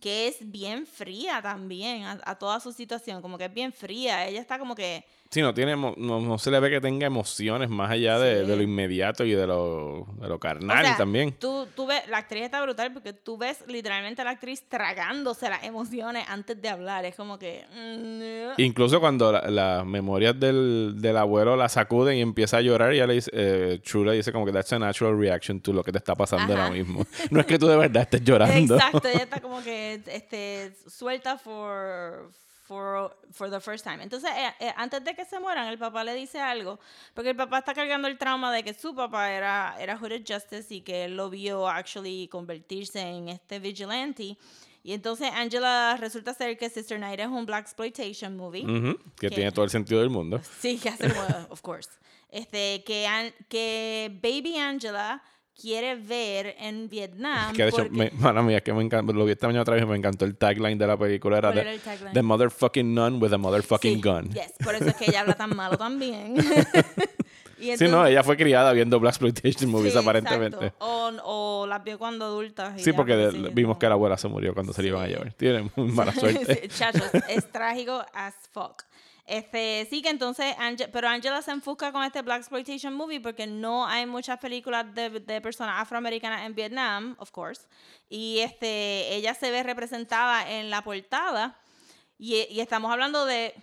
que 0.00 0.28
es 0.28 0.50
bien 0.50 0.87
fría 0.87 1.40
también 1.42 2.04
a, 2.04 2.21
a 2.25 2.38
toda 2.38 2.61
su 2.61 2.73
situación. 2.73 3.23
Como 3.23 3.38
que 3.38 3.47
es 3.47 3.54
bien 3.54 3.73
fría. 3.73 4.26
Ella 4.26 4.40
está 4.40 4.59
como 4.59 4.75
que. 4.75 5.04
Sí, 5.32 5.42
no, 5.42 5.54
tiene, 5.54 5.76
no, 5.76 5.94
no 5.96 6.38
se 6.38 6.50
le 6.50 6.58
ve 6.58 6.70
que 6.70 6.80
tenga 6.80 7.06
emociones 7.06 7.70
más 7.70 7.88
allá 7.92 8.18
de, 8.18 8.40
Sí. 8.42 8.46
de 8.50 8.56
lo 8.56 8.62
inmediato 8.62 9.25
y 9.25 9.30
de 9.30 9.46
lo, 9.46 10.06
de 10.18 10.28
lo 10.28 10.34
o 10.34 10.38
carnal 10.40 10.84
sea, 10.84 10.96
también. 10.96 11.32
Tú, 11.38 11.68
tú 11.76 11.87
ves, 11.87 12.02
la 12.08 12.18
actriz 12.18 12.42
está 12.42 12.60
brutal 12.62 12.92
porque 12.92 13.12
tú 13.12 13.38
ves 13.38 13.62
literalmente 13.68 14.22
a 14.22 14.25
la 14.25 14.32
actriz 14.32 14.64
tragándose 14.68 15.49
las 15.49 15.62
emociones 15.62 16.25
antes 16.28 16.60
de 16.60 16.68
hablar. 16.68 17.04
Es 17.04 17.14
como 17.14 17.38
que. 17.38 17.64
mm, 17.73 18.60
Incluso 18.60 18.99
cuando 18.99 19.30
la- 19.30 19.49
las 19.49 19.86
memorias 19.86 20.38
del, 20.40 20.95
del 20.99 21.16
abuelo 21.16 21.54
la 21.54 21.69
sacuden 21.69 22.16
y 22.19 22.23
empieza 22.23 22.56
a 22.56 22.60
llorar, 22.60 22.90
ella 22.93 23.06
le 23.06 23.14
dice, 23.14 23.30
eh, 23.32 23.80
le 24.04 24.12
dice 24.14 24.32
como 24.32 24.45
que 24.45 24.50
that's 24.52 24.73
a 24.73 24.80
natural 24.80 25.16
reaction 25.16 25.60
to 25.60 25.73
lo 25.73 25.84
que 25.84 25.93
te 25.93 25.99
está 25.99 26.16
pasando 26.16 26.52
Ajá. 26.54 26.64
ahora 26.64 26.75
mismo. 26.75 27.06
No 27.30 27.38
es 27.38 27.47
que 27.47 27.56
tú 27.56 27.69
de 27.69 27.76
verdad 27.76 28.02
estés 28.02 28.25
llorando. 28.25 28.75
Exacto, 28.75 29.06
ella 29.06 29.23
está 29.23 29.40
como 29.40 29.62
que 29.62 30.00
este, 30.08 30.73
suelta 30.88 31.38
for, 31.38 32.32
for, 32.71 33.11
for 33.33 33.50
the 33.50 33.59
first 33.59 33.83
time. 33.83 34.00
Entonces, 34.00 34.30
eh, 34.30 34.54
eh, 34.61 34.73
antes 34.76 35.02
de 35.02 35.13
que 35.13 35.25
se 35.25 35.41
mueran, 35.41 35.67
el 35.67 35.76
papá 35.76 36.04
le 36.04 36.15
dice 36.15 36.39
algo, 36.39 36.78
porque 37.15 37.30
el 37.30 37.37
papá 37.37 37.59
está 37.59 37.75
cargando 37.75 38.06
el 38.06 38.17
trauma 38.17 38.52
de 38.52 38.63
que 38.63 38.73
su 38.75 38.95
papá 38.95 39.33
era, 39.33 39.75
era 39.80 39.99
Hooded 39.99 40.23
Justice 40.25 40.73
y 40.73 40.83
que 40.83 41.06
él 41.06 41.17
lo 41.17 41.30
vio 41.30 41.69
actually 41.69 42.28
convertirse 42.28 43.00
en 43.00 43.28
este 43.28 43.59
vigilante. 43.59 44.37
Y 44.85 44.93
entonces 44.93 45.33
Angela 45.35 45.97
resulta 45.99 46.33
ser 46.33 46.56
que 46.56 46.71
Sister 46.71 47.00
Night 47.00 47.19
es 47.19 47.26
un 47.26 47.45
Black 47.45 47.65
Exploitation 47.65 48.37
movie. 48.37 48.65
Que 49.19 49.28
¿Qué? 49.28 49.35
tiene 49.35 49.50
todo 49.50 49.65
el 49.65 49.71
sentido 49.71 49.99
del 50.00 50.11
mundo. 50.11 50.41
Sí, 50.61 50.78
que 50.78 50.91
hace 50.91 51.13
como, 51.13 51.23
of 51.50 51.61
course. 51.63 51.91
Este, 52.28 52.85
que, 52.85 53.35
que 53.49 54.17
Baby 54.23 54.59
Angela 54.59 55.21
quiere 55.60 55.96
ver 55.96 56.54
en 56.58 56.88
Vietnam. 56.88 57.52
Que 57.54 57.64
de 57.64 57.68
hecho, 57.68 57.86
porque- 57.88 58.10
me, 58.12 58.42
mía, 58.42 58.60
que 58.62 58.73
me 58.73 58.82
encantó, 58.82 59.12
lo 59.12 59.25
vi 59.25 59.32
esta 59.32 59.46
mañana 59.46 59.62
otra 59.62 59.75
vez 59.75 59.82
y 59.84 59.86
me 59.86 59.96
encantó 59.96 60.25
el 60.25 60.36
tagline 60.36 60.78
de 60.78 60.86
la 60.86 60.96
película. 60.96 61.38
Era 61.38 61.52
¿Cuál 61.52 61.64
de, 61.64 61.75
era? 61.75 62.12
The 62.12 62.23
motherfucking 62.23 62.94
nun 62.94 63.23
with 63.23 63.32
a 63.32 63.38
motherfucking 63.38 63.96
Sí, 63.96 64.00
gun. 64.08 64.30
Yes, 64.30 64.52
por 64.64 64.75
eso 64.75 64.86
es 64.86 64.94
que 64.96 65.06
ella 65.06 65.20
habla 65.20 65.34
tan 65.34 65.54
malo 65.56 65.76
también. 65.76 66.36
Y 67.62 67.76
Sí, 67.76 67.88
no, 67.88 68.06
ella 68.06 68.25
fue 68.25 68.38
criada 68.38 68.73
viendo 68.73 68.99
Black 68.99 69.12
Exploitation 69.12 69.70
Movies 69.70 69.92
sí, 69.92 69.99
aparentemente. 69.99 70.73
O, 70.78 71.10
o 71.25 71.66
las 71.66 71.84
vio 71.84 71.99
cuando 71.99 72.25
adultas. 72.25 72.80
y 72.80 72.82
Sí, 72.82 72.94
porque 72.94 73.14
de- 73.16 73.32
sí, 73.32 73.44
vimos 73.52 73.76
no. 73.76 73.78
que 73.78 73.86
la 73.86 73.92
abuela 73.96 74.16
se 74.16 74.28
murió 74.28 74.54
cuando 74.54 74.73
se 74.73 74.80
la 74.80 74.88
iban 74.88 75.04
a 75.04 75.08
llevar. 75.08 75.30
Tiene 75.34 75.70
muy 75.76 75.88
mala 75.92 76.10
suerte. 76.14 76.68
Chachos, 76.68 77.10
es 77.28 77.52
trágico 77.52 78.02
as 78.14 78.34
fuck. 78.54 78.84
Este, 79.30 79.86
sí 79.88 80.02
que 80.02 80.10
entonces, 80.10 80.56
Ange- 80.58 80.88
pero 80.93 81.08
Angela 81.08 81.40
se 81.43 81.52
enfoca 81.52 81.93
con 81.93 82.02
este 82.02 82.21
Black 82.23 82.38
Exploitation 82.40 82.95
movie 82.95 83.21
porque 83.21 83.47
no 83.47 83.86
hay 83.86 84.04
muchas 84.06 84.38
películas 84.38 84.93
de, 84.95 85.08
de 85.21 85.40
personas 85.40 85.76
afroamericanas 85.80 86.45
en 86.45 86.54
Vietnam, 86.54 87.14
of 87.19 87.30
course. 87.30 87.62
Y 88.08 88.40
este, 88.40 89.14
ella 89.14 89.34
se 89.34 89.50
ve 89.50 89.62
representada 89.62 90.50
en 90.50 90.69
la 90.71 90.82
portada. 90.82 91.58
Y, 92.19 92.47
y 92.50 92.60
estamos 92.60 92.90
hablando 92.93 93.25
de 93.25 93.54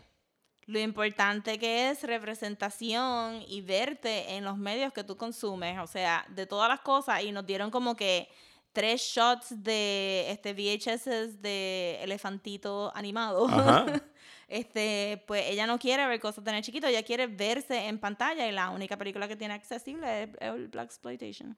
lo 0.65 0.80
importante 0.80 1.60
que 1.60 1.89
es 1.89 2.03
representación 2.03 3.41
y 3.47 3.62
verte 3.62 4.36
en 4.36 4.43
los 4.43 4.58
medios 4.58 4.93
que 4.93 5.03
tú 5.03 5.15
consumes, 5.17 5.80
o 5.80 5.88
sea, 5.88 6.25
de 6.30 6.45
todas 6.45 6.67
las 6.69 6.82
cosas, 6.82 7.23
y 7.23 7.32
nos 7.32 7.45
dieron 7.45 7.71
como 7.71 7.95
que 7.95 8.30
tres 8.73 9.01
shots 9.01 9.63
de 9.63 10.25
este 10.30 10.53
VHS 10.53 11.41
de 11.41 11.99
elefantito 12.03 12.91
animado. 12.95 13.47
Ajá. 13.47 13.86
Este, 14.47 15.23
pues 15.27 15.45
ella 15.47 15.67
no 15.67 15.77
quiere 15.77 16.07
ver 16.07 16.19
cosas 16.21 16.43
tan 16.43 16.62
chiquitas, 16.62 16.89
ella 16.89 17.03
quiere 17.03 17.27
verse 17.27 17.88
en 17.88 17.99
pantalla 17.99 18.47
y 18.47 18.51
la 18.53 18.69
única 18.69 18.95
película 18.97 19.27
que 19.27 19.36
tiene 19.36 19.53
accesible 19.53 20.23
es 20.23 20.29
el 20.39 20.69
Black 20.69 20.86
Exploitation 20.86 21.57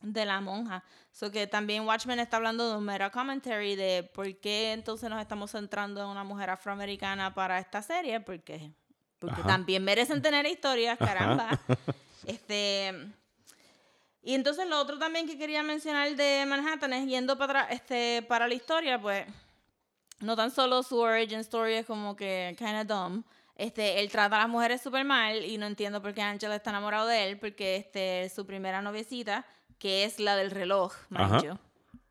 de 0.00 0.24
la 0.24 0.40
monja. 0.40 0.82
So 1.12 1.30
que 1.30 1.46
también 1.46 1.86
Watchmen 1.86 2.18
está 2.18 2.38
hablando 2.38 2.68
de 2.68 2.76
un 2.76 2.84
meta 2.84 3.10
commentary 3.10 3.76
de 3.76 4.02
por 4.02 4.36
qué 4.38 4.72
entonces 4.72 5.08
nos 5.08 5.20
estamos 5.20 5.52
centrando 5.52 6.02
en 6.02 6.08
una 6.08 6.24
mujer 6.24 6.50
afroamericana 6.50 7.32
para 7.32 7.60
esta 7.60 7.80
serie, 7.82 8.18
porque, 8.18 8.72
porque 9.20 9.40
Ajá. 9.40 9.48
también 9.48 9.84
merecen 9.84 10.20
tener 10.20 10.44
historias, 10.46 10.98
caramba. 10.98 11.50
Este 12.24 12.94
y 14.22 14.34
entonces 14.34 14.68
lo 14.68 14.78
otro 14.78 14.98
también 14.98 15.26
que 15.26 15.36
quería 15.36 15.64
mencionar 15.64 16.14
de 16.14 16.44
Manhattan 16.46 16.92
es 16.92 17.06
yendo 17.08 17.36
para 17.36 17.62
atrás, 17.62 17.76
este, 17.76 18.22
para 18.22 18.46
la 18.46 18.54
historia, 18.54 19.00
pues 19.00 19.26
no 20.22 20.36
tan 20.36 20.50
solo 20.50 20.82
su 20.82 20.98
origin 20.98 21.40
story 21.40 21.74
es 21.74 21.86
como 21.86 22.16
que 22.16 22.54
kind 22.58 22.80
of 22.80 22.86
dumb. 22.86 23.24
Este, 23.56 24.00
él 24.00 24.10
trata 24.10 24.36
a 24.36 24.38
las 24.40 24.48
mujeres 24.48 24.80
súper 24.80 25.04
mal 25.04 25.44
y 25.44 25.58
no 25.58 25.66
entiendo 25.66 26.00
por 26.00 26.14
qué 26.14 26.22
Angela 26.22 26.56
está 26.56 26.70
enamorado 26.70 27.06
de 27.06 27.28
él, 27.28 27.38
porque 27.38 27.76
este, 27.76 28.28
su 28.34 28.46
primera 28.46 28.80
noviecita, 28.82 29.44
que 29.78 30.04
es 30.04 30.18
la 30.18 30.36
del 30.36 30.50
reloj, 30.50 30.94
mind 31.10 31.22
Ajá. 31.34 31.58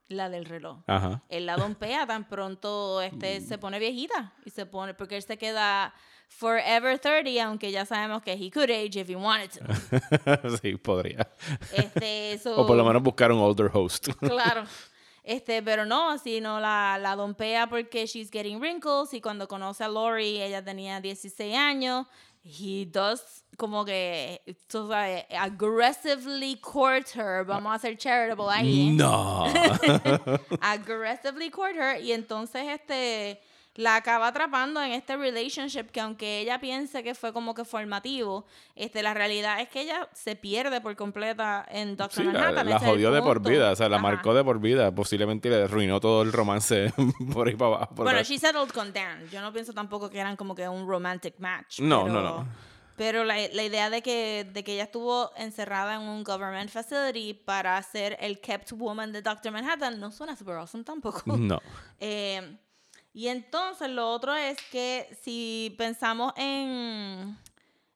la 0.08 0.30
del 0.30 0.45
reloj. 0.45 0.80
Ajá. 0.88 1.21
Él 1.30 1.45
la 1.47 1.58
dompea 1.58 2.06
tan 2.06 2.28
pronto 2.30 3.02
este, 3.02 3.41
se 3.41 3.58
pone 3.58 3.80
viejita 3.80 4.34
y 4.45 4.52
se 4.52 4.65
pone, 4.65 4.93
porque 4.93 5.17
él 5.17 5.24
se 5.24 5.38
queda 5.38 5.93
forever 6.30 7.00
30, 7.00 7.43
aunque 7.43 7.71
ya 7.71 7.86
sabemos 7.86 8.21
que 8.21 8.34
he 8.34 8.50
could 8.52 8.69
age 8.69 9.00
if 9.00 9.10
he 9.10 9.15
wanted 9.15 9.50
to. 9.52 10.58
sí, 10.62 10.76
podría. 10.78 11.28
Este, 11.74 12.38
so- 12.41 12.56
O 12.62 12.65
por 12.67 12.78
lo 12.78 12.86
menos 12.86 13.02
buscar 13.02 13.32
un 13.32 13.39
older 13.39 13.69
host. 13.74 14.10
Claro. 14.19 14.63
Este, 15.23 15.62
pero 15.62 15.86
no, 15.86 16.17
sino 16.17 16.60
la, 16.60 16.97
la 16.99 17.15
dompea 17.15 17.67
porque 17.67 18.07
she's 18.07 18.31
getting 18.31 18.60
wrinkles 18.60 19.13
y 19.13 19.21
cuando 19.21 19.47
conoce 19.47 19.84
a 19.84 19.88
Lori, 19.88 20.41
ella 20.41 20.63
tenía 20.63 20.99
16 20.99 21.55
años. 21.55 22.07
He 22.43 22.88
does 22.88 23.45
como 23.55 23.86
que, 23.86 24.41
tú 24.67 24.88
sabes, 24.88 25.25
aggressively 25.29 26.55
court 26.55 27.15
her. 27.15 27.45
Vamos 27.45 27.75
a 27.75 27.77
ser 27.77 27.95
charitable 27.95 28.47
ahí. 28.49 28.89
No. 28.89 29.45
aggressively 30.62 31.51
court 31.51 31.75
her 31.75 32.01
y 32.01 32.13
entonces 32.13 32.63
este 32.67 33.39
la 33.75 33.95
acaba 33.95 34.27
atrapando 34.27 34.81
en 34.84 34.91
este 34.91 35.15
relationship 35.15 35.86
que 35.91 36.01
aunque 36.01 36.39
ella 36.41 36.60
piense 36.60 37.03
que 37.03 37.15
fue 37.15 37.31
como 37.31 37.53
que 37.53 37.63
formativo, 37.63 38.45
este 38.75 39.01
la 39.01 39.13
realidad 39.13 39.62
es 39.62 39.69
que 39.69 39.81
ella 39.81 40.10
se 40.13 40.36
pierde 40.36 40.81
por 40.81 40.95
completa 40.97 41.65
en 41.69 41.95
Doctor 41.95 42.23
Sí, 42.25 42.31
la, 42.31 42.34
Manhattan. 42.34 42.69
la 42.69 42.75
el 42.75 42.79
jodió 42.81 43.12
de 43.12 43.21
por 43.21 43.41
vida, 43.41 43.71
o 43.71 43.75
sea, 43.75 43.88
la 43.88 43.95
Ajá. 43.95 44.03
marcó 44.03 44.34
de 44.34 44.43
por 44.43 44.60
vida. 44.60 44.93
Posiblemente 44.93 45.49
le 45.49 45.63
arruinó 45.63 45.99
todo 46.01 46.21
el 46.21 46.34
romance 46.34 46.91
por 47.34 47.47
ahí 47.47 47.55
para 47.55 47.75
abajo. 47.75 47.95
Bueno, 47.95 48.12
atrás. 48.12 48.27
she 48.27 48.38
settled 48.38 48.69
con 48.71 48.91
Dan. 48.91 49.29
Yo 49.29 49.41
no 49.41 49.53
pienso 49.53 49.71
tampoco 49.73 50.10
que 50.10 50.19
eran 50.19 50.36
como 50.36 50.53
que 50.53 50.67
un 50.67 50.86
romantic 50.88 51.39
match. 51.39 51.79
No, 51.79 52.03
pero, 52.03 52.13
no, 52.13 52.21
no. 52.21 52.47
Pero 52.97 53.23
la, 53.23 53.36
la 53.53 53.63
idea 53.63 53.89
de 53.89 54.01
que, 54.01 54.45
de 54.51 54.63
que 54.65 54.73
ella 54.73 54.84
estuvo 54.84 55.31
encerrada 55.38 55.95
en 55.95 56.01
un 56.01 56.23
government 56.25 56.69
facility 56.69 57.34
para 57.34 57.81
ser 57.81 58.17
el 58.19 58.41
kept 58.41 58.73
woman 58.73 59.12
de 59.13 59.21
Doctor 59.21 59.51
Manhattan 59.53 59.97
no 59.99 60.12
suena 60.12 60.36
super 60.36 60.55
awesome 60.55 60.84
tampoco. 60.84 61.23
No. 61.38 61.60
Eh, 62.03 62.57
y 63.13 63.28
entonces 63.28 63.89
lo 63.89 64.10
otro 64.10 64.34
es 64.36 64.58
que 64.71 65.10
si 65.21 65.76
pensamos 65.78 66.34
en, 66.38 67.38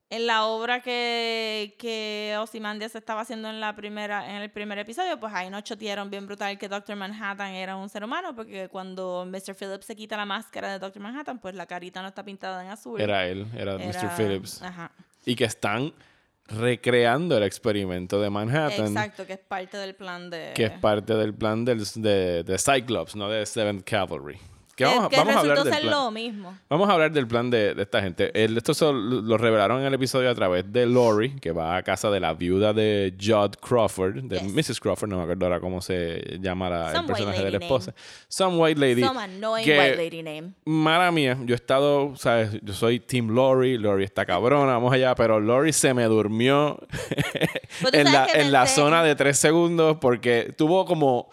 en 0.10 0.28
la 0.28 0.46
obra 0.46 0.82
que, 0.82 1.76
que 1.80 2.36
Ozymandias 2.40 2.96
estaba 2.96 3.22
haciendo 3.22 3.50
en, 3.50 3.62
la 3.62 3.76
primera, 3.76 4.30
en 4.30 4.42
el 4.42 4.52
primer 4.52 4.78
episodio, 4.78 5.18
pues 5.20 5.34
ahí 5.34 5.50
nos 5.50 5.64
chotearon 5.64 6.10
bien 6.10 6.26
brutal 6.26 6.58
que 6.58 6.68
Doctor 6.68 6.98
Manhattan 6.98 7.54
era 7.54 7.78
un 7.78 7.88
ser 7.88 8.04
humano, 8.04 8.36
porque 8.36 8.68
cuando 8.68 9.26
Mr. 9.26 9.56
Phillips 9.56 9.86
se 9.86 9.96
quita 9.96 10.18
la 10.18 10.26
máscara 10.26 10.72
de 10.74 10.80
Doctor 10.80 11.02
Manhattan, 11.02 11.40
pues 11.40 11.56
la 11.56 11.66
carita 11.66 12.02
no 12.02 12.10
está 12.10 12.24
pintada 12.24 12.64
en 12.64 12.72
azul. 12.72 13.00
Era 13.00 13.26
él, 13.26 13.48
era, 13.58 13.78
Mr. 13.78 14.18
Phillips. 14.18 14.62
Ajá. 14.62 14.92
Y 15.26 15.36
que 15.36 15.46
están 15.46 15.94
recreando 16.48 17.38
el 17.38 17.44
experimento 17.44 18.22
de 18.22 18.30
Manhattan. 18.30 18.88
Exacto, 18.88 19.26
que 19.26 19.34
es 19.34 19.40
parte 19.40 19.78
del 19.78 19.96
plan 19.96 20.30
de... 20.30 20.52
Que 20.54 20.66
es 20.66 20.72
parte 20.72 21.16
del 21.16 21.34
plan 21.34 21.64
del, 21.64 21.84
de, 21.96 22.44
de 22.44 22.58
Cyclops, 22.60 23.16
no 23.16 23.30
de 23.30 23.46
Seventh 23.46 23.84
Cavalry. 23.84 24.38
Que 24.76 24.84
vamos, 24.84 25.08
que 25.08 25.16
vamos 25.16 25.36
a 25.36 25.40
hablar 25.40 25.64
del 25.64 25.74
plan. 25.74 25.90
lo 25.90 26.12
mismo. 26.12 26.58
Vamos 26.70 26.90
a 26.90 26.94
hablar 26.94 27.10
del 27.12 27.26
plan 27.28 27.50
de, 27.50 27.74
de 27.74 27.82
esta 27.84 28.02
gente. 28.02 28.30
El- 28.44 28.58
esto 28.58 28.74
se 28.74 28.84
lo, 28.92 29.38
revelaron 29.38 29.80
en 29.80 29.86
el 29.88 29.94
episodio 29.94 30.30
a 30.30 30.36
través 30.36 30.70
de 30.72 30.86
Lori, 30.86 31.40
que 31.40 31.52
va 31.54 31.78
a 31.78 31.82
casa 31.84 32.10
de 32.12 32.20
la 32.20 32.34
viuda 32.34 32.74
de 32.74 33.16
Judd 33.18 33.56
Crawford, 33.62 34.24
de 34.24 34.40
Yes. 34.40 34.54
Mrs. 34.54 34.80
Crawford, 34.82 35.10
no 35.10 35.16
me 35.18 35.24
acuerdo 35.24 35.46
ahora 35.46 35.62
cómo 35.62 35.80
se 35.80 36.38
llama 36.42 36.70
la- 36.70 36.92
el 36.92 37.06
personaje 37.06 37.42
de 37.42 37.52
la 37.52 37.58
esposa. 37.60 37.94
Some 38.28 38.58
White 38.58 38.80
Lady. 38.82 39.02
Some 39.02 39.18
annoying 39.22 39.64
que- 39.64 39.80
white 39.80 39.96
lady 39.96 40.22
name. 40.24 40.52
Mala 40.66 41.10
mía, 41.12 41.38
yo 41.46 41.54
he 41.54 41.56
estado, 41.56 42.14
¿sabes? 42.18 42.60
Yo 42.62 42.74
soy 42.74 43.00
Team 43.00 43.30
Lori, 43.30 43.78
Lori 43.78 44.04
está 44.04 44.26
cabrona, 44.26 44.74
vamos 44.74 44.92
allá, 44.94 45.16
pero 45.16 45.40
Lori 45.40 45.72
se 45.72 45.94
me 45.94 46.04
durmió 46.04 46.78
tú 47.82 47.88
en, 47.94 48.12
la, 48.12 48.28
en 48.34 48.52
la 48.52 48.68
zona 48.68 49.04
de 49.04 49.16
tres 49.16 49.38
segundos 49.38 49.98
porque 50.02 50.54
tuvo 50.58 50.86
como 50.86 51.30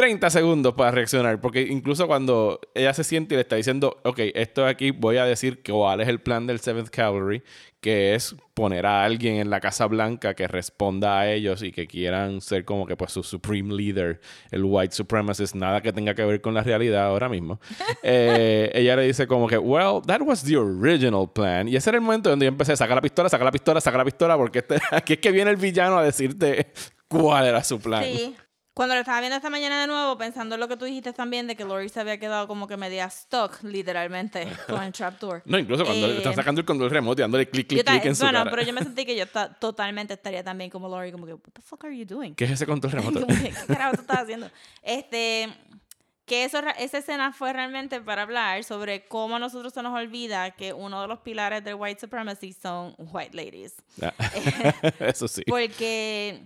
30 0.00 0.30
segundos 0.30 0.72
para 0.72 0.92
reaccionar. 0.92 1.42
Porque 1.42 1.60
incluso 1.60 2.06
cuando 2.06 2.58
ella 2.72 2.94
se 2.94 3.04
siente 3.04 3.34
y 3.34 3.36
le 3.36 3.42
está 3.42 3.56
diciendo, 3.56 4.00
ok, 4.02 4.18
esto 4.34 4.62
de 4.64 4.70
aquí 4.70 4.92
voy 4.92 5.18
a 5.18 5.26
decir 5.26 5.60
cuál 5.62 6.00
es 6.00 6.08
el 6.08 6.22
plan 6.22 6.46
del 6.46 6.58
Seventh 6.58 6.88
Cavalry, 6.88 7.42
que 7.82 8.14
es 8.14 8.34
poner 8.54 8.86
a 8.86 9.04
alguien 9.04 9.34
en 9.36 9.50
la 9.50 9.60
Casa 9.60 9.84
Blanca 9.84 10.32
que 10.32 10.48
responda 10.48 11.18
a 11.20 11.30
ellos 11.30 11.62
y 11.62 11.70
que 11.70 11.86
quieran 11.86 12.40
ser 12.40 12.64
como 12.64 12.86
que 12.86 12.96
pues 12.96 13.12
su 13.12 13.22
supreme 13.22 13.74
leader, 13.74 14.22
el 14.50 14.64
white 14.64 14.94
supremacist, 14.94 15.54
nada 15.54 15.82
que 15.82 15.92
tenga 15.92 16.14
que 16.14 16.24
ver 16.24 16.40
con 16.40 16.54
la 16.54 16.62
realidad 16.62 17.04
ahora 17.04 17.28
mismo. 17.28 17.60
Eh, 18.02 18.70
ella 18.72 18.96
le 18.96 19.02
dice 19.02 19.26
como 19.26 19.46
que, 19.46 19.58
well, 19.58 20.00
that 20.06 20.22
was 20.22 20.42
the 20.42 20.56
original 20.56 21.30
plan. 21.30 21.68
Y 21.68 21.76
ese 21.76 21.90
era 21.90 21.98
el 21.98 22.02
momento 22.02 22.30
donde 22.30 22.46
yo 22.46 22.48
empecé 22.48 22.72
a 22.72 22.76
sacar 22.76 22.96
la 22.96 23.02
pistola, 23.02 23.28
sacar 23.28 23.44
la 23.44 23.52
pistola, 23.52 23.80
sacar 23.82 23.98
la 23.98 24.04
pistola, 24.06 24.36
porque 24.38 24.60
este- 24.60 24.78
aquí 24.90 25.12
es 25.14 25.18
que 25.18 25.30
viene 25.30 25.50
el 25.50 25.56
villano 25.58 25.98
a 25.98 26.02
decirte 26.04 26.72
cuál 27.06 27.46
era 27.46 27.62
su 27.62 27.78
plan. 27.78 28.04
Sí. 28.04 28.34
Cuando 28.80 28.94
lo 28.94 29.00
estaba 29.02 29.20
viendo 29.20 29.36
esta 29.36 29.50
mañana 29.50 29.78
de 29.78 29.86
nuevo, 29.88 30.16
pensando 30.16 30.54
en 30.54 30.60
lo 30.62 30.66
que 30.66 30.74
tú 30.78 30.86
dijiste 30.86 31.12
también 31.12 31.46
de 31.46 31.54
que 31.54 31.66
Lori 31.66 31.90
se 31.90 32.00
había 32.00 32.18
quedado 32.18 32.48
como 32.48 32.66
que 32.66 32.78
media 32.78 33.10
stuck, 33.10 33.62
literalmente, 33.62 34.48
con 34.66 34.82
el 34.82 34.90
trapdoor. 34.90 35.42
No, 35.44 35.58
incluso 35.58 35.84
cuando 35.84 36.06
Eh, 36.06 36.16
están 36.16 36.34
sacando 36.34 36.62
el 36.62 36.64
control 36.66 36.88
remoto 36.90 37.20
y 37.20 37.22
dándole 37.24 37.46
clic, 37.46 37.68
clic, 37.68 37.84
clic 37.86 38.04
en 38.06 38.16
su 38.16 38.22
bueno, 38.24 38.38
cara. 38.38 38.50
pero 38.50 38.62
yo 38.62 38.72
me 38.72 38.82
sentí 38.82 39.04
que 39.04 39.14
yo 39.14 39.26
ta- 39.26 39.52
totalmente 39.60 40.14
estaría 40.14 40.42
también 40.42 40.70
como 40.70 40.88
Lori, 40.88 41.12
como 41.12 41.26
que, 41.26 41.34
what 41.34 41.42
the 41.52 41.60
fuck 41.60 41.84
are 41.84 41.94
you 41.94 42.06
doing? 42.06 42.34
¿Qué 42.34 42.46
es 42.46 42.52
ese 42.52 42.64
control 42.64 42.92
remoto? 42.94 43.20
Como 43.20 43.34
que, 43.38 43.50
¿Qué 43.50 43.66
carajo 43.66 43.96
tú 43.96 44.00
estás 44.00 44.20
haciendo? 44.20 44.50
Este, 44.82 45.50
que 46.24 46.44
eso, 46.44 46.60
esa 46.78 46.96
escena 46.96 47.32
fue 47.34 47.52
realmente 47.52 48.00
para 48.00 48.22
hablar 48.22 48.64
sobre 48.64 49.04
cómo 49.04 49.36
a 49.36 49.38
nosotros 49.38 49.74
se 49.74 49.82
nos 49.82 49.94
olvida 49.94 50.52
que 50.52 50.72
uno 50.72 51.02
de 51.02 51.08
los 51.08 51.18
pilares 51.18 51.62
del 51.62 51.74
white 51.74 52.00
supremacy 52.00 52.54
son 52.54 52.94
white 52.96 53.36
ladies. 53.36 53.74
Ah, 54.00 54.14
Eso 55.00 55.28
sí. 55.28 55.42
Porque 55.46 56.44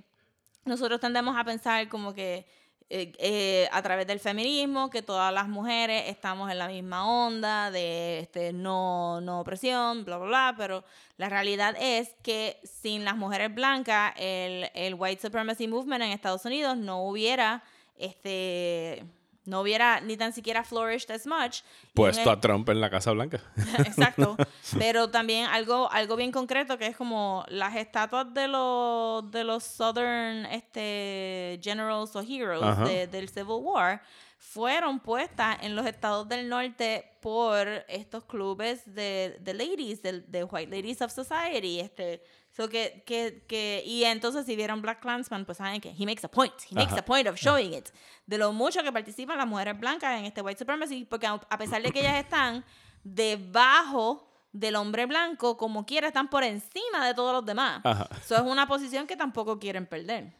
nosotros 0.64 1.00
tendemos 1.00 1.36
a 1.36 1.44
pensar 1.44 1.88
como 1.88 2.14
que 2.14 2.46
eh, 2.90 3.12
eh, 3.18 3.68
a 3.72 3.82
través 3.82 4.06
del 4.06 4.20
feminismo, 4.20 4.90
que 4.90 5.02
todas 5.02 5.32
las 5.32 5.48
mujeres 5.48 6.04
estamos 6.08 6.50
en 6.50 6.58
la 6.58 6.68
misma 6.68 7.08
onda 7.08 7.70
de 7.70 8.20
este, 8.20 8.52
no, 8.52 9.22
no 9.22 9.40
opresión, 9.40 10.04
bla, 10.04 10.18
bla, 10.18 10.26
bla, 10.26 10.54
pero 10.58 10.84
la 11.16 11.30
realidad 11.30 11.74
es 11.80 12.10
que 12.22 12.60
sin 12.62 13.04
las 13.04 13.16
mujeres 13.16 13.54
blancas, 13.54 14.12
el, 14.18 14.70
el 14.74 14.94
white 14.94 15.22
supremacy 15.22 15.66
movement 15.66 16.02
en 16.04 16.10
Estados 16.10 16.44
Unidos 16.44 16.76
no 16.76 17.02
hubiera, 17.04 17.62
este, 17.96 19.02
no 19.46 19.60
hubiera 19.60 20.00
ni 20.00 20.16
tan 20.16 20.32
siquiera 20.32 20.64
flourished 20.64 21.10
as 21.10 21.26
much. 21.26 21.62
Puesto 21.92 22.30
a 22.30 22.40
Trump 22.40 22.68
en 22.70 22.80
la 22.80 22.88
Casa 22.90 23.12
Blanca. 23.12 23.40
Exacto. 23.78 24.36
Pero 24.78 25.10
también 25.10 25.46
algo, 25.46 25.90
algo 25.92 26.16
bien 26.16 26.32
concreto 26.32 26.78
que 26.78 26.86
es 26.86 26.96
como 26.96 27.44
las 27.48 27.76
estatuas 27.76 28.32
de 28.32 28.48
los 28.48 29.30
de 29.30 29.44
los 29.44 29.64
Southern 29.64 30.46
este, 30.46 31.60
Generals 31.62 32.14
o 32.16 32.20
Heroes 32.20 32.78
de- 32.88 33.06
del 33.06 33.28
Civil 33.28 33.58
War 33.60 34.02
fueron 34.38 35.00
puestas 35.00 35.56
en 35.62 35.74
los 35.74 35.86
estados 35.86 36.28
del 36.28 36.48
norte 36.48 37.10
por 37.20 37.66
estos 37.88 38.24
clubes 38.24 38.82
de, 38.94 39.38
de 39.40 39.54
ladies, 39.54 40.02
de, 40.02 40.20
de 40.20 40.44
White 40.44 40.70
Ladies 40.74 41.00
of 41.00 41.10
Society. 41.12 41.80
Este, 41.80 42.22
so 42.56 42.68
que, 42.68 43.02
que, 43.04 43.44
que, 43.48 43.82
y 43.84 44.04
entonces 44.04 44.46
si 44.46 44.54
vieron 44.54 44.80
Black 44.80 45.00
Clansman, 45.00 45.44
pues 45.44 45.58
saben 45.58 45.80
que 45.80 45.90
he 45.90 46.06
makes 46.06 46.24
a 46.24 46.30
point, 46.30 46.54
he 46.70 46.74
makes 46.74 46.92
Ajá. 46.92 47.00
a 47.00 47.04
point 47.04 47.26
of 47.26 47.36
showing 47.36 47.74
it. 47.74 47.88
De 48.26 48.38
lo 48.38 48.52
mucho 48.52 48.82
que 48.82 48.92
participan 48.92 49.38
las 49.38 49.46
mujeres 49.46 49.78
blancas 49.78 50.18
en 50.18 50.24
este 50.24 50.40
white 50.40 50.58
supremacy, 50.58 51.04
porque 51.04 51.26
a 51.26 51.58
pesar 51.58 51.82
de 51.82 51.90
que 51.90 52.00
ellas 52.00 52.22
están 52.22 52.64
debajo 53.02 54.30
del 54.52 54.76
hombre 54.76 55.06
blanco, 55.06 55.56
como 55.56 55.84
quiera, 55.84 56.06
están 56.06 56.30
por 56.30 56.44
encima 56.44 57.04
de 57.06 57.12
todos 57.12 57.32
los 57.32 57.44
demás. 57.44 57.82
Eso 58.24 58.36
es 58.36 58.42
una 58.42 58.68
posición 58.68 59.06
que 59.06 59.16
tampoco 59.16 59.58
quieren 59.58 59.86
perder. 59.86 60.32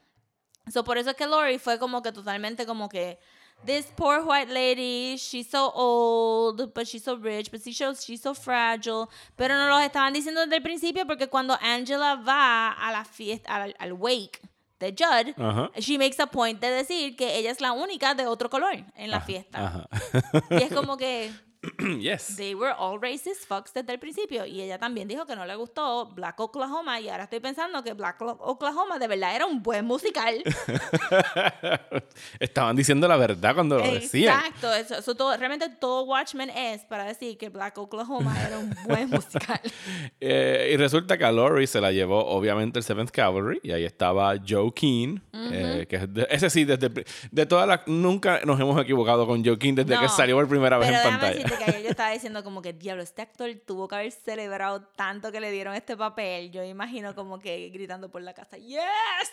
So, 0.73 0.85
por 0.85 0.99
eso 0.99 1.11
es 1.11 1.17
que 1.17 1.27
Lori 1.27 1.59
fue 1.59 1.79
como 1.79 2.01
que 2.01 2.13
totalmente 2.13 2.65
como 2.65 2.89
que 2.89 3.19
this 3.65 3.87
poor 3.97 4.23
white 4.25 4.49
lady, 4.51 5.17
she's 5.17 5.49
so 5.49 5.71
old, 5.75 6.73
but 6.75 6.87
she's 6.87 7.03
so 7.05 7.17
rich, 7.17 7.51
but 7.51 7.63
she's 7.63 7.77
so, 7.77 7.95
she's 7.95 8.21
so 8.21 8.35
fragile. 8.35 9.09
Pero 9.37 9.55
no 9.55 9.69
lo 9.69 9.79
estaban 9.79 10.13
diciendo 10.13 10.43
desde 10.43 10.57
el 10.57 10.63
principio 10.63 11.07
porque 11.07 11.29
cuando 11.29 11.57
Angela 11.61 12.17
va 12.17 12.73
a 12.73 12.93
la 12.93 13.05
fiesta, 13.05 13.55
al, 13.55 13.75
al 13.79 13.93
wake 13.95 14.41
de 14.81 14.93
Judd, 14.93 15.35
Ajá. 15.39 15.71
she 15.79 15.97
makes 15.97 16.19
a 16.21 16.27
point 16.27 16.61
de 16.61 16.71
decir 16.71 17.17
que 17.17 17.39
ella 17.39 17.51
es 17.51 17.61
la 17.61 17.73
única 17.73 18.15
de 18.15 18.27
otro 18.27 18.51
color 18.51 18.85
en 18.97 19.11
la 19.11 19.21
fiesta. 19.21 19.89
Y 20.51 20.63
es 20.63 20.73
como 20.73 20.97
que 20.97 21.33
yes. 22.01 22.37
they 22.37 22.55
were 22.55 22.73
all 22.77 22.99
racist 23.01 23.47
fucks 23.47 23.73
desde 23.73 23.93
el 23.93 23.99
principio. 23.99 24.47
Y 24.47 24.61
ella 24.63 24.79
también 24.79 25.09
dijo 25.09 25.27
que 25.27 25.35
no 25.37 25.45
le 25.47 25.55
gustó 25.57 26.07
Black 26.07 26.39
Oklahoma. 26.41 27.01
Y 27.01 27.09
ahora 27.09 27.25
estoy 27.25 27.41
pensando 27.41 27.83
que 27.83 27.93
Black 27.95 28.21
Oklahoma 28.21 28.99
de 28.99 29.09
verdad 29.09 29.35
era 29.37 29.47
un 29.47 29.63
buen 29.63 29.85
musical. 29.85 30.43
Estaban 32.41 32.77
diciendo 32.77 33.07
la 33.09 33.17
verdad 33.17 33.55
cuando 33.55 33.79
lo 33.79 33.85
decían. 33.93 34.39
Exacto. 34.39 34.75
Eso, 34.75 34.97
eso 34.99 35.15
todo, 35.15 35.37
realmente 35.37 35.69
todo 35.69 36.05
Watchmen 36.05 36.51
es 36.51 36.85
para 36.85 37.05
decir 37.05 37.37
que 37.39 37.49
Black 37.49 37.77
Oklahoma 37.79 38.35
era 38.47 38.59
un 38.59 38.75
buen 38.87 39.11
musical. 39.11 39.61
Eh, 40.21 40.71
y 40.73 40.77
resulta 40.77 41.19
que 41.19 41.25
a 41.25 41.33
Lori 41.33 41.67
se 41.67 41.81
la 41.81 41.93
llevó, 41.93 42.25
obviamente, 42.27 42.79
el 42.79 42.85
Seventh 42.85 43.11
Cavalry. 43.11 43.61
Y 43.63 43.73
ahí 43.73 43.85
estaba 43.85 44.35
Joe 44.47 44.73
Keane. 44.73 45.21
eh, 45.33 45.87
que 45.89 45.97
es 45.97 46.15
de- 46.15 46.27
ese 46.31 46.49
sí, 46.51 46.65
desde 46.65 46.91
de 47.31 47.47
todas 47.47 47.69
las. 47.69 47.81
Nunca 47.87 48.41
nos 48.45 48.59
hemos 48.61 48.81
equivocado 48.81 49.27
con 49.27 49.45
Joe 49.45 49.59
Keane 49.59 49.85
desde 49.85 50.01
que 50.01 50.09
salió 50.09 50.37
por 50.37 50.49
primera 50.49 50.79
vez 50.79 50.89
en 50.89 51.03
pantalla. 51.03 51.35
decirte, 51.35 51.54
porque 51.57 51.71
ayer 51.71 51.83
yo 51.83 51.91
estaba 51.91 52.11
diciendo 52.11 52.43
como 52.45 52.63
que, 52.63 52.73
diablo, 52.73 53.03
este 53.03 53.23
actor 53.23 53.51
tuvo 53.67 53.89
que 53.89 53.95
haber 53.97 54.13
celebrado 54.13 54.83
tanto 54.97 55.31
que 55.33 55.41
le 55.41 55.51
dieron 55.51 55.75
este 55.75 55.97
papel. 55.97 56.51
Yo 56.51 56.63
imagino 56.65 57.15
como 57.15 57.39
que 57.39 57.71
gritando 57.71 58.09
por 58.11 58.23
la 58.23 58.35
casa, 58.35 58.57
¡Yes! 58.57 58.81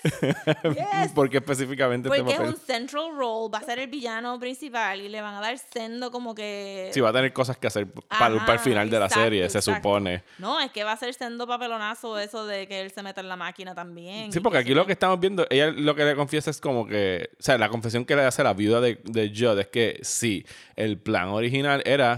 ¡Yes! 0.63 1.12
Porque 1.13 1.38
específicamente 1.38 2.07
este 2.07 2.19
Porque 2.19 2.34
es 2.34 2.38
papel. 2.39 2.53
un 2.53 2.60
central 2.60 3.12
role, 3.15 3.51
va 3.53 3.60
a 3.60 3.63
ser 3.63 3.79
el 3.79 3.88
villano 3.88 4.39
principal 4.39 5.01
y 5.01 5.10
le 5.10 5.21
van 5.21 5.36
a 5.36 5.41
dar 5.41 5.57
sendo 5.57 6.12
como 6.12 6.36
que... 6.36 6.89
Sí, 6.93 6.99
va 7.01 7.10
a 7.10 7.13
tener 7.13 7.34
cosas 7.34 7.57
que 7.57 7.67
hacer 7.67 7.88
para, 7.88 8.27
el- 8.34 8.39
para 8.39 8.53
el 8.53 8.60
Ajá, 8.60 8.63
final 8.63 8.89
de 8.89 8.99
la 8.99 9.05
exacto, 9.05 9.23
serie, 9.23 9.49
se 9.49 9.62
supone. 9.62 10.23
No, 10.38 10.60
es 10.60 10.71
que 10.71 10.84
va 10.84 10.93
a 10.93 10.97
ser 10.97 11.13
sendo 11.13 11.47
papelonazo 11.47 12.17
eso 12.19 12.45
de 12.45 12.67
que 12.67 12.81
él 12.81 12.91
se 12.91 13.03
meta 13.03 13.21
en 13.21 13.29
la 13.29 13.36
máquina 13.36 13.73
también. 13.75 14.31
Sí, 14.31 14.39
porque 14.39 14.57
qué 14.60 14.62
aquí 14.62 14.73
lo 14.73 14.86
que 14.86 14.93
estamos 14.93 15.19
viendo, 15.19 15.45
ella 15.49 15.67
lo 15.71 15.95
que 15.95 16.03
le 16.05 16.15
confiesa 16.15 16.49
es 16.49 16.60
como 16.62 16.86
que, 16.86 17.29
o 17.39 17.43
sea, 17.43 17.57
la 17.57 17.69
confesión 17.69 18.05
que 18.05 18.15
le 18.15 18.23
hace 18.23 18.43
la 18.43 18.53
viuda 18.53 18.81
de, 18.81 18.99
de 19.03 19.29
Judd 19.36 19.60
es 19.60 19.67
que 19.67 19.99
sí, 20.01 20.45
el 20.75 20.97
plan 20.97 21.29
original 21.29 21.81
era 21.86 22.11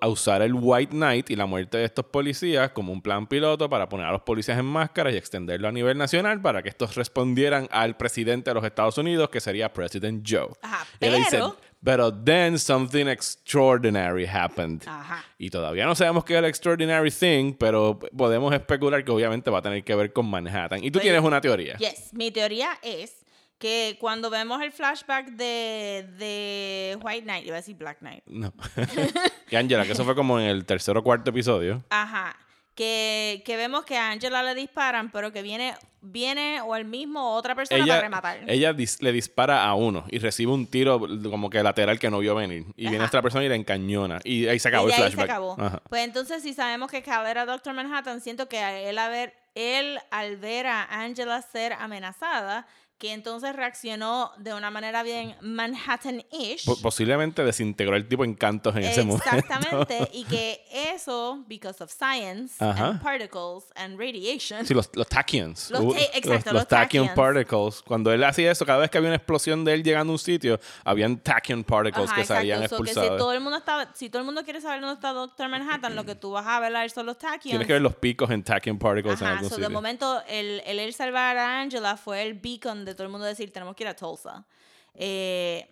a 0.00 0.08
usar 0.08 0.40
el 0.40 0.54
White 0.54 0.92
Knight 0.92 1.30
y 1.30 1.36
la 1.36 1.46
muerte 1.46 1.76
de 1.78 1.84
estos 1.84 2.06
policías 2.06 2.70
como 2.70 2.92
un 2.92 3.02
plan 3.02 3.26
piloto 3.26 3.68
para 3.68 3.88
poner 3.88 4.06
a 4.06 4.12
los 4.12 4.22
policías 4.22 4.58
en 4.58 4.64
máscaras 4.64 5.12
y 5.12 5.16
extenderlo 5.16 5.68
a 5.68 5.72
nivel 5.72 5.98
nacional 5.98 6.40
para 6.40 6.62
que 6.62 6.68
estos 6.70 6.94
respondieran 6.94 7.68
al 7.70 7.96
presidente 7.96 8.50
de 8.50 8.54
los 8.54 8.64
Estados 8.64 8.96
Unidos, 8.98 9.28
que 9.30 9.40
sería 9.40 9.72
President 9.72 10.24
Joe. 10.26 10.48
Ajá, 10.62 10.86
Y 10.94 10.96
pero- 11.00 11.56
pero 11.82 12.14
then 12.14 12.58
something 12.58 13.06
extraordinary 13.08 14.26
happened. 14.26 14.82
Ajá. 14.86 15.22
Y 15.38 15.50
todavía 15.50 15.84
no 15.86 15.94
sabemos 15.94 16.24
qué 16.24 16.34
es 16.34 16.38
el 16.38 16.44
extraordinary 16.46 17.10
thing, 17.10 17.52
pero 17.52 17.98
podemos 18.16 18.54
especular 18.54 19.04
que 19.04 19.10
obviamente 19.10 19.50
va 19.50 19.58
a 19.58 19.62
tener 19.62 19.84
que 19.84 19.94
ver 19.94 20.12
con 20.12 20.26
Manhattan. 20.26 20.82
Y 20.82 20.90
tú 20.90 20.94
Pues- 20.94 21.02
tienes 21.02 21.20
una 21.22 21.40
teoría. 21.40 21.76
Yes, 21.76 22.14
mi 22.14 22.30
teoría 22.30 22.70
es 22.82 23.23
que 23.58 23.96
cuando 24.00 24.30
vemos 24.30 24.60
el 24.62 24.72
flashback 24.72 25.28
de, 25.28 26.06
de 26.18 26.98
White 27.02 27.22
Knight, 27.22 27.46
iba 27.46 27.56
a 27.56 27.60
decir 27.60 27.76
Black 27.76 27.98
Knight, 28.00 28.22
No. 28.26 28.52
y 29.50 29.56
Angela, 29.56 29.84
que 29.86 29.92
eso 29.92 30.04
fue 30.04 30.14
como 30.14 30.38
en 30.40 30.46
el 30.46 30.64
tercer 30.64 30.96
o 30.96 31.02
cuarto 31.02 31.30
episodio. 31.30 31.82
ajá, 31.90 32.36
que, 32.74 33.42
que 33.46 33.56
vemos 33.56 33.84
que 33.84 33.96
a 33.96 34.10
Angela 34.10 34.42
le 34.42 34.56
disparan, 34.56 35.12
pero 35.12 35.32
que 35.32 35.42
viene, 35.42 35.76
viene 36.00 36.60
o 36.60 36.74
el 36.74 36.84
mismo 36.84 37.20
o 37.30 37.34
otra 37.36 37.54
persona 37.54 37.78
para 37.84 37.92
Ella, 37.94 38.02
rematar. 38.02 38.38
ella 38.50 38.72
dis- 38.74 39.00
le 39.00 39.12
dispara 39.12 39.62
a 39.64 39.74
uno 39.76 40.04
y 40.10 40.18
recibe 40.18 40.50
un 40.50 40.66
tiro 40.66 40.98
como 41.30 41.50
que 41.50 41.62
lateral 41.62 42.00
que 42.00 42.10
no 42.10 42.18
vio 42.18 42.34
venir. 42.34 42.64
Y 42.76 42.82
viene 42.88 42.96
Ajá. 42.96 43.06
otra 43.06 43.22
persona 43.22 43.44
y 43.44 43.48
la 43.48 43.54
encañona. 43.54 44.18
Y 44.24 44.48
ahí 44.48 44.58
se 44.58 44.66
acabó 44.68 44.88
y 44.88 44.92
el 44.92 44.94
ahí 44.96 45.02
se 45.04 45.10
flashback. 45.12 45.30
acabó. 45.30 45.56
Ajá. 45.56 45.82
Pues 45.88 46.02
entonces, 46.04 46.42
si 46.42 46.52
sabemos 46.52 46.90
que 46.90 47.00
Cal 47.04 47.24
era 47.28 47.46
Doctor 47.46 47.74
Manhattan, 47.74 48.20
siento 48.20 48.48
que 48.48 48.88
él, 48.90 48.98
a 48.98 49.08
ver, 49.08 49.34
él 49.54 50.00
al 50.10 50.36
ver 50.38 50.66
a 50.66 50.82
Angela 51.00 51.42
ser 51.42 51.74
amenazada, 51.74 52.66
que 53.04 53.12
entonces 53.12 53.54
reaccionó 53.54 54.32
de 54.38 54.54
una 54.54 54.70
manera 54.70 55.02
bien 55.02 55.36
Manhattan-ish. 55.42 56.64
Po- 56.64 56.76
posiblemente 56.80 57.44
desintegró 57.44 57.96
el 57.96 58.08
tipo 58.08 58.24
en 58.24 58.34
cantos 58.34 58.74
en 58.76 58.84
ese 58.84 59.02
momento. 59.04 59.24
Exactamente, 59.30 60.08
y 60.14 60.24
que 60.24 60.64
eso, 60.72 61.44
because 61.46 61.82
of 61.84 61.90
science 61.92 62.54
Ajá. 62.64 62.86
and 62.88 63.02
particles 63.02 63.64
and 63.74 63.98
radiation, 63.98 64.64
Sí, 64.66 64.72
los, 64.72 64.88
los 64.94 65.06
tachyons. 65.06 65.70
Los 65.70 65.82
Uh, 65.84 65.94
exacto, 66.14 66.30
los, 66.52 66.54
los 66.54 66.68
tachyon 66.68 67.10
particles. 67.14 67.82
Cuando 67.82 68.10
él 68.10 68.24
hacía 68.24 68.50
eso, 68.50 68.64
cada 68.64 68.78
vez 68.78 68.90
que 68.90 68.96
había 68.96 69.10
una 69.10 69.16
explosión 69.16 69.64
de 69.66 69.74
él 69.74 69.82
llegando 69.84 70.12
a 70.12 70.14
un 70.14 70.18
sitio, 70.18 70.58
habían 70.82 71.18
tachyon 71.18 71.62
particles 71.62 72.08
Ajá, 72.10 72.20
que 72.20 72.24
salían 72.26 72.62
exacto, 72.62 72.78
so 72.78 72.82
que 72.84 72.88
si 72.88 72.98
expulsados. 73.00 73.18
todo 73.18 73.32
el 73.34 73.40
mundo 73.40 73.62
si 73.92 74.08
todo 74.08 74.20
el 74.20 74.24
mundo 74.26 74.44
quiere 74.44 74.60
saber 74.62 74.80
dónde 74.80 74.94
está 74.94 75.12
Doctor 75.12 75.48
Manhattan, 75.50 75.94
lo 75.94 76.04
que 76.04 76.14
tú 76.14 76.30
vas 76.30 76.46
a 76.46 76.58
ver 76.60 76.90
son 76.90 77.04
los 77.06 77.18
tachyons. 77.18 77.42
Tienes 77.50 77.66
que 77.66 77.74
ver 77.74 77.82
los 77.82 77.94
picos 77.96 78.30
en 78.30 78.42
tachyon 78.42 78.78
particles 78.78 79.20
en 79.20 79.26
Ajá, 79.26 79.36
algún 79.36 79.50
so 79.50 79.56
de 79.56 79.62
sitio. 79.64 79.70
momento 79.76 80.22
el, 80.26 80.62
el 80.64 80.78
él 80.78 80.94
salvar 80.94 81.36
a 81.36 81.60
Angela 81.60 81.96
fue 81.96 82.22
el 82.22 82.34
beacon 82.34 82.84
de 82.84 82.93
todo 82.94 83.04
el 83.04 83.10
mundo 83.10 83.26
decir 83.26 83.52
tenemos 83.52 83.74
que 83.76 83.84
ir 83.84 83.88
a 83.88 83.96
Tulsa. 83.96 84.46
Eh, 84.94 85.68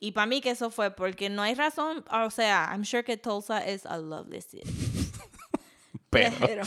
y 0.00 0.12
para 0.12 0.26
mí 0.26 0.40
que 0.40 0.50
eso 0.50 0.70
fue 0.70 0.90
porque 0.90 1.30
no 1.30 1.42
hay 1.42 1.54
razón, 1.54 2.04
o 2.10 2.30
sea, 2.30 2.68
I'm 2.72 2.84
sure 2.84 3.04
que 3.04 3.16
Tulsa 3.16 3.68
is 3.70 3.86
a 3.86 3.98
lovely 3.98 4.40
city. 4.40 4.62
Pero, 6.10 6.36
Pero 6.40 6.62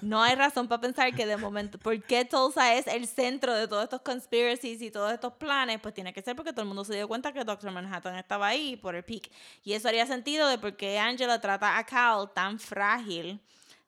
no 0.00 0.20
hay 0.22 0.34
razón 0.34 0.66
para 0.66 0.80
pensar 0.80 1.14
que 1.14 1.24
de 1.24 1.36
momento, 1.36 1.78
porque 1.78 2.24
Tulsa 2.24 2.74
es 2.74 2.88
el 2.88 3.06
centro 3.06 3.54
de 3.54 3.68
todos 3.68 3.84
estos 3.84 4.00
conspiracies 4.00 4.82
y 4.82 4.90
todos 4.90 5.12
estos 5.12 5.34
planes, 5.34 5.78
pues 5.80 5.94
tiene 5.94 6.12
que 6.12 6.20
ser 6.20 6.34
porque 6.34 6.52
todo 6.52 6.62
el 6.62 6.68
mundo 6.68 6.84
se 6.84 6.94
dio 6.94 7.06
cuenta 7.06 7.32
que 7.32 7.44
Doctor 7.44 7.70
Manhattan 7.70 8.16
estaba 8.16 8.48
ahí 8.48 8.76
por 8.76 8.96
el 8.96 9.04
peak. 9.04 9.30
Y 9.62 9.74
eso 9.74 9.86
haría 9.86 10.04
sentido 10.06 10.48
de 10.48 10.58
por 10.58 10.76
qué 10.76 10.98
Angela 10.98 11.40
trata 11.40 11.78
a 11.78 11.86
Cal 11.86 12.32
tan 12.34 12.58
frágil 12.58 13.40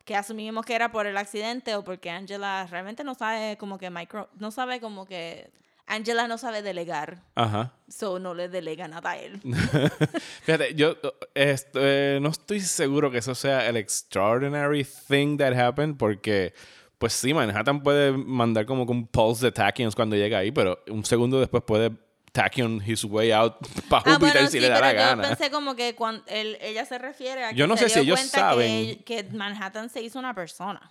que 0.04 0.16
asumimos 0.16 0.66
que 0.66 0.74
era 0.74 0.92
por 0.92 1.06
el 1.06 1.16
accidente 1.16 1.74
o 1.76 1.84
porque 1.84 2.10
Angela 2.10 2.66
realmente 2.70 3.04
no 3.04 3.14
sabe 3.14 3.56
como 3.56 3.78
que 3.78 3.90
micro, 3.90 4.28
no 4.38 4.50
sabe 4.50 4.80
como 4.80 5.06
que 5.06 5.50
Angela 5.86 6.28
no 6.28 6.38
sabe 6.38 6.62
delegar, 6.62 7.22
ajá. 7.34 7.72
so 7.88 8.18
no 8.18 8.34
le 8.34 8.48
delega 8.48 8.88
nada 8.88 9.10
a 9.10 9.18
él. 9.18 9.40
Fíjate, 10.42 10.74
yo 10.74 10.96
esto, 11.34 11.78
eh, 11.82 12.18
no 12.22 12.30
estoy 12.30 12.60
seguro 12.60 13.10
que 13.10 13.18
eso 13.18 13.34
sea 13.34 13.68
el 13.68 13.76
extraordinary 13.76 14.86
thing 15.08 15.36
that 15.36 15.52
happened, 15.52 15.96
porque, 15.96 16.54
pues 16.98 17.12
sí, 17.12 17.34
Manhattan 17.34 17.82
puede 17.82 18.12
mandar 18.12 18.64
como 18.64 18.86
que 18.86 18.92
un 18.92 19.06
pulse 19.06 19.46
de 19.46 19.52
tachyons 19.52 19.94
cuando 19.94 20.16
llega 20.16 20.38
ahí, 20.38 20.50
pero 20.50 20.78
un 20.88 21.04
segundo 21.04 21.38
después 21.38 21.62
puede 21.66 21.90
tachyon 22.34 22.82
his 22.86 23.04
way 23.04 23.30
out 23.32 23.54
para 23.88 24.02
Ah, 24.06 24.14
Júpiter 24.16 24.32
bueno, 24.34 24.46
si 24.48 24.52
sí, 24.52 24.60
le 24.60 24.68
da 24.68 24.74
pero 24.74 24.86
la 24.86 24.92
yo 24.92 24.98
gana. 24.98 25.28
pensé 25.28 25.50
como 25.50 25.74
que 25.76 25.94
cuando 25.94 26.22
él- 26.26 26.58
ella 26.60 26.84
se 26.84 26.98
refiere 26.98 27.44
a 27.44 27.50
que 27.50 27.56
Yo 27.56 27.66
no 27.66 27.76
se 27.76 27.88
sé 27.88 27.94
si 27.94 28.00
ellos 28.00 28.20
saben. 28.20 29.02
que, 29.04 29.22
que 29.22 29.22
Manhattan 29.32 29.88
se 29.88 30.02
hizo 30.02 30.18
una 30.18 30.34
persona. 30.34 30.90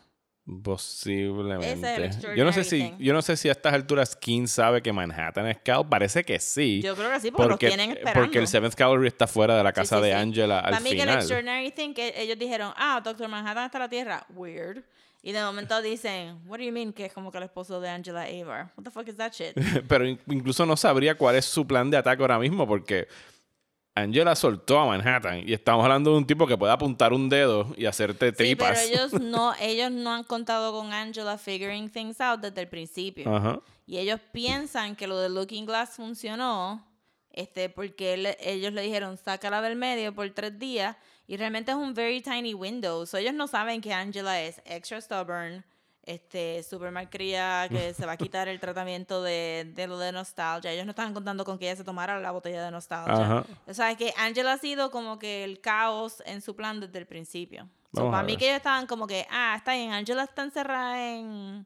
Posiblemente. 0.63 2.05
Es 2.05 2.19
yo 2.35 2.43
no 2.43 2.51
sé 2.51 2.63
si, 2.63 2.79
thing. 2.81 2.97
yo 2.99 3.13
no 3.13 3.21
sé 3.21 3.37
si 3.37 3.47
a 3.49 3.51
estas 3.53 3.73
alturas 3.73 4.15
King 4.15 4.47
sabe 4.47 4.81
que 4.81 4.91
Manhattan 4.91 5.47
es 5.47 5.57
Cal. 5.63 5.87
Parece 5.87 6.23
que 6.23 6.39
sí. 6.39 6.81
Yo 6.81 6.95
creo 6.95 7.09
que 7.11 7.19
sí, 7.19 7.31
porque, 7.31 7.49
porque, 7.49 7.65
los 7.67 7.75
tienen 7.75 7.91
esperando. 7.97 8.21
porque 8.21 8.39
el 8.39 8.47
Seventh 8.47 8.75
Cavalry 8.75 9.07
está 9.07 9.27
fuera 9.27 9.55
de 9.57 9.63
la 9.63 9.69
Sí, 9.69 9.75
casa 9.75 9.97
sí, 9.97 10.03
de 10.03 10.09
sí. 10.09 10.15
Angela 10.15 10.59
al 10.59 10.71
Para 10.71 10.79
mí 10.81 10.89
que 10.89 10.95
el 10.97 11.01
final. 11.01 11.15
extraordinary 11.19 11.71
thing 11.71 11.93
que 11.93 12.13
ellos 12.17 12.37
dijeron, 12.37 12.73
ah, 12.75 13.01
Doctor 13.03 13.27
Manhattan 13.29 13.65
está 13.65 13.77
en 13.77 13.81
la 13.83 13.89
Tierra, 13.89 14.25
weird. 14.35 14.83
Y 15.25 15.31
de 15.31 15.41
momento 15.41 15.81
dicen, 15.81 16.41
what 16.47 16.57
do 16.57 16.65
you 16.65 16.73
mean 16.73 16.91
que 16.91 17.05
es 17.05 17.13
como 17.13 17.31
que 17.31 17.37
el 17.37 17.45
esposo 17.45 17.79
de 17.79 17.87
Angela 17.87 18.23
Avar? 18.23 18.73
What 18.75 18.83
the 18.83 18.91
fuck 18.91 19.07
is 19.07 19.15
that 19.15 19.31
shit? 19.31 19.53
Pero 19.87 20.05
in- 20.05 20.19
incluso 20.27 20.65
no 20.65 20.75
sabría 20.75 21.15
cuál 21.15 21.37
es 21.37 21.45
su 21.45 21.65
plan 21.65 21.89
de 21.89 21.95
ataque 21.95 22.21
ahora 22.21 22.37
mismo 22.39 22.67
porque 22.67 23.07
Angela 23.95 24.35
soltó 24.35 24.79
a 24.79 24.85
Manhattan 24.87 25.47
y 25.47 25.53
estamos 25.53 25.83
hablando 25.83 26.11
de 26.11 26.17
un 26.17 26.25
tipo 26.25 26.47
que 26.47 26.57
puede 26.57 26.73
apuntar 26.73 27.13
un 27.13 27.29
dedo 27.29 27.73
y 27.77 27.85
hacerte 27.85 28.29
Sí, 28.29 28.55
pero 28.55 28.73
tripas. 28.73 28.81
ellos 28.89 29.13
no, 29.21 29.53
ellos 29.59 29.91
no 29.91 30.11
han 30.13 30.23
contado 30.23 30.71
con 30.73 30.91
Angela 30.91 31.37
figuring 31.37 31.89
things 31.89 32.19
out 32.19 32.39
desde 32.41 32.61
el 32.61 32.67
principio. 32.67 33.35
Ajá. 33.35 33.59
Y 33.85 33.97
ellos 33.97 34.19
piensan 34.31 34.95
que 34.95 35.05
lo 35.05 35.19
de 35.19 35.29
Looking 35.29 35.65
Glass 35.65 35.91
funcionó 35.91 36.83
este, 37.31 37.69
porque 37.69 38.13
él- 38.13 38.37
ellos 38.39 38.73
le 38.73 38.81
dijeron, 38.81 39.17
sácala 39.17 39.61
del 39.61 39.75
medio 39.75 40.13
por 40.13 40.29
tres 40.31 40.57
días. 40.57 40.95
Y 41.27 41.37
realmente 41.37 41.71
es 41.71 41.77
un 41.77 41.93
very 41.93 42.21
tiny 42.21 42.53
window. 42.53 43.05
So 43.05 43.17
ellos 43.17 43.33
no 43.33 43.47
saben 43.47 43.79
que 43.81 43.93
Angela 43.93 44.41
es 44.41 44.61
extra 44.65 44.99
stubborn, 45.01 45.63
este, 46.05 46.63
super 46.63 46.91
malcria, 46.91 47.67
que 47.69 47.93
se 47.93 48.05
va 48.05 48.13
a 48.13 48.17
quitar 48.17 48.47
el 48.47 48.59
tratamiento 48.59 49.23
de, 49.23 49.71
de 49.73 49.87
lo 49.87 49.97
de 49.97 50.11
nostalgia. 50.11 50.71
Ellos 50.71 50.85
no 50.85 50.91
estaban 50.91 51.13
contando 51.13 51.45
con 51.45 51.57
que 51.57 51.65
ella 51.65 51.77
se 51.77 51.83
tomara 51.83 52.19
la 52.19 52.31
botella 52.31 52.63
de 52.63 52.71
nostalgia. 52.71 53.25
Ajá. 53.25 53.45
O 53.67 53.73
sea, 53.73 53.91
es 53.91 53.97
que 53.97 54.13
Angela 54.17 54.53
ha 54.53 54.57
sido 54.57 54.91
como 54.91 55.17
que 55.17 55.43
el 55.43 55.61
caos 55.61 56.21
en 56.25 56.41
su 56.41 56.55
plan 56.55 56.79
desde 56.79 56.99
el 56.99 57.05
principio. 57.05 57.67
So, 57.93 58.09
para 58.09 58.23
mí 58.23 58.37
que 58.37 58.45
ellos 58.45 58.57
estaban 58.57 58.87
como 58.87 59.05
que, 59.05 59.27
ah, 59.29 59.53
está 59.55 59.73
bien, 59.73 59.91
Angela 59.91 60.23
está 60.23 60.41
encerrada 60.41 61.11
en, 61.11 61.65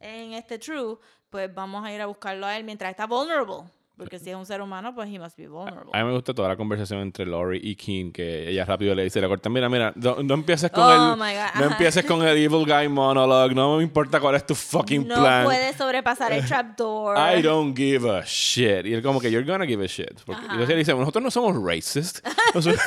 en 0.00 0.32
este 0.34 0.58
True, 0.58 0.98
pues 1.30 1.52
vamos 1.54 1.84
a 1.84 1.92
ir 1.92 2.00
a 2.00 2.06
buscarlo 2.06 2.46
a 2.46 2.56
él 2.56 2.64
mientras 2.64 2.90
está 2.90 3.06
vulnerable. 3.06 3.70
Porque 3.96 4.18
si 4.18 4.28
es 4.30 4.34
un 4.36 4.44
ser 4.44 4.60
humano, 4.60 4.92
pues 4.92 5.08
he 5.08 5.18
must 5.20 5.36
be 5.38 5.46
vulnerable. 5.46 5.90
A 5.92 5.98
mí 5.98 6.04
me 6.04 6.12
gusta 6.14 6.34
toda 6.34 6.48
la 6.48 6.56
conversación 6.56 6.98
entre 7.00 7.24
Lori 7.26 7.60
y 7.62 7.76
King, 7.76 8.10
que 8.10 8.48
ella 8.48 8.64
rápido 8.64 8.92
le 8.94 9.04
dice, 9.04 9.20
le 9.20 9.28
corta, 9.28 9.48
mira, 9.48 9.68
mira, 9.68 9.92
no, 9.94 10.16
no 10.22 10.34
empieces 10.34 10.70
con 10.72 10.82
Oh, 10.82 11.14
el, 11.14 11.18
no 11.60 11.64
empieces 11.66 12.04
con 12.04 12.20
el 12.26 12.36
evil 12.36 12.66
guy 12.66 12.88
monologue, 12.88 13.54
no 13.54 13.76
me 13.76 13.84
importa 13.84 14.18
cuál 14.18 14.34
es 14.34 14.44
tu 14.44 14.54
fucking 14.56 15.06
no 15.06 15.14
plan. 15.20 15.44
puede 15.44 15.72
sobrepasar 15.74 16.32
el 16.32 16.44
trapdoor. 16.44 17.16
I 17.16 17.40
don't 17.40 17.76
give 17.76 18.10
a 18.10 18.22
shit. 18.26 18.84
Y 18.86 18.94
él 18.94 19.02
como 19.02 19.20
que, 19.20 19.30
you're 19.30 19.46
gonna 19.46 19.64
give 19.66 19.82
a 19.84 19.86
shit. 19.86 20.20
Porque, 20.26 20.42
y 20.42 20.44
entonces 20.46 20.70
él 20.70 20.78
dice, 20.78 20.92
nosotros 20.94 21.22
no 21.22 21.30
somos 21.30 21.54
racist. 21.62 22.26
Nosotros- 22.54 22.82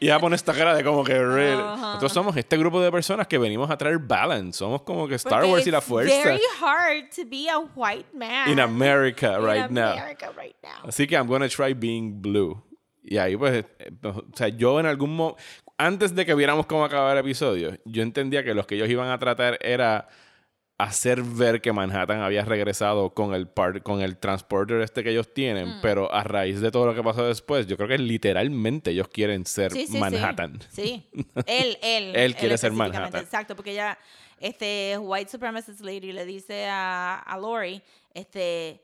y 0.00 0.06
ella 0.06 0.18
pone 0.20 0.36
esta 0.36 0.52
cara 0.52 0.74
de 0.74 0.84
como 0.84 1.02
que, 1.02 1.14
really. 1.14 1.60
Ajá. 1.62 1.76
Nosotros 1.94 2.12
somos 2.12 2.36
este 2.36 2.56
grupo 2.58 2.80
de 2.82 2.90
personas 2.92 3.26
que 3.26 3.38
venimos 3.38 3.70
a 3.70 3.76
traer 3.78 3.98
balance. 3.98 4.58
Somos 4.58 4.82
como 4.82 5.08
que 5.08 5.14
Star 5.14 5.40
Porque 5.40 5.50
Wars 5.52 5.66
y 5.66 5.70
la 5.70 5.78
it's 5.78 5.86
fuerza. 5.86 6.14
very 6.24 6.40
hard 6.60 7.10
to 7.16 7.22
be 7.26 7.48
a 7.48 7.58
white 7.74 8.06
man. 8.14 8.50
In 8.50 8.60
America 8.60 9.36
in 9.38 9.44
right 9.44 9.70
now. 9.70 9.92
America 9.92 10.30
right 10.42 10.56
now. 10.62 10.88
Así 10.88 11.06
que 11.06 11.14
I'm 11.14 11.26
gonna 11.28 11.48
try 11.48 11.74
being 11.74 12.20
blue. 12.20 12.62
Y 13.04 13.16
ahí 13.18 13.36
pues, 13.36 13.64
eh, 13.78 13.90
o 14.04 14.24
sea, 14.34 14.48
yo 14.48 14.78
en 14.80 14.86
algún 14.86 15.14
momento, 15.16 15.40
antes 15.78 16.14
de 16.14 16.24
que 16.24 16.34
viéramos 16.34 16.66
cómo 16.66 16.84
acababa 16.84 17.12
el 17.12 17.18
episodio, 17.18 17.76
yo 17.84 18.02
entendía 18.02 18.44
que 18.44 18.54
los 18.54 18.66
que 18.66 18.76
ellos 18.76 18.88
iban 18.88 19.08
a 19.10 19.18
tratar 19.18 19.58
era 19.60 20.08
hacer 20.78 21.22
ver 21.22 21.60
que 21.60 21.72
Manhattan 21.72 22.20
había 22.22 22.44
regresado 22.44 23.10
con 23.14 23.34
el 23.34 23.46
par- 23.46 23.82
con 23.82 24.00
el 24.00 24.16
transporter 24.16 24.80
este 24.80 25.04
que 25.04 25.10
ellos 25.10 25.32
tienen, 25.32 25.68
Mm. 25.68 25.80
pero 25.80 26.12
a 26.12 26.24
raíz 26.24 26.60
de 26.60 26.70
todo 26.72 26.86
lo 26.86 26.94
que 26.94 27.02
pasó 27.04 27.24
después, 27.26 27.66
yo 27.68 27.76
creo 27.76 27.88
que 27.88 27.98
literalmente 27.98 28.90
ellos 28.90 29.06
quieren 29.08 29.46
ser 29.46 29.70
Sí, 29.72 29.86
sí, 29.86 29.92
sí. 29.92 29.98
Manhattan. 29.98 30.58
Sí. 30.70 31.06
Él, 31.46 31.78
él. 31.82 32.16
Él 32.16 32.34
quiere 32.34 32.58
ser 32.58 32.72
Manhattan. 32.72 33.22
Exacto, 33.22 33.54
porque 33.54 33.72
ella, 33.72 33.96
este, 34.40 34.96
white 34.98 35.30
supremacist 35.30 35.80
lady 35.82 36.10
le 36.12 36.24
dice 36.24 36.66
a, 36.68 37.16
a 37.18 37.38
Lori, 37.38 37.80
este, 38.12 38.82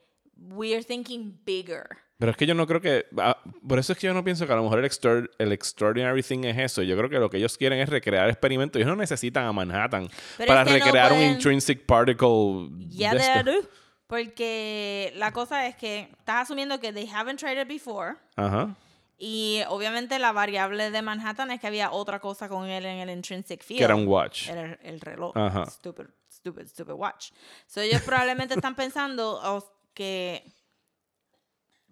we're 0.51 0.83
thinking 0.83 1.39
bigger. 1.45 1.85
Pero 2.17 2.31
es 2.31 2.37
que 2.37 2.45
yo 2.45 2.53
no 2.53 2.67
creo 2.67 2.81
que. 2.81 3.05
ah, 3.17 3.37
por 3.67 3.79
eso 3.79 3.93
es 3.93 3.99
que 3.99 4.07
yo 4.07 4.13
no 4.13 4.23
pienso 4.23 4.45
que 4.45 4.51
a 4.51 4.55
lo 4.57 4.63
mejor 4.63 4.79
el, 4.79 4.85
extraor- 4.85 5.29
el 5.37 5.51
extraordinary 5.53 6.21
thing 6.21 6.43
es 6.43 6.57
eso. 6.57 6.81
Yo 6.81 6.97
creo 6.97 7.09
que 7.09 7.17
lo 7.17 7.29
que 7.29 7.37
ellos 7.37 7.57
quieren 7.57 7.79
es 7.79 7.87
recrear 7.87 8.27
experimentos. 8.29 8.77
Ellos 8.79 8.89
no 8.89 8.97
necesitan 8.97 9.45
a 9.45 9.53
Manhattan 9.53 10.09
Pero 10.37 10.47
para 10.47 10.61
es 10.63 10.67
que 10.67 10.79
no 10.79 10.85
recrear 10.85 11.11
un 11.13 11.17
pueden- 11.19 11.31
intrinsic 11.33 11.85
particle. 11.85 12.69
Ya 12.89 13.13
de 13.13 13.19
they 13.19 13.43
do. 13.43 13.69
Porque 14.07 15.13
la 15.15 15.31
cosa 15.31 15.67
es 15.67 15.75
que 15.75 16.09
estás 16.17 16.41
asumiendo 16.43 16.79
que 16.79 16.91
they 16.91 17.07
haven't 17.07 17.39
tried 17.39 17.61
it 17.61 17.67
before. 17.67 18.15
Ajá. 18.35 18.75
Y 19.17 19.61
obviamente 19.69 20.17
la 20.19 20.31
variable 20.31 20.91
de 20.91 21.01
Manhattan 21.01 21.51
es 21.51 21.59
que 21.61 21.67
había 21.67 21.91
otra 21.91 22.19
cosa 22.19 22.49
con 22.49 22.67
él 22.67 22.85
en 22.85 22.99
el 22.99 23.09
intrinsic 23.11 23.63
field. 23.63 23.77
Que 23.79 23.83
era 23.85 23.95
un 23.95 24.07
watch. 24.07 24.49
Era 24.49 24.63
el, 24.63 24.79
el 24.83 24.99
reloj. 25.01 25.37
Ajá. 25.37 25.65
Stupid, 25.67 26.05
stupid, 26.29 26.67
stupid 26.67 26.93
watch. 26.93 27.31
So 27.67 27.81
ellos 27.81 28.01
probablemente 28.01 28.55
están 28.55 28.75
pensando 28.75 29.39
oh, 29.43 29.63
que... 29.99 30.43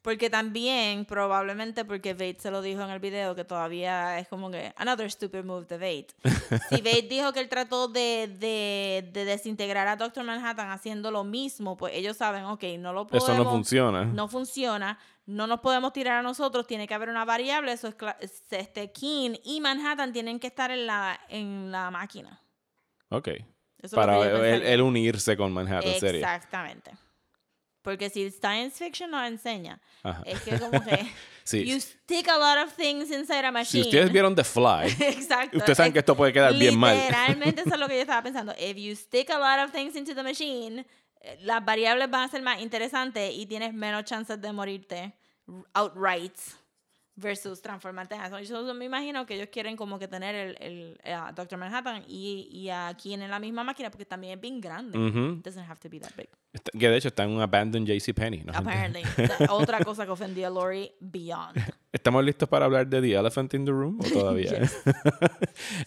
Porque 0.02 0.30
también, 0.30 1.04
probablemente 1.04 1.84
porque 1.84 2.14
Vate 2.14 2.38
se 2.40 2.50
lo 2.50 2.62
dijo 2.62 2.82
en 2.82 2.92
el 2.92 3.00
video, 3.00 3.36
que 3.36 3.44
todavía 3.44 4.20
es 4.20 4.30
como 4.30 4.50
que 4.50 4.72
another 4.78 5.12
stupid 5.12 5.44
move 5.44 5.66
de 5.66 5.76
Vate. 5.78 6.08
si 6.70 6.78
Vate 6.78 7.08
dijo 7.10 7.34
que 7.34 7.42
él 7.42 7.50
trató 7.50 7.90
de, 7.90 8.34
de, 8.40 9.10
de 9.12 9.26
desintegrar 9.26 9.86
a 9.90 9.98
Doctor 9.98 10.24
Manhattan 10.24 10.70
haciendo 10.70 11.12
lo 11.12 11.26
mismo, 11.26 11.76
pues 11.76 11.94
ellos 11.94 12.16
saben, 12.16 12.46
ok, 12.46 12.64
no 12.80 12.94
lo 12.94 13.08
podemos... 13.08 13.28
Eso 13.28 13.44
no 13.44 13.50
funciona. 13.50 14.06
No 14.06 14.30
funciona. 14.30 14.98
No 15.26 15.46
nos 15.46 15.60
podemos 15.60 15.92
tirar 15.92 16.20
a 16.20 16.22
nosotros. 16.22 16.66
Tiene 16.66 16.88
que 16.88 16.94
haber 16.94 17.10
una 17.10 17.26
variable. 17.26 17.74
Eso 17.74 17.90
es 18.22 18.44
este 18.50 18.94
King 18.94 19.32
y 19.44 19.60
Manhattan 19.60 20.14
tienen 20.14 20.40
que 20.40 20.48
estar 20.48 20.72
en 20.72 20.88
la, 20.88 21.20
en 21.28 21.70
la 21.70 21.92
máquina. 21.92 22.40
Ok. 23.10 23.30
Eso 23.80 23.98
Para 23.98 24.18
él, 24.56 24.82
unirse 24.82 25.36
con 25.36 25.52
Manhattan 25.52 26.00
serie. 26.00 26.26
Porque 27.88 28.10
si 28.10 28.30
science 28.32 28.78
fiction 28.84 29.10
nos 29.10 29.26
enseña, 29.26 29.80
Ajá. 30.04 30.22
es 30.26 30.42
que 30.42 30.60
como 30.60 30.84
que 30.84 31.10
Sí. 31.46 31.64
you 31.64 31.80
stick 31.80 32.28
a 32.28 32.38
lot 32.38 32.68
of 32.68 32.74
things 32.76 33.10
inside 33.12 33.46
a 33.46 33.48
Si 33.48 33.52
machine. 33.54 33.82
ustedes 33.86 34.12
vieron 34.12 34.36
The 34.36 34.44
Fly, 34.44 34.88
Exacto. 35.00 35.58
ustedes 35.58 35.78
saben 35.78 35.92
Es- 35.92 35.94
que 35.94 36.00
esto 36.00 36.16
puede 36.18 36.34
quedar 36.34 36.54
bien 36.54 36.78
mal. 36.78 36.98
Literalmente 36.98 37.62
eso 37.62 37.74
es 37.74 37.80
lo 37.80 37.88
que 37.88 37.96
yo 37.96 38.02
estaba 38.02 38.22
pensando. 38.30 38.54
If 38.60 38.76
you 38.76 38.94
stick 38.98 39.30
a 39.30 39.38
lot 39.40 39.66
of 39.66 39.72
things 39.72 39.96
into 39.96 40.14
the 40.14 40.22
machine, 40.24 40.86
eh, 41.22 41.38
las 41.44 41.64
variables 41.64 42.10
van 42.12 42.24
a 42.24 42.28
ser 42.28 42.42
más 42.42 42.60
interesantes 42.62 43.34
y 43.34 43.46
tienes 43.46 43.74
menos 43.74 44.04
chances 44.04 44.42
de 44.42 44.52
morirte 44.52 45.14
outright 45.74 46.36
versus 47.20 47.62
transformarte 47.62 48.14
en 48.16 48.22
eso. 48.22 48.40
Yo 48.42 48.74
me 48.76 48.86
imagino 48.86 49.26
que 49.26 49.34
ellos 49.36 49.50
quieren 49.52 49.76
como 49.76 49.98
que 50.00 50.08
tener 50.08 50.36
el, 50.36 50.58
el, 51.04 51.14
a 51.14 51.32
Dr. 51.34 51.58
Manhattan 51.58 52.04
y, 52.08 52.48
y 52.52 52.70
a 52.70 52.96
Keen 53.02 53.24
en 53.24 53.32
la 53.32 53.40
misma 53.40 53.64
máquina 53.64 53.90
porque 53.90 54.06
también 54.06 54.34
es 54.36 54.40
bien 54.42 54.62
grande. 54.62 54.98
It 54.98 55.44
doesn't 55.44 55.68
have 55.68 55.80
to 55.80 55.90
be 55.90 56.00
that 56.00 56.12
big. 56.16 56.30
Está- 56.54 56.72
Que 56.78 56.90
de 56.90 56.96
hecho 56.98 57.08
está 57.08 57.24
en 57.24 57.32
un 57.32 57.42
abandoned 57.42 57.88
JCPenney. 57.88 58.44
¿no? 58.44 58.54
Apparently. 58.56 59.02
Otra 59.50 59.84
cosa 59.84 60.06
que 60.06 60.12
ofendía 60.12 60.48
a 60.48 60.50
Lori 60.52 60.92
beyond. 61.00 61.58
¿Estamos 61.92 62.24
listos 62.24 62.48
para 62.48 62.66
hablar 62.66 62.86
de 62.88 63.02
The 63.02 63.14
Elephant 63.16 63.54
in 63.56 63.66
the 63.66 63.72
Room 63.72 64.00
o 64.00 64.04
todavía? 64.10 64.52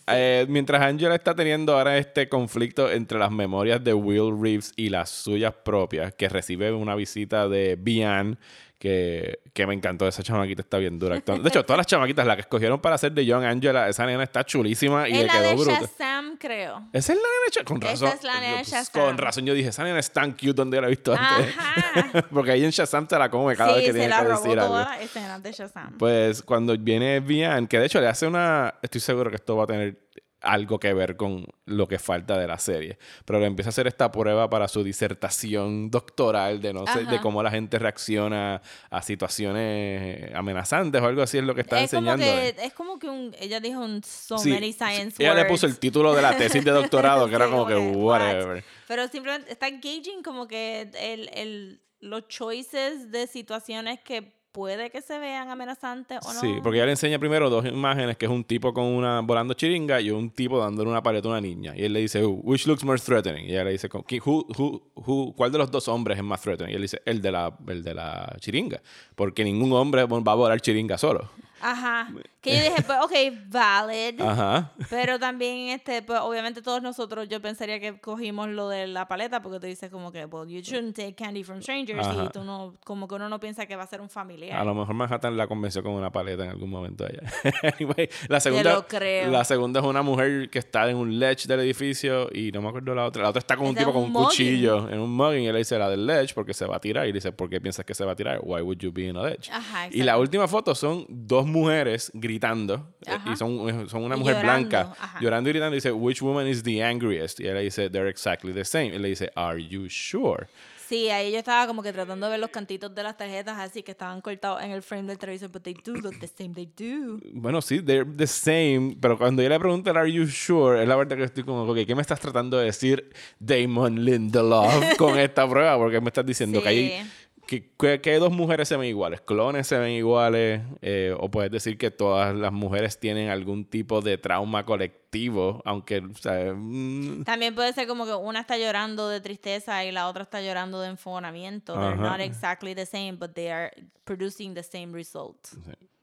Eh, 0.08 0.46
mientras 0.48 0.82
Angela 0.82 1.14
está 1.14 1.34
teniendo 1.34 1.76
ahora 1.76 1.96
este 1.98 2.28
conflicto 2.28 2.90
entre 2.90 3.18
las 3.18 3.30
memorias 3.30 3.82
de 3.82 3.94
Will 3.94 4.36
Reeves 4.40 4.72
y 4.76 4.88
las 4.88 5.10
suyas 5.10 5.54
propias, 5.64 6.12
que 6.14 6.28
recibe 6.28 6.72
una 6.72 6.94
visita 6.96 7.48
de 7.48 7.76
Bian, 7.76 8.38
que, 8.80 9.40
que 9.52 9.66
me 9.66 9.74
encantó. 9.74 10.08
Esa 10.08 10.22
chamaquita 10.22 10.62
está 10.62 10.78
bien 10.78 10.98
dura. 10.98 11.16
De 11.20 11.48
hecho, 11.48 11.62
todas 11.66 11.76
las 11.76 11.86
chamaquitas, 11.86 12.26
la 12.26 12.34
que 12.34 12.40
escogieron 12.40 12.80
para 12.80 12.94
hacer 12.94 13.12
de 13.12 13.26
Young 13.26 13.44
Angela, 13.44 13.90
esa 13.90 14.06
nena 14.06 14.22
está 14.24 14.42
chulísima 14.42 15.06
y 15.06 15.12
es 15.12 15.18
le 15.18 15.26
la 15.26 15.32
quedó 15.34 15.42
de 15.50 15.54
bruta. 15.54 15.80
Shazam, 15.80 16.36
creo. 16.38 16.88
Esa 16.94 17.12
es 17.12 17.18
la 17.18 17.24
nena 17.28 17.50
Cha- 17.50 17.64
Con 17.64 17.76
Esa 17.82 17.90
razón. 18.06 18.08
es 18.18 18.24
la 18.24 18.40
nena 18.40 18.56
Pues, 18.56 18.68
Shazam. 18.70 19.04
Con 19.04 19.18
razón 19.18 19.44
yo 19.44 19.52
dije, 19.52 19.68
esa 19.68 19.84
nena 19.84 19.98
es 19.98 20.10
tan 20.10 20.32
cute 20.32 20.54
donde 20.54 20.80
la 20.80 20.86
he 20.86 20.90
visto 20.90 21.12
antes. 21.14 21.54
Ajá. 21.58 22.22
Porque 22.32 22.52
ahí 22.52 22.64
en 22.64 22.70
Shazam 22.70 23.06
te 23.06 23.18
la 23.18 23.28
come 23.30 23.54
cada 23.54 23.74
sí, 23.74 23.76
vez 23.80 23.86
que 23.86 23.92
tiene 23.92 24.08
que 24.16 24.22
robó 24.24 24.42
decir 24.42 24.58
algo. 24.58 24.72
toda 24.72 24.84
la 24.96 25.00
escena 25.02 25.38
de 25.38 25.52
Shazam. 25.52 25.98
Pues 25.98 26.42
cuando 26.42 26.74
viene 26.78 27.20
Bian, 27.20 27.66
que 27.66 27.78
de 27.78 27.84
hecho 27.84 28.00
le 28.00 28.08
hace 28.08 28.26
una. 28.26 28.74
Estoy 28.80 29.02
seguro 29.02 29.28
que 29.28 29.36
esto 29.36 29.56
va 29.56 29.64
a 29.64 29.66
tener 29.66 29.98
algo 30.40 30.78
que 30.78 30.92
ver 30.94 31.16
con 31.16 31.46
lo 31.66 31.86
que 31.86 31.98
falta 31.98 32.38
de 32.38 32.46
la 32.46 32.58
serie. 32.58 32.98
Pero 33.24 33.40
le 33.40 33.46
empieza 33.46 33.68
a 33.68 33.70
hacer 33.70 33.86
esta 33.86 34.10
prueba 34.10 34.48
para 34.48 34.68
su 34.68 34.82
disertación 34.82 35.90
doctoral 35.90 36.60
de 36.60 36.72
no 36.72 36.86
sé, 36.86 37.04
de 37.04 37.20
cómo 37.20 37.42
la 37.42 37.50
gente 37.50 37.78
reacciona 37.78 38.62
a 38.90 39.02
situaciones 39.02 40.34
amenazantes 40.34 41.00
o 41.00 41.06
algo 41.06 41.22
así 41.22 41.38
es 41.38 41.44
lo 41.44 41.54
que 41.54 41.60
está 41.62 41.80
es 41.80 41.90
como 41.90 42.10
enseñando. 42.12 42.24
que 42.56 42.66
es 42.66 42.72
como 42.72 42.98
que 42.98 43.08
un 43.08 43.34
ella 43.38 43.60
dijo 43.60 43.80
un 43.80 44.02
so 44.02 44.38
Sí, 44.38 44.50
many 44.50 44.72
science 44.72 45.22
ella 45.22 45.34
le 45.34 45.44
puso 45.44 45.66
el 45.66 45.78
título 45.78 46.14
de 46.14 46.22
la 46.22 46.36
tesis 46.36 46.64
de 46.64 46.70
doctorado, 46.70 47.28
que 47.28 47.34
era 47.34 47.44
Sí, 47.50 47.50
como 47.50 47.66
que 47.66 47.76
what? 47.76 48.20
whatever. 48.20 48.64
Pero 48.86 49.08
simplemente 49.08 49.52
está 49.52 49.68
engaging 49.68 50.22
como 50.22 50.46
que 50.46 50.90
el, 50.98 51.28
el, 51.34 51.82
los 52.00 52.28
choices 52.28 53.10
de 53.10 53.26
situaciones 53.26 54.00
que 54.00 54.39
puede 54.52 54.90
que 54.90 55.00
se 55.02 55.18
vean 55.18 55.48
amenazantes 55.50 56.18
o 56.26 56.32
no. 56.32 56.40
Sí, 56.40 56.54
porque 56.62 56.78
ella 56.78 56.86
le 56.86 56.92
enseña 56.92 57.18
primero 57.18 57.48
dos 57.50 57.64
imágenes, 57.66 58.16
que 58.16 58.26
es 58.26 58.30
un 58.32 58.44
tipo 58.44 58.72
con 58.74 58.84
una 58.84 59.20
volando 59.20 59.54
chiringa 59.54 60.00
y 60.00 60.10
un 60.10 60.30
tipo 60.30 60.58
dándole 60.58 60.90
una 60.90 61.02
paleta 61.02 61.28
a 61.28 61.30
una 61.32 61.40
niña. 61.40 61.72
Y 61.76 61.84
él 61.84 61.92
le 61.92 62.00
dice, 62.00 62.22
"Who- 62.24 62.40
which 62.42 62.66
looks 62.66 62.84
more 62.84 62.98
threatening? 62.98 63.46
Y 63.46 63.52
ella 63.52 63.64
le 63.64 63.72
dice, 63.72 63.88
"Con- 63.88 64.02
qui- 64.02 64.20
who, 64.24 64.46
who, 64.58 64.82
who- 64.94 65.34
¿cuál 65.36 65.52
de 65.52 65.58
los 65.58 65.70
dos 65.70 65.86
hombres 65.88 66.18
es 66.18 66.24
más 66.24 66.40
threatening? 66.40 66.72
Y 66.72 66.76
él 66.76 66.82
dice, 66.82 67.00
el 67.04 67.22
de 67.22 67.30
la, 67.32 67.56
el 67.68 67.82
de 67.82 67.94
la 67.94 68.36
chiringa. 68.40 68.80
Porque 69.14 69.44
ningún 69.44 69.72
hombre 69.72 70.04
va 70.04 70.32
a 70.32 70.34
volar 70.34 70.60
chiringa 70.60 70.98
solo. 70.98 71.30
Ajá. 71.60 72.08
Que 72.40 72.56
yo 72.56 72.62
dije, 72.64 72.82
pues, 72.86 72.98
ok, 73.02 73.12
valid. 73.48 74.20
Ajá. 74.20 74.72
Pero 74.88 75.18
también, 75.18 75.68
este, 75.70 76.00
pues, 76.02 76.18
obviamente 76.20 76.62
todos 76.62 76.82
nosotros, 76.82 77.28
yo 77.28 77.40
pensaría 77.42 77.78
que 77.78 78.00
cogimos 78.00 78.48
lo 78.48 78.68
de 78.68 78.86
la 78.86 79.06
paleta, 79.06 79.42
porque 79.42 79.60
tú 79.60 79.66
dices 79.66 79.90
como 79.90 80.10
que, 80.10 80.24
well, 80.24 80.48
you 80.48 80.60
shouldn't 80.60 80.96
take 80.96 81.14
candy 81.14 81.44
from 81.44 81.60
strangers, 81.60 82.06
Ajá. 82.06 82.24
y 82.24 82.28
tú 82.30 82.42
no, 82.42 82.74
como 82.84 83.06
que 83.06 83.16
uno 83.16 83.28
no 83.28 83.38
piensa 83.40 83.66
que 83.66 83.76
va 83.76 83.82
a 83.82 83.86
ser 83.86 84.00
un 84.00 84.08
familiar. 84.08 84.58
A 84.58 84.64
lo 84.64 84.74
mejor 84.74 84.94
Manhattan 84.94 85.36
la 85.36 85.46
convenció 85.46 85.82
con 85.82 85.92
una 85.92 86.10
paleta 86.10 86.44
en 86.44 86.50
algún 86.50 86.70
momento 86.70 87.06
ella. 87.06 87.30
anyway, 87.78 88.08
la 88.28 88.40
segunda, 88.40 88.72
lo 88.72 88.86
creo. 88.86 89.30
la 89.30 89.44
segunda 89.44 89.80
es 89.80 89.86
una 89.86 90.02
mujer 90.02 90.48
que 90.48 90.58
está 90.58 90.88
en 90.88 90.96
un 90.96 91.18
ledge 91.18 91.46
del 91.46 91.60
edificio 91.60 92.28
y 92.32 92.52
no 92.52 92.62
me 92.62 92.68
acuerdo 92.68 92.94
la 92.94 93.04
otra. 93.04 93.22
La 93.22 93.28
otra 93.28 93.40
está 93.40 93.56
con 93.56 93.66
un 93.66 93.74
tipo 93.74 93.92
con 93.92 94.04
un 94.04 94.12
mugging. 94.12 94.28
cuchillo 94.28 94.88
en 94.88 94.98
un 95.00 95.10
mugging 95.14 95.42
y 95.42 95.46
él 95.46 95.52
le 95.52 95.58
dice 95.58 95.78
la 95.78 95.90
del 95.90 96.06
ledge 96.06 96.34
porque 96.34 96.54
se 96.54 96.64
va 96.64 96.76
a 96.76 96.80
tirar. 96.80 97.04
Y 97.04 97.08
le 97.08 97.14
dice, 97.14 97.32
¿por 97.32 97.50
qué 97.50 97.60
piensas 97.60 97.84
que 97.84 97.94
se 97.94 98.04
va 98.04 98.12
a 98.12 98.16
tirar? 98.16 98.40
Why 98.42 98.62
would 98.62 98.78
you 98.78 98.92
be 98.92 99.02
in 99.08 99.16
a 99.16 99.22
ledge? 99.22 99.50
Ajá, 99.52 99.88
y 99.90 100.02
la 100.02 100.16
última 100.16 100.48
foto 100.48 100.74
son 100.74 101.04
dos 101.08 101.46
mujeres 101.50 102.10
gritando 102.14 102.94
eh, 103.06 103.10
Ajá. 103.10 103.32
y 103.32 103.36
son, 103.36 103.88
son 103.88 104.04
una 104.04 104.16
mujer 104.16 104.36
llorando, 104.36 104.68
blanca 104.68 104.94
ajá. 104.98 105.20
llorando 105.20 105.50
y 105.50 105.52
gritando 105.52 105.74
y 105.74 105.78
dice, 105.78 105.92
which 105.92 106.22
woman 106.22 106.46
is 106.46 106.62
the 106.62 106.82
angriest? 106.82 107.40
Y 107.40 107.46
él 107.46 107.54
le 107.54 107.62
dice, 107.62 107.90
they're 107.90 108.08
exactly 108.08 108.52
the 108.52 108.64
same. 108.64 108.94
Y 108.94 108.98
le 108.98 109.08
dice, 109.08 109.30
are 109.34 109.62
you 109.62 109.88
sure? 109.88 110.46
Sí, 110.90 111.08
ahí 111.08 111.30
yo 111.30 111.38
estaba 111.38 111.68
como 111.68 111.84
que 111.84 111.92
tratando 111.92 112.26
de 112.26 112.30
ver 112.32 112.40
los 112.40 112.50
cantitos 112.50 112.92
de 112.92 113.04
las 113.04 113.16
tarjetas 113.16 113.56
así 113.60 113.84
que 113.84 113.92
estaban 113.92 114.20
cortados 114.20 114.60
en 114.60 114.72
el 114.72 114.82
frame 114.82 115.04
del 115.06 115.18
televisor, 115.18 115.48
but 115.48 115.62
they 115.62 115.72
do 115.72 115.92
look 115.92 116.18
the 116.18 116.26
same, 116.26 116.52
they 116.52 116.66
do. 116.66 117.20
Bueno, 117.32 117.62
sí, 117.62 117.80
they're 117.80 118.04
the 118.04 118.26
same, 118.26 118.96
pero 119.00 119.16
cuando 119.16 119.40
yo 119.40 119.48
le 119.48 119.60
pregunto, 119.60 119.88
¿Are 119.92 120.10
you 120.10 120.26
sure? 120.26 120.82
Es 120.82 120.88
la 120.88 120.96
verdad 120.96 121.16
que 121.16 121.22
estoy 121.22 121.44
como, 121.44 121.62
ok, 121.62 121.86
¿qué 121.86 121.94
me 121.94 122.02
estás 122.02 122.18
tratando 122.18 122.58
de 122.58 122.64
decir 122.64 123.08
Damon 123.38 124.04
Lindelof 124.04 124.96
con 124.96 125.16
esta 125.20 125.48
prueba? 125.48 125.78
Porque 125.78 126.00
me 126.00 126.08
estás 126.08 126.26
diciendo 126.26 126.60
que 126.60 126.68
hay 126.68 126.88
Sí. 126.88 127.10
Que, 127.50 127.68
que- 127.76 128.00
que 128.00 128.18
dos 128.20 128.30
mujeres 128.30 128.68
se 128.68 128.76
ven 128.76 128.88
iguales, 128.88 129.20
clones 129.22 129.66
se 129.66 129.76
ven 129.76 129.90
iguales, 129.90 130.62
eh, 130.82 131.12
o 131.18 131.28
puedes 131.32 131.50
decir 131.50 131.76
que 131.78 131.90
todas 131.90 132.32
las 132.32 132.52
mujeres 132.52 133.00
tienen 133.00 133.28
algún 133.28 133.64
tipo 133.64 134.00
de 134.02 134.18
trauma 134.18 134.64
colectivo, 134.64 135.60
aunque, 135.64 135.98
o 135.98 136.14
sea, 136.14 136.52
mm, 136.54 137.24
También 137.24 137.56
puede 137.56 137.72
ser 137.72 137.88
como 137.88 138.06
que 138.06 138.14
una 138.14 138.38
está 138.40 138.56
llorando 138.56 139.08
de 139.08 139.20
tristeza 139.20 139.84
y 139.84 139.90
la 139.90 140.06
otra 140.06 140.22
está 140.22 140.40
llorando 140.40 140.80
de 140.80 140.90
enfonamiento. 140.90 141.72
They're 141.74 141.94
Ajá. 141.94 142.10
not 142.18 142.20
exactly 142.20 142.72
the 142.76 142.86
same, 142.86 143.14
but 143.14 143.32
they 143.34 143.48
are 143.50 143.72
producing 144.04 144.54
the 144.54 144.62
same 144.62 144.92
result. 144.92 145.48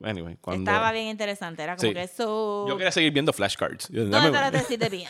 Anyway, 0.04 0.38
cuando... 0.42 0.70
Estaba 0.70 0.92
bien 0.92 1.08
interesante, 1.08 1.64
era 1.64 1.76
como 1.76 1.88
Sí. 1.90 1.94
que 1.94 2.04
eso... 2.04 2.66
Yo 2.68 2.78
quería 2.78 2.92
seguir 2.92 3.12
viendo 3.14 3.34
flashcards. 3.34 3.90
¿Dónde 3.92 4.10
Dame- 4.18 4.28
está 4.28 4.52
tesis 4.52 4.80
de 4.80 4.90
bien? 4.90 5.10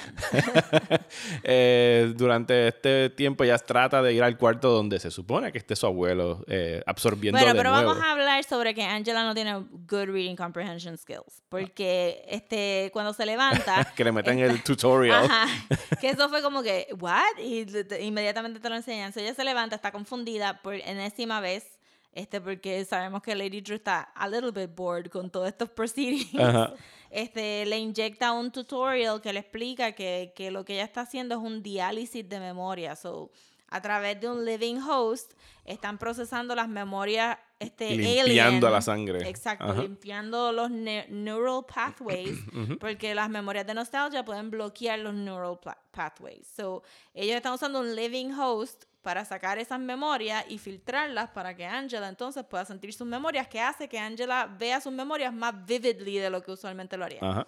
Eh, 1.43 2.13
durante 2.15 2.67
este 2.69 3.09
tiempo 3.09 3.43
ella 3.43 3.57
trata 3.57 4.01
de 4.01 4.13
ir 4.13 4.23
al 4.23 4.37
cuarto 4.37 4.69
donde 4.69 4.99
se 4.99 5.11
supone 5.11 5.51
que 5.51 5.57
esté 5.57 5.75
su 5.75 5.85
abuelo 5.85 6.43
eh, 6.47 6.81
absorbiendo 6.85 7.37
Bueno, 7.37 7.53
de 7.53 7.57
pero 7.59 7.71
nuevo. 7.71 7.87
vamos 7.89 8.03
a 8.03 8.11
hablar 8.11 8.43
sobre 8.43 8.73
que 8.73 8.83
Angela 8.83 9.23
no 9.23 9.33
tiene 9.33 9.53
good 9.89 10.05
reading 10.07 10.35
comprehension 10.35 10.97
skills. 10.97 11.41
Porque 11.49 12.23
este, 12.29 12.89
cuando 12.93 13.13
se 13.13 13.25
levanta. 13.25 13.91
que 13.95 14.03
le 14.03 14.11
metan 14.11 14.39
el 14.39 14.61
tutorial. 14.63 15.25
Ajá. 15.25 15.45
Que 16.01 16.09
eso 16.09 16.29
fue 16.29 16.43
como 16.43 16.61
que, 16.61 16.87
¿what? 16.99 17.23
Y 17.43 17.65
te- 17.65 17.83
te- 17.83 18.03
inmediatamente 18.03 18.59
te 18.59 18.69
lo 18.69 18.75
enseñan. 18.75 19.11
So 19.13 19.19
ella 19.19 19.33
se 19.33 19.43
levanta, 19.43 19.75
está 19.75 19.91
confundida 19.91 20.61
por 20.61 20.75
enésima 20.75 21.39
vez. 21.39 21.76
Este, 22.17 22.41
porque 22.41 22.83
sabemos 22.83 23.21
que 23.21 23.35
Lady 23.35 23.61
Drew 23.61 23.75
está 23.75 24.01
a 24.15 24.27
little 24.27 24.49
bit 24.49 24.75
bored 24.75 25.05
con 25.11 25.29
todos 25.29 25.47
estos 25.47 25.69
proceedings. 25.69 26.31
Este, 27.09 27.65
le 27.65 27.77
inyecta 27.77 28.33
un 28.33 28.51
tutorial 28.51 29.21
que 29.21 29.31
le 29.31 29.39
explica 29.39 29.93
que, 29.93 30.33
que 30.35 30.51
lo 30.51 30.65
que 30.65 30.73
ella 30.73 30.83
está 30.83 31.01
haciendo 31.01 31.35
es 31.35 31.41
un 31.41 31.63
diálisis 31.63 32.27
de 32.27 32.39
memoria. 32.39 32.97
So, 32.97 33.31
a 33.69 33.81
través 33.81 34.19
de 34.19 34.29
un 34.29 34.43
living 34.43 34.77
host, 34.81 35.31
están 35.63 35.97
procesando 35.97 36.53
las 36.53 36.67
memorias 36.67 37.37
este, 37.59 37.95
limpiando 37.95 38.67
alien. 38.67 38.73
la 38.73 38.81
sangre. 38.81 39.29
Exacto, 39.29 39.65
Ajá. 39.65 39.81
limpiando 39.83 40.51
los 40.51 40.69
ne- 40.69 41.05
neural 41.09 41.65
pathways, 41.65 42.37
porque 42.79 43.15
las 43.15 43.29
memorias 43.29 43.65
de 43.65 43.73
nostalgia 43.73 44.25
pueden 44.25 44.49
bloquear 44.49 44.99
los 44.99 45.13
neural 45.13 45.59
pathways. 45.91 46.45
So, 46.47 46.83
ellos 47.13 47.37
están 47.37 47.53
usando 47.53 47.79
un 47.79 47.95
living 47.95 48.31
host 48.33 48.83
para 49.07 49.23
sacar 49.23 49.57
esas 49.57 49.79
memorias 49.79 50.43
y 50.49 50.57
filtrarlas 50.57 51.29
para 51.29 51.55
que 51.55 51.65
Angela 51.65 52.09
entonces 52.09 52.43
pueda 52.43 52.65
sentir 52.65 52.91
sus 52.91 53.07
memorias, 53.07 53.47
que 53.47 53.61
hace 53.61 53.87
que 53.87 53.97
Angela 53.97 54.53
vea 54.59 54.81
sus 54.81 54.91
memorias 54.91 55.33
más 55.33 55.65
vividly 55.65 56.17
de 56.17 56.29
lo 56.29 56.43
que 56.43 56.51
usualmente 56.51 56.97
lo 56.97 57.05
haría. 57.05 57.21
Ajá. 57.21 57.47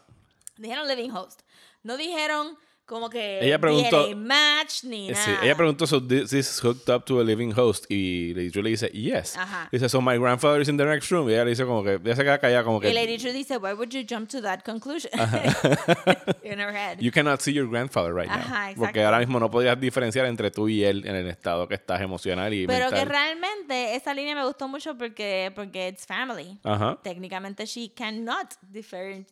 Dijeron 0.55 0.87
living 0.87 1.09
host. 1.09 1.41
No 1.83 1.97
dijeron 1.97 2.57
como 2.89 3.09
que 3.09 3.39
Ella 3.45 3.59
preguntó- 3.59 4.07
DNA 4.07 4.15
match 4.15 4.83
ni 4.83 5.09
nada. 5.09 5.23
Sí, 5.23 5.31
ella 5.43 5.55
preguntó, 5.55 5.85
so 5.87 6.01
this 6.05 6.33
is 6.33 6.59
hooked 6.61 6.89
up 6.93 7.05
to 7.05 7.19
a 7.21 7.23
living 7.23 7.53
host? 7.55 7.85
Y 7.89 8.33
Lady 8.33 8.49
True 8.51 8.63
le 8.63 8.71
dice, 8.71 8.89
yes. 8.91 9.37
Ajá. 9.37 9.69
Dice, 9.71 9.87
so 9.87 10.01
my 10.01 10.17
grandfather 10.17 10.59
is 10.59 10.67
in 10.67 10.75
the 10.77 10.85
next 10.85 11.09
room. 11.11 11.29
Y 11.29 11.33
ella 11.33 11.43
le 11.45 11.51
dice 11.51 11.63
como 11.65 11.83
que, 11.83 11.93
ella 12.03 12.15
se 12.15 12.23
queda 12.23 12.39
callada 12.39 12.63
como 12.63 12.79
que, 12.79 12.89
Y 12.89 12.93
Lady 12.93 13.17
True 13.17 13.31
dice, 13.31 13.57
why 13.57 13.73
would 13.73 13.91
you 13.93 14.03
jump 14.09 14.27
to 14.29 14.41
that 14.41 14.63
conclusion? 14.65 15.11
In 16.43 16.59
her 16.59 16.71
head. 16.73 16.99
you 16.99 17.11
cannot 17.11 17.41
see 17.41 17.53
your 17.53 17.67
grandfather 17.67 18.13
right 18.13 18.27
now. 18.27 18.37
Ajá, 18.39 18.73
Porque 18.75 18.99
exacto. 18.99 19.05
ahora 19.05 19.19
mismo 19.19 19.39
no 19.39 19.49
podrías 19.51 19.79
diferenciar 19.79 20.25
entre 20.25 20.49
tú 20.51 20.67
y 20.67 20.83
él 20.83 21.05
en 21.05 21.15
el 21.15 21.27
estado 21.27 21.67
que 21.67 21.75
estás 21.75 22.01
emocional 22.01 22.53
y 22.53 22.65
Pero 22.65 22.89
que 22.89 22.95
mental. 22.95 23.09
realmente 23.09 23.95
esa 23.95 24.13
línea 24.13 24.35
me 24.35 24.43
gustó 24.45 24.67
mucho 24.67 24.97
porque, 24.97 25.51
porque 25.55 25.89
it's 25.89 26.05
family. 26.05 26.59
Ajá. 26.63 26.97
Técnicamente 27.03 27.65
she 27.65 27.91
cannot 27.93 28.53
differ. 28.71 29.25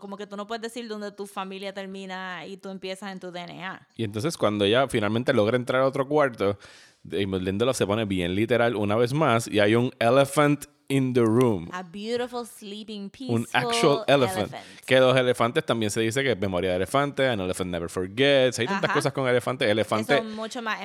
Como 0.00 0.16
que 0.16 0.26
tú 0.26 0.36
no 0.36 0.46
puedes 0.46 0.62
decir 0.62 0.88
dónde 0.88 1.12
tu 1.12 1.26
familia 1.26 1.72
termina 1.72 2.46
y 2.46 2.56
tú 2.56 2.68
empiezas 2.68 3.12
en 3.12 3.20
tu 3.20 3.30
DNA. 3.30 3.88
Y 3.96 4.04
entonces 4.04 4.36
cuando 4.36 4.64
ella 4.64 4.88
finalmente 4.88 5.32
logra 5.32 5.56
entrar 5.56 5.82
a 5.82 5.86
otro 5.86 6.06
cuarto, 6.06 6.58
Damon 7.02 7.44
Lindelof 7.44 7.76
se 7.76 7.86
pone 7.86 8.04
bien 8.04 8.34
literal 8.34 8.76
una 8.76 8.96
vez 8.96 9.12
más 9.12 9.48
y 9.48 9.60
hay 9.60 9.74
un 9.74 9.90
elephant 9.98 10.66
in 10.90 11.14
the 11.14 11.22
room. 11.22 11.68
A 11.72 11.82
beautiful 11.82 12.44
sleeping 12.44 13.08
peaceful 13.10 13.36
un 13.36 13.46
actual 13.52 14.04
elephant. 14.06 14.52
Que 14.84 14.98
los 14.98 15.16
elefantes 15.16 15.64
también 15.64 15.90
se 15.90 16.00
dice 16.00 16.22
que 16.22 16.32
es 16.32 16.38
memoria 16.38 16.70
de 16.70 16.76
elefante, 16.76 17.28
an 17.28 17.40
elephant 17.40 17.70
never 17.70 17.88
forgets. 17.88 18.58
Hay 18.58 18.66
tantas 18.66 18.90
Ajá. 18.90 18.94
cosas 18.94 19.12
con 19.12 19.26
elefantes. 19.28 19.66
Que 19.66 19.70
Elefante, 19.70 20.18
son 20.18 20.34
mucho 20.34 20.60
más 20.60 20.80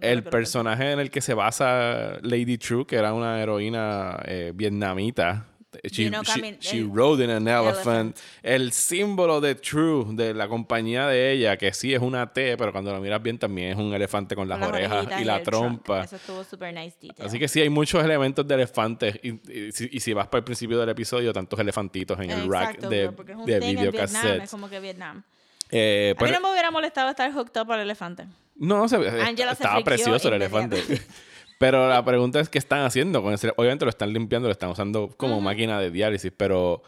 el 0.00 0.24
personaje 0.24 0.92
en 0.92 1.00
el 1.00 1.10
que 1.10 1.20
se 1.20 1.34
basa 1.34 2.18
Lady 2.22 2.56
True, 2.56 2.86
que 2.86 2.96
era 2.96 3.12
una 3.12 3.40
heroína 3.40 4.20
eh, 4.24 4.52
vietnamita. 4.54 5.46
She, 5.84 6.04
she- 6.04 6.10
camin- 6.10 6.58
she 6.60 6.78
el- 6.78 6.90
rode 6.92 7.24
in 7.24 7.30
an 7.30 7.48
elephant. 7.48 8.16
elephant. 8.16 8.18
El 8.42 8.72
símbolo 8.72 9.40
de 9.40 9.54
True, 9.54 10.04
de 10.14 10.34
la 10.34 10.46
compañía 10.48 11.06
de 11.06 11.32
ella, 11.32 11.56
que 11.56 11.72
sí 11.72 11.94
es 11.94 12.00
una 12.00 12.32
T, 12.32 12.56
pero 12.58 12.72
cuando 12.72 12.92
lo 12.92 13.00
miras 13.00 13.22
bien 13.22 13.38
también 13.38 13.70
es 13.70 13.76
un 13.76 13.92
elefante 13.94 14.34
con 14.36 14.48
las, 14.48 14.60
orejas 14.60 15.06
y 15.20 15.24
la 15.24 15.42
trompa. 15.42 16.04
Eso 16.04 16.16
estuvo 16.16 16.44
super 16.44 16.74
nice 16.74 16.96
detail. 17.00 17.26
Así 17.26 17.38
que 17.38 17.48
sí, 17.48 17.60
hay 17.60 17.68
muchos 17.70 18.04
elementos 18.04 18.46
de 18.46 18.54
elefantes. 18.54 19.18
Y, 19.22 19.30
y 19.50 19.72
si- 19.72 19.88
y 19.90 20.00
si 20.00 20.12
vas 20.12 20.26
para 20.28 20.40
el 20.40 20.44
principio 20.44 20.78
del 20.78 20.88
episodio, 20.90 21.32
tantos 21.32 21.58
elefantitos 21.58 22.18
en 22.20 22.30
el 22.30 22.48
rack 22.50 22.62
Exacto, 22.70 22.88
de, 22.90 23.06
bro, 23.06 23.16
porque 23.16 23.32
es 23.32 23.38
un 23.38 23.46
de 23.46 23.60
thing 23.60 23.78
en 23.78 23.90
Vietnam, 23.92 24.40
es 24.42 24.50
como 24.50 24.68
que 24.68 24.78
Vietnam. 24.80 25.22
Eh, 25.70 26.14
A 26.18 26.20
mí 26.22 26.26
pero- 26.28 26.38
no 26.40 26.46
me 26.48 26.52
hubiera 26.52 26.70
molestado 26.70 27.08
estar 27.08 27.32
hooked 27.32 27.58
up 27.60 27.72
al 27.72 27.80
elefante. 27.80 28.26
no, 28.56 28.86
se 28.88 28.96
Angela 28.96 29.54
se 29.54 29.62
estaba 29.62 29.76
friqueó 29.76 29.84
precioso 29.84 30.28
el 30.28 30.34
elefante. 30.34 30.82
Pero 31.62 31.88
la 31.88 32.04
pregunta 32.04 32.40
es 32.40 32.48
qué 32.48 32.58
están 32.58 32.84
haciendo 32.84 33.22
con 33.22 33.32
ese. 33.32 33.52
Obviamente 33.56 33.84
lo 33.84 33.90
están 33.90 34.12
limpiando, 34.12 34.48
lo 34.48 34.52
están 34.52 34.70
usando 34.70 35.14
como 35.16 35.40
máquina 35.40 35.78
de 35.78 35.92
diálisis, 35.92 36.32
pero 36.36 36.82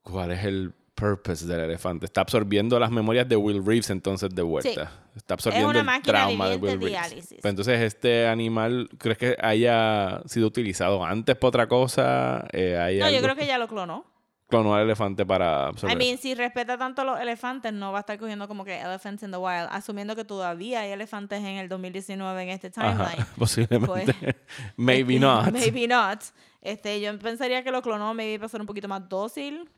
¿cuál 0.00 0.32
es 0.32 0.42
el 0.44 0.72
purpose 0.94 1.46
del 1.46 1.60
elefante? 1.60 2.06
Está 2.06 2.22
absorbiendo 2.22 2.80
las 2.80 2.90
memorias 2.90 3.28
de 3.28 3.36
Will 3.36 3.62
Reeves 3.62 3.90
entonces 3.90 4.34
de 4.34 4.40
vuelta. 4.40 4.90
Está 5.14 5.34
absorbiendo 5.34 5.68
una 5.68 5.96
el 5.96 6.02
trauma 6.02 6.48
de 6.48 6.56
Will 6.56 6.80
Reeves. 6.80 7.26
Pero 7.28 7.50
entonces 7.50 7.82
este 7.82 8.26
animal, 8.26 8.88
¿crees 8.96 9.18
que 9.18 9.36
haya 9.38 10.22
sido 10.24 10.46
utilizado 10.46 11.04
antes 11.04 11.36
para 11.36 11.48
otra 11.48 11.68
cosa? 11.68 12.48
Eh, 12.52 12.74
¿hay 12.78 12.98
No, 12.98 13.10
yo 13.10 13.20
creo 13.20 13.36
que 13.36 13.46
ya 13.46 13.58
lo 13.58 13.68
clonó. 13.68 14.06
Clonó 14.48 14.74
al 14.74 14.82
elefante 14.82 15.24
para. 15.24 15.70
I 15.90 15.94
mean, 15.96 16.18
si 16.18 16.34
respeta 16.34 16.76
tanto 16.78 17.04
los 17.04 17.20
elefantes, 17.20 17.72
no 17.72 17.92
va 17.92 17.98
a 17.98 18.00
estar 18.00 18.18
cogiendo 18.18 18.48
como 18.48 18.64
que 18.64 18.80
elephants 18.80 19.22
in 19.22 19.30
the 19.30 19.36
wild, 19.36 19.68
asumiendo 19.70 20.16
que 20.16 20.24
todavía 20.24 20.80
hay 20.80 20.90
elefantes 20.90 21.40
en 21.40 21.56
el 21.58 21.68
2019 21.68 22.42
en 22.42 22.48
este 22.48 22.70
Ajá, 22.76 22.92
timeline. 23.06 23.26
posiblemente. 23.38 23.86
Pues, 23.86 24.36
Maybe 24.76 25.14
Este, 25.14 25.26
not. 25.26 25.50
Maybe 25.52 25.86
not. 25.86 26.22
Este, 26.62 27.00
yo 27.00 27.16
pensaría 27.18 27.62
que 27.62 27.70
lo 27.70 27.82
clonó 27.82 28.14
maybe 28.14 28.38
para 28.38 28.48
ser 28.48 28.60
un 28.60 28.66
poquito 28.66 28.88
más 28.88 29.08
dócil. 29.08 29.68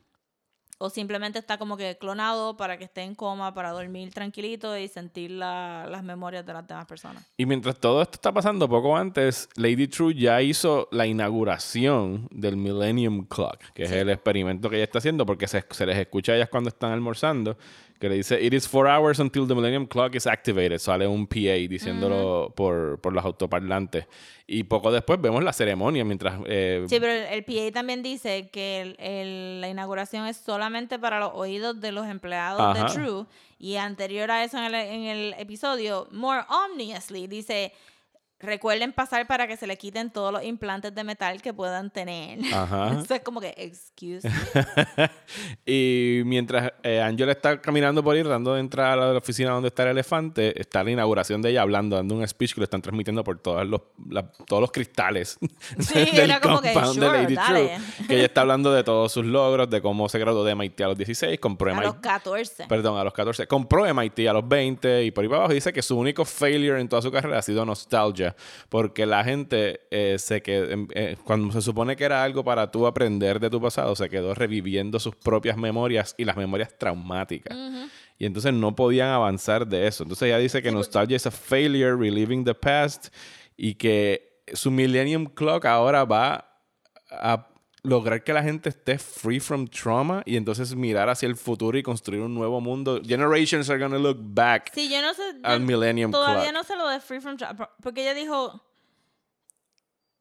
O 0.83 0.89
simplemente 0.89 1.37
está 1.37 1.59
como 1.59 1.77
que 1.77 1.95
clonado 1.99 2.57
para 2.57 2.75
que 2.77 2.85
esté 2.85 3.03
en 3.03 3.13
coma, 3.13 3.53
para 3.53 3.69
dormir 3.69 4.11
tranquilito 4.11 4.75
y 4.75 4.87
sentir 4.87 5.29
la- 5.29 5.85
las 5.87 6.03
memorias 6.03 6.43
de 6.43 6.53
las 6.53 6.65
demás 6.67 6.87
personas. 6.87 7.23
Y 7.37 7.45
mientras 7.45 7.79
todo 7.79 8.01
esto 8.01 8.15
está 8.15 8.31
pasando, 8.33 8.67
poco 8.67 8.97
antes, 8.97 9.47
Lady 9.57 9.87
True 9.87 10.15
ya 10.15 10.41
hizo 10.41 10.87
la 10.91 11.05
inauguración 11.05 12.27
del 12.31 12.57
Millennium 12.57 13.25
Clock, 13.25 13.59
que 13.73 13.83
es 13.83 13.91
el 13.91 14.09
experimento 14.09 14.69
que 14.69 14.77
ella 14.77 14.85
está 14.85 14.97
haciendo, 14.97 15.25
porque 15.25 15.47
se, 15.47 15.63
se 15.69 15.85
les 15.85 15.97
escucha 15.97 16.31
a 16.31 16.35
ellas 16.37 16.49
cuando 16.49 16.69
están 16.69 16.91
almorzando, 16.91 17.57
que 18.01 18.09
le 18.09 18.15
dice, 18.15 18.41
It 18.43 18.53
is 18.53 18.67
four 18.67 18.87
hours 18.89 19.19
until 19.19 19.47
the 19.47 19.55
Millennium 19.55 19.85
Clock 19.85 20.15
is 20.15 20.27
activated. 20.27 20.79
Sale 20.79 21.07
un 21.07 21.25
PA 21.27 21.37
diciéndolo 21.69 22.51
por, 22.55 22.99
por 22.99 23.13
los 23.13 23.23
autoparlantes. 23.23 24.05
Y 24.47 24.63
poco 24.63 24.91
después 24.91 25.21
vemos 25.21 25.41
la 25.43 25.53
ceremonia 25.53 26.03
mientras... 26.03 26.41
eh, 26.47 26.85
Sí, 26.89 26.99
pero 26.99 27.13
el, 27.13 27.23
el 27.31 27.43
PA 27.45 27.71
también 27.73 28.03
dice 28.03 28.49
que 28.49 28.81
el- 28.81 28.95
el- 28.99 29.61
la 29.61 29.69
inauguración 29.69 30.25
es 30.27 30.35
solamente 30.35 30.99
para 30.99 31.19
los 31.19 31.31
oídos 31.33 31.79
de 31.79 31.91
los 31.93 32.05
empleados 32.07 32.59
Ajá. 32.59 32.85
de 32.87 32.91
True. 32.93 33.25
Y 33.59 33.75
anterior 33.77 34.29
a 34.31 34.43
eso 34.43 34.57
en 34.57 34.63
el, 34.65 34.73
en 34.75 35.03
el 35.03 35.35
episodio, 35.37 36.07
more 36.11 36.41
ominously, 36.49 37.27
dice, 37.27 37.71
recuerden 38.41 38.93
pasar 38.93 39.27
para 39.27 39.47
que 39.47 39.57
se 39.57 39.67
le 39.67 39.77
quiten 39.77 40.11
todos 40.11 40.31
los 40.33 40.43
implantes 40.43 40.93
de 40.93 41.03
metal 41.03 41.41
que 41.41 41.53
puedan 41.53 41.89
tener. 41.91 42.39
Ajá. 42.53 42.99
Eso 43.03 43.13
es 43.15 43.21
como 43.21 43.39
que, 43.39 43.53
excuse 43.57 44.27
me. 44.27 45.09
y 45.65 46.21
mientras 46.25 46.71
eh, 46.83 47.01
Angela 47.01 47.31
está 47.31 47.61
caminando 47.61 48.03
por 48.03 48.15
ahí, 48.15 48.21
tratando 48.23 48.53
de 48.53 48.59
entrar 48.59 48.97
a 48.99 49.11
la 49.13 49.17
oficina 49.17 49.51
donde 49.51 49.67
está 49.69 49.83
el 49.83 49.89
elefante, 49.89 50.59
está 50.59 50.83
la 50.83 50.91
inauguración 50.91 51.41
de 51.41 51.51
ella 51.51 51.61
hablando, 51.61 51.95
dando 51.95 52.15
un 52.15 52.27
speech 52.27 52.53
que 52.53 52.61
lo 52.61 52.65
están 52.65 52.81
transmitiendo 52.81 53.23
por 53.23 53.39
todos 53.39 53.65
los, 53.67 53.81
la- 54.09 54.31
todos 54.47 54.61
los 54.61 54.71
cristales 54.71 55.37
Sí, 55.79 55.93
del 56.11 56.31
era 56.31 56.39
como 56.39 56.61
que, 56.61 56.73
compound 56.73 56.95
"Sure, 56.95 57.07
de 57.17 57.23
Lady 57.23 57.35
dale". 57.35 57.69
True. 57.97 58.07
Que 58.07 58.15
ella 58.15 58.25
está 58.25 58.41
hablando 58.41 58.71
de 58.73 58.83
todos 58.83 59.11
sus 59.11 59.25
logros, 59.25 59.69
de 59.69 59.81
cómo 59.81 60.09
se 60.09 60.19
graduó 60.19 60.43
de 60.43 60.55
MIT 60.55 60.81
a 60.81 60.87
los 60.87 60.97
16, 60.97 61.39
compró 61.39 61.71
A 61.71 61.75
MIT, 61.75 61.83
los 61.85 61.95
14. 61.95 62.65
perdón, 62.67 62.97
a 62.97 63.03
los 63.03 63.13
14, 63.13 63.47
compró 63.47 63.85
MIT 63.93 64.27
a 64.27 64.33
los 64.33 64.47
20 64.47 65.03
y 65.05 65.11
por 65.11 65.23
ahí 65.23 65.27
para 65.29 65.39
abajo 65.41 65.53
dice 65.53 65.71
que 65.73 65.81
su 65.81 65.97
único 65.97 66.25
failure 66.25 66.79
en 66.79 66.89
toda 66.89 67.01
su 67.01 67.11
carrera 67.11 67.37
ha 67.39 67.41
sido 67.41 67.65
nostalgia, 67.65 68.30
porque 68.69 69.05
la 69.05 69.23
gente 69.23 69.81
eh, 69.91 70.17
se 70.19 70.41
quedó, 70.41 70.87
eh, 70.93 71.17
cuando 71.23 71.51
se 71.51 71.61
supone 71.61 71.95
que 71.95 72.03
era 72.03 72.23
algo 72.23 72.43
para 72.43 72.71
tú 72.71 72.87
aprender 72.87 73.39
de 73.39 73.49
tu 73.49 73.61
pasado, 73.61 73.95
se 73.95 74.09
quedó 74.09 74.33
reviviendo 74.33 74.99
sus 74.99 75.15
propias 75.15 75.57
memorias 75.57 76.15
y 76.17 76.25
las 76.25 76.37
memorias 76.37 76.77
traumáticas. 76.77 77.57
Y 78.17 78.25
entonces 78.25 78.53
no 78.53 78.75
podían 78.75 79.09
avanzar 79.09 79.65
de 79.67 79.87
eso. 79.87 80.03
Entonces 80.03 80.27
ella 80.27 80.37
dice 80.37 80.61
que 80.61 80.71
nostalgia 80.71 81.17
es 81.17 81.25
a 81.25 81.31
failure, 81.31 81.95
reliving 81.95 82.45
the 82.45 82.53
past, 82.53 83.07
y 83.57 83.75
que 83.75 84.43
su 84.53 84.71
Millennium 84.71 85.25
Clock 85.25 85.65
ahora 85.65 86.05
va 86.05 86.59
a 87.09 87.50
lograr 87.83 88.23
que 88.23 88.31
la 88.33 88.43
gente 88.43 88.69
esté 88.69 88.99
free 88.99 89.39
from 89.39 89.67
trauma 89.67 90.21
y 90.25 90.37
entonces 90.37 90.75
mirar 90.75 91.09
hacia 91.09 91.27
el 91.27 91.35
futuro 91.35 91.77
y 91.77 91.83
construir 91.83 92.21
un 92.21 92.33
nuevo 92.35 92.61
mundo. 92.61 93.01
Generations 93.03 93.69
are 93.69 93.79
gonna 93.79 93.97
look 93.97 94.17
back 94.19 94.71
Sí, 94.73 94.87
yo 94.89 95.01
no 95.01 95.13
sé. 95.13 95.23
al 95.43 95.59
yo 95.61 95.65
Millennium 95.65 96.11
Todavía 96.11 96.51
Clock. 96.51 96.53
no 96.53 96.63
sé 96.63 96.75
lo 96.75 96.87
de 96.87 96.99
Free 96.99 97.19
From 97.19 97.37
Trauma. 97.37 97.69
Porque 97.81 98.01
ella 98.03 98.13
dijo. 98.13 98.61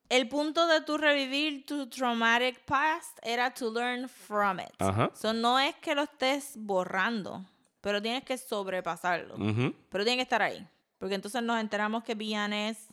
El 0.09 0.29
punto 0.29 0.67
de 0.67 0.81
tu 0.81 0.99
revivir 0.99 1.65
tu 1.67 1.87
traumatic 1.89 2.65
past 2.65 3.19
era 3.23 3.55
to 3.55 3.71
learn 3.71 4.09
from 4.09 4.59
it. 4.59 4.73
Ajá. 4.81 5.11
So, 5.15 5.33
no 5.33 5.61
es 5.61 5.77
que 5.77 5.95
lo 5.95 6.03
estés 6.03 6.55
borrando, 6.57 7.45
pero 7.81 8.03
tienes 8.03 8.25
que 8.25 8.37
sobrepasarlo. 8.37 9.37
Ujú, 9.37 9.73
Pero 9.89 10.03
tiene 10.03 10.17
que 10.17 10.23
estar 10.25 10.43
ahí. 10.43 10.67
Porque 10.99 11.15
entonces 11.15 11.41
nos 11.45 11.61
enteramos 11.61 12.03
que 12.03 12.17
Bian 12.17 12.53
es 12.53 12.89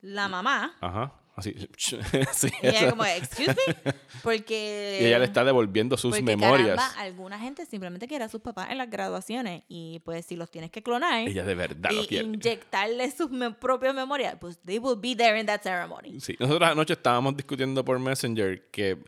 la 0.00 0.26
mamá. 0.26 0.74
Ajá. 0.80 1.12
Así. 1.36 1.54
sí, 2.32 2.48
Y 2.62 2.66
ella 2.66 2.90
como, 2.90 3.04
excuse 3.04 3.54
me. 3.84 3.92
Porque. 4.22 4.98
Y 5.02 5.04
ella 5.06 5.18
le 5.18 5.26
está 5.26 5.44
devolviendo 5.44 5.96
sus 5.96 6.10
porque, 6.16 6.22
memorias. 6.24 6.76
caramba, 6.78 7.00
alguna 7.00 7.38
gente 7.38 7.66
simplemente 7.66 8.08
quiere 8.08 8.24
a 8.24 8.28
sus 8.28 8.40
papás 8.40 8.70
en 8.70 8.78
las 8.78 8.88
graduaciones. 8.90 9.62
Y 9.68 10.00
pues 10.00 10.24
si 10.26 10.34
los 10.36 10.50
tienes 10.50 10.70
que 10.70 10.82
clonar. 10.82 11.28
Ella 11.28 11.44
de 11.44 11.54
verdad 11.54 11.90
lo 11.92 12.02
y 12.04 12.06
quiere. 12.06 12.24
inyectarle 12.24 13.10
sus 13.10 13.30
me- 13.30 13.50
propias 13.52 13.94
memorias, 13.94 14.36
pues 14.40 14.58
they 14.64 14.78
will 14.78 14.98
be 14.98 15.14
there 15.14 15.38
in 15.38 15.46
that 15.46 15.60
ceremony. 15.62 16.20
Sí, 16.20 16.36
nosotros 16.40 16.70
anoche 16.70 16.94
estábamos 16.94 17.36
discutiendo 17.36 17.84
por 17.84 17.98
Messenger 17.98 18.62
que 18.70 18.98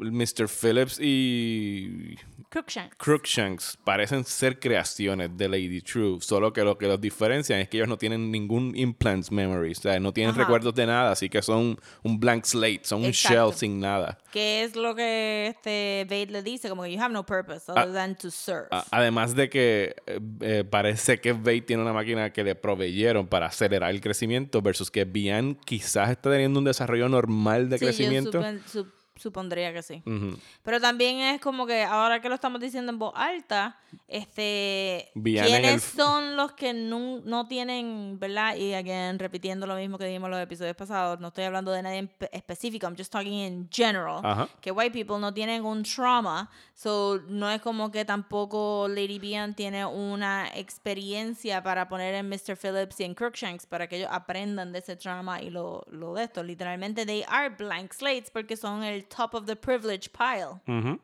Mr. 0.00 0.48
Phillips 0.48 0.98
y 1.00 2.16
Crookshanks. 2.48 2.96
Crookshanks 2.96 3.78
parecen 3.84 4.24
ser 4.24 4.58
creaciones 4.58 5.36
de 5.36 5.48
Lady 5.48 5.80
True, 5.82 6.18
solo 6.20 6.52
que 6.52 6.64
lo 6.64 6.76
que 6.78 6.86
los 6.86 7.00
diferencian 7.00 7.60
es 7.60 7.68
que 7.68 7.76
ellos 7.76 7.88
no 7.88 7.96
tienen 7.98 8.30
ningún 8.32 8.72
implants 8.76 9.30
memory, 9.30 9.72
o 9.72 9.74
sea, 9.74 10.00
no 10.00 10.12
tienen 10.12 10.32
Ajá. 10.32 10.40
recuerdos 10.42 10.74
de 10.74 10.86
nada, 10.86 11.12
así 11.12 11.28
que 11.28 11.42
son 11.42 11.78
un 12.02 12.18
blank 12.18 12.44
slate, 12.44 12.80
son 12.84 13.04
un 13.04 13.10
shell 13.12 13.52
sin 13.54 13.78
nada. 13.78 14.18
Que 14.32 14.64
es 14.64 14.74
lo 14.74 14.94
que 14.94 15.46
este 15.48 16.06
Vade 16.08 16.26
le 16.26 16.42
dice, 16.42 16.68
como 16.68 16.82
que 16.82 16.92
you 16.92 17.00
have 17.00 17.12
no 17.12 17.24
purpose 17.24 17.70
other 17.70 17.92
than 17.92 18.16
to 18.16 18.30
serve. 18.30 18.66
Además 18.90 19.34
de 19.36 19.48
que 19.48 19.94
eh, 20.06 20.20
eh, 20.40 20.64
parece 20.68 21.20
que 21.20 21.32
Bait 21.32 21.64
tiene 21.66 21.82
una 21.82 21.92
máquina 21.92 22.32
que 22.32 22.42
le 22.42 22.54
proveyeron 22.56 23.28
para 23.28 23.46
acelerar 23.46 23.90
el 23.90 24.00
crecimiento 24.00 24.60
versus 24.62 24.90
que 24.90 25.04
Bian 25.04 25.54
quizás 25.64 26.10
está 26.10 26.30
teniendo 26.30 26.58
un 26.58 26.64
desarrollo 26.64 27.08
normal 27.08 27.68
de 27.68 27.78
Sí, 27.78 27.84
yo 27.84 27.88
crecimiento. 27.88 28.40
supe- 28.42 28.60
su- 28.66 28.86
supondría 29.20 29.72
que 29.72 29.82
sí. 29.82 30.02
Ujú. 30.06 30.36
Pero 30.62 30.80
también 30.80 31.20
es 31.20 31.40
como 31.40 31.66
que 31.66 31.84
ahora 31.84 32.20
que 32.20 32.28
lo 32.28 32.34
estamos 32.34 32.60
diciendo 32.60 32.90
en 32.90 32.98
voz 32.98 33.12
alta, 33.14 33.78
este, 34.08 35.10
el 35.14 35.22
¿quiénes 35.22 35.76
f- 35.84 35.96
son 35.96 36.36
los 36.36 36.52
que 36.52 36.72
no, 36.72 37.20
no 37.24 37.46
tienen, 37.46 38.18
verdad? 38.18 38.56
Y 38.56 38.74
again, 38.74 39.18
repitiendo 39.18 39.66
lo 39.66 39.76
mismo 39.76 39.98
que 39.98 40.04
dijimos 40.06 40.26
en 40.28 40.30
los 40.32 40.40
episodios 40.40 40.76
pasados, 40.76 41.20
no 41.20 41.28
estoy 41.28 41.44
hablando 41.44 41.70
de 41.72 41.82
nadie 41.82 41.98
en 41.98 42.08
pe- 42.08 42.30
específico, 42.32 42.86
I'm 42.86 42.96
just 42.96 43.12
talking 43.12 43.32
in 43.32 43.68
general, 43.70 44.20
Ajá. 44.24 44.48
que 44.60 44.70
white 44.70 44.92
people 44.92 45.18
no 45.18 45.32
tienen 45.34 45.64
un 45.64 45.82
trauma, 45.82 46.50
so 46.74 47.20
no 47.28 47.50
es 47.50 47.60
como 47.60 47.90
que 47.90 48.04
tampoco 48.04 48.86
Lady 48.88 49.18
Bian 49.18 49.54
tiene 49.54 49.84
una 49.84 50.48
experiencia 50.54 51.62
para 51.62 51.88
poner 51.88 52.14
en 52.14 52.28
Mr. 52.28 52.56
Phillips 52.56 53.00
y 53.00 53.04
en 53.04 53.14
Crookshanks 53.14 53.66
para 53.66 53.86
que 53.88 53.96
ellos 53.98 54.08
aprendan 54.10 54.72
de 54.72 54.78
ese 54.80 54.96
trauma 54.96 55.40
y 55.42 55.50
lo, 55.50 55.84
lo 55.90 56.14
de 56.14 56.24
esto. 56.24 56.42
Literalmente, 56.42 57.04
they 57.06 57.24
are 57.28 57.50
blank 57.50 57.92
slates 57.92 58.30
porque 58.30 58.56
son 58.56 58.82
el 58.82 59.06
top 59.14 59.34
of 59.34 59.46
the 59.46 59.56
privilege 59.56 60.08
pile. 60.10 60.60
Ujú. 60.66 60.98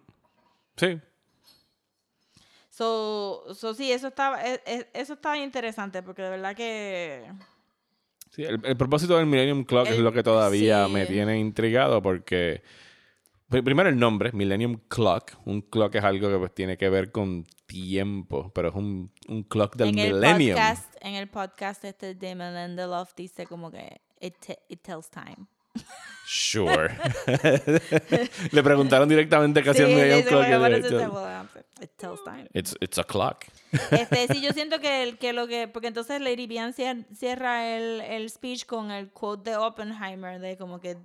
Sí. 0.77 1.01
So, 2.71 3.45
so 3.55 3.73
sí, 3.75 3.91
eso 3.91 4.09
estaba, 4.09 4.43
e- 4.45 4.63
e- 4.67 4.89
eso 4.93 5.15
estaba 5.15 5.39
interesante 5.39 6.03
porque 6.03 6.23
de 6.23 6.31
verdad 6.31 6.55
que 6.55 7.25
Sí, 8.31 8.43
el, 8.43 8.61
el 8.65 8.77
propósito 8.77 9.17
del 9.17 9.25
Millennium 9.27 9.65
Clock 9.65 9.87
es 9.89 9.97
El- 9.97 10.05
lo 10.05 10.13
que 10.13 10.23
todavía 10.23 10.87
sí. 10.87 10.93
me 10.93 11.07
tiene 11.07 11.39
intrigado 11.39 12.03
porque 12.03 12.63
pri- 13.49 13.63
primero 13.63 13.89
el 13.89 13.99
nombre, 13.99 14.31
Millennium 14.33 14.79
Clock, 14.89 15.33
un 15.47 15.63
clock 15.63 15.95
es 15.95 16.05
algo 16.05 16.29
que 16.29 16.37
pues 16.37 16.55
tiene 16.55 16.77
que 16.77 16.91
ver 16.91 17.11
con 17.13 17.47
tiempo, 17.67 18.53
pero 18.55 18.69
es 18.69 18.75
un, 18.75 19.11
un 19.29 19.43
clock 19.45 19.75
del 19.77 19.89
en 19.89 19.99
el 19.99 20.13
millennium. 20.15 20.57
podcast, 20.57 20.95
en 21.01 21.15
el 21.15 21.29
podcast 21.29 21.85
este 21.85 22.15
de 22.15 22.35
Melinda 22.35 22.87
Love 22.87 23.15
dice 23.17 23.47
como 23.47 23.71
que 23.71 24.03
it, 24.21 24.35
it 24.69 24.83
tells 24.83 25.09
time. 25.09 25.47
Sure. 26.29 26.89
Le 28.53 28.63
preguntaron 28.63 29.09
directamente 29.09 29.63
casi 29.63 29.83
al 29.83 29.89
Sí, 29.89 29.95
Millennium 29.95 30.19
dice 30.19 30.29
Clock. 30.29 30.43
como 30.45 30.51
que, 30.51 30.57
y 30.57 30.61
"What 30.61 30.71
le- 30.71 30.81
does 30.81 30.91
it 30.93 30.99
tell?" 30.99 31.11
Well, 31.11 31.49
It 31.83 31.91
tells 31.99 32.25
time. 32.25 32.49
It's, 32.55 32.75
it's 32.81 32.99
a 32.99 33.05
clock. 33.05 33.45
Este, 33.91 34.27
sí, 34.29 34.41
yo 34.41 34.51
siento 34.55 34.81
que, 34.81 35.03
el- 35.03 35.19
que 35.19 35.33
lo 35.33 35.47
que, 35.47 35.69
porque 35.69 35.89
entonces 35.89 36.21
Lady 36.21 36.47
Bian 36.47 36.73
cier- 36.75 37.05
cierra 37.15 37.77
el, 37.77 38.01
el 38.01 38.29
speech 38.31 38.65
con 38.67 38.91
el 38.91 39.11
quote 39.11 39.51
de 39.51 39.57
Oppenheimer 39.57 40.41
de 40.41 40.57
como 40.57 40.81
que 40.81 40.97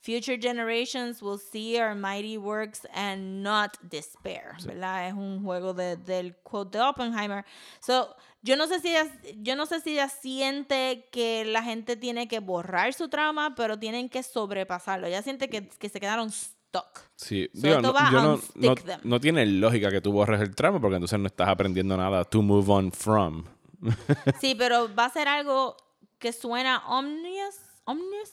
Future 0.00 0.38
generations 0.40 1.20
will 1.22 1.40
see 1.40 1.76
our 1.80 1.92
mighty 1.94 2.38
works 2.38 2.86
and 2.94 3.42
not 3.42 3.76
despair, 3.82 4.52
¿verdad? 4.64 5.08
Es 5.08 5.14
un 5.14 5.42
juego 5.42 5.74
de, 5.74 5.96
del 5.96 6.36
quote 6.36 6.78
de 6.78 6.84
Oppenheimer. 6.84 7.44
So, 7.80 8.14
yo 8.42 8.56
no 8.56 8.66
sé 8.66 8.80
si 8.80 8.88
ella, 8.88 9.06
yo 9.38 9.56
no 9.56 9.66
sé 9.66 9.80
si 9.80 9.92
ella 9.92 10.08
siente 10.08 11.08
que 11.12 11.44
la 11.44 11.62
gente 11.62 11.96
tiene 11.96 12.28
que 12.28 12.38
borrar 12.40 12.92
su 12.94 13.08
trauma, 13.08 13.54
pero 13.54 13.78
tienen 13.78 14.08
que 14.08 14.22
sobrepasarlo. 14.22 15.06
Ella 15.06 15.22
siente 15.22 15.48
que, 15.50 15.68
que 15.68 15.88
se 15.88 15.98
quedaron 16.00 16.30
stuck. 16.30 17.00
Sí, 17.16 17.48
So, 17.54 17.60
digo, 17.66 17.80
no, 17.80 17.92
yo 18.10 18.20
no, 18.22 18.40
no, 18.54 18.74
no 19.02 19.20
tiene 19.20 19.44
lógica 19.46 19.90
que 19.90 20.00
tú 20.00 20.12
borres 20.12 20.40
el 20.40 20.54
tramo 20.54 20.80
porque 20.80 20.96
entonces 20.96 21.18
no 21.18 21.26
estás 21.26 21.48
aprendiendo 21.48 21.96
nada 21.96 22.24
to 22.24 22.42
move 22.42 22.70
on 22.72 22.92
from. 22.92 23.44
Sí, 24.40 24.54
pero 24.56 24.94
va 24.94 25.06
a 25.06 25.10
ser 25.10 25.28
algo 25.28 25.76
que 26.18 26.32
suena 26.32 26.82
omnious, 26.88 27.56
omnious, 27.84 28.32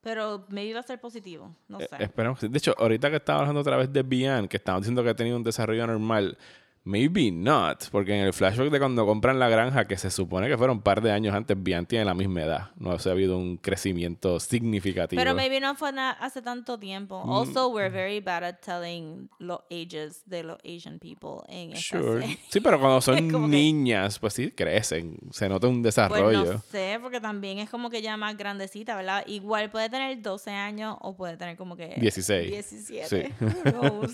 pero 0.00 0.46
maybe 0.48 0.74
va 0.74 0.80
a 0.80 0.84
ser 0.84 1.00
positivo, 1.00 1.54
no 1.68 1.80
Eh, 1.80 1.86
sé. 1.90 2.02
esperemos 2.04 2.38
que 2.38 2.46
sí. 2.46 2.52
De 2.52 2.58
hecho, 2.58 2.74
ahorita 2.78 3.10
que 3.10 3.16
estaba 3.16 3.40
hablando 3.40 3.60
otra 3.60 3.76
vez 3.76 3.92
de 3.92 4.02
Bian, 4.02 4.48
que 4.48 4.56
estamos 4.58 4.82
diciendo 4.82 5.02
que 5.02 5.10
ha 5.10 5.16
tenido 5.16 5.36
un 5.36 5.42
desarrollo 5.42 5.86
normal, 5.86 6.38
maybe 6.84 7.30
not, 7.30 7.88
porque 7.90 8.14
en 8.18 8.26
el 8.26 8.32
flashback 8.32 8.70
de 8.70 8.78
cuando 8.78 9.04
compran 9.06 9.38
la 9.38 9.48
granja, 9.48 9.86
que 9.86 9.96
se 9.96 10.10
supone 10.10 10.48
que 10.48 10.56
fueron 10.56 10.78
un 10.78 10.82
par 10.82 11.00
de 11.02 11.12
años 11.12 11.34
antes, 11.34 11.56
Bian 11.62 11.86
tiene 11.86 12.04
la 12.04 12.14
misma 12.14 12.42
edad. 12.42 12.70
No 12.76 12.92
ha 12.92 13.10
habido 13.10 13.36
un 13.38 13.56
crecimiento 13.56 14.40
significativo. 14.40 15.20
Pero 15.20 15.34
maybe 15.34 15.60
no 15.60 15.74
fue 15.74 15.90
hace 16.18 16.42
tanto 16.42 16.78
tiempo. 16.78 17.22
Mm. 17.24 17.30
Also, 17.30 17.68
we're 17.68 17.90
very 17.90 18.20
bad 18.20 18.44
at 18.44 18.60
telling 18.64 19.28
los 19.38 19.60
ages 19.70 20.22
de 20.26 20.42
los 20.42 20.58
Asian 20.64 20.98
people 20.98 21.42
en 21.48 21.76
Sure. 21.76 22.20
serie. 22.22 22.38
Sí, 22.48 22.60
pero 22.60 22.78
cuando 22.80 23.00
son 23.00 23.50
niñas, 23.50 24.18
pues 24.18 24.34
sí, 24.34 24.50
crecen. 24.50 25.16
Se 25.30 25.48
nota 25.48 25.66
un 25.66 25.82
Pues 25.82 25.94
desarrollo. 25.94 26.54
no 26.54 26.62
sé, 26.70 26.98
porque 27.00 27.20
también 27.20 27.58
es 27.58 27.68
como 27.70 27.90
que 27.90 28.02
ya 28.02 28.16
más 28.16 28.36
grandecita, 28.36 28.96
¿verdad? 28.96 29.22
Igual 29.26 29.70
puede 29.70 29.88
tener 29.90 30.20
12 30.22 30.50
años 30.50 30.96
o 31.00 31.16
puede 31.16 31.36
tener 31.36 31.56
como 31.56 31.76
que 31.76 31.96
16. 32.00 32.50
17. 32.50 33.06
Sí. 33.06 33.32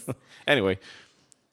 Anyway, 0.46 0.78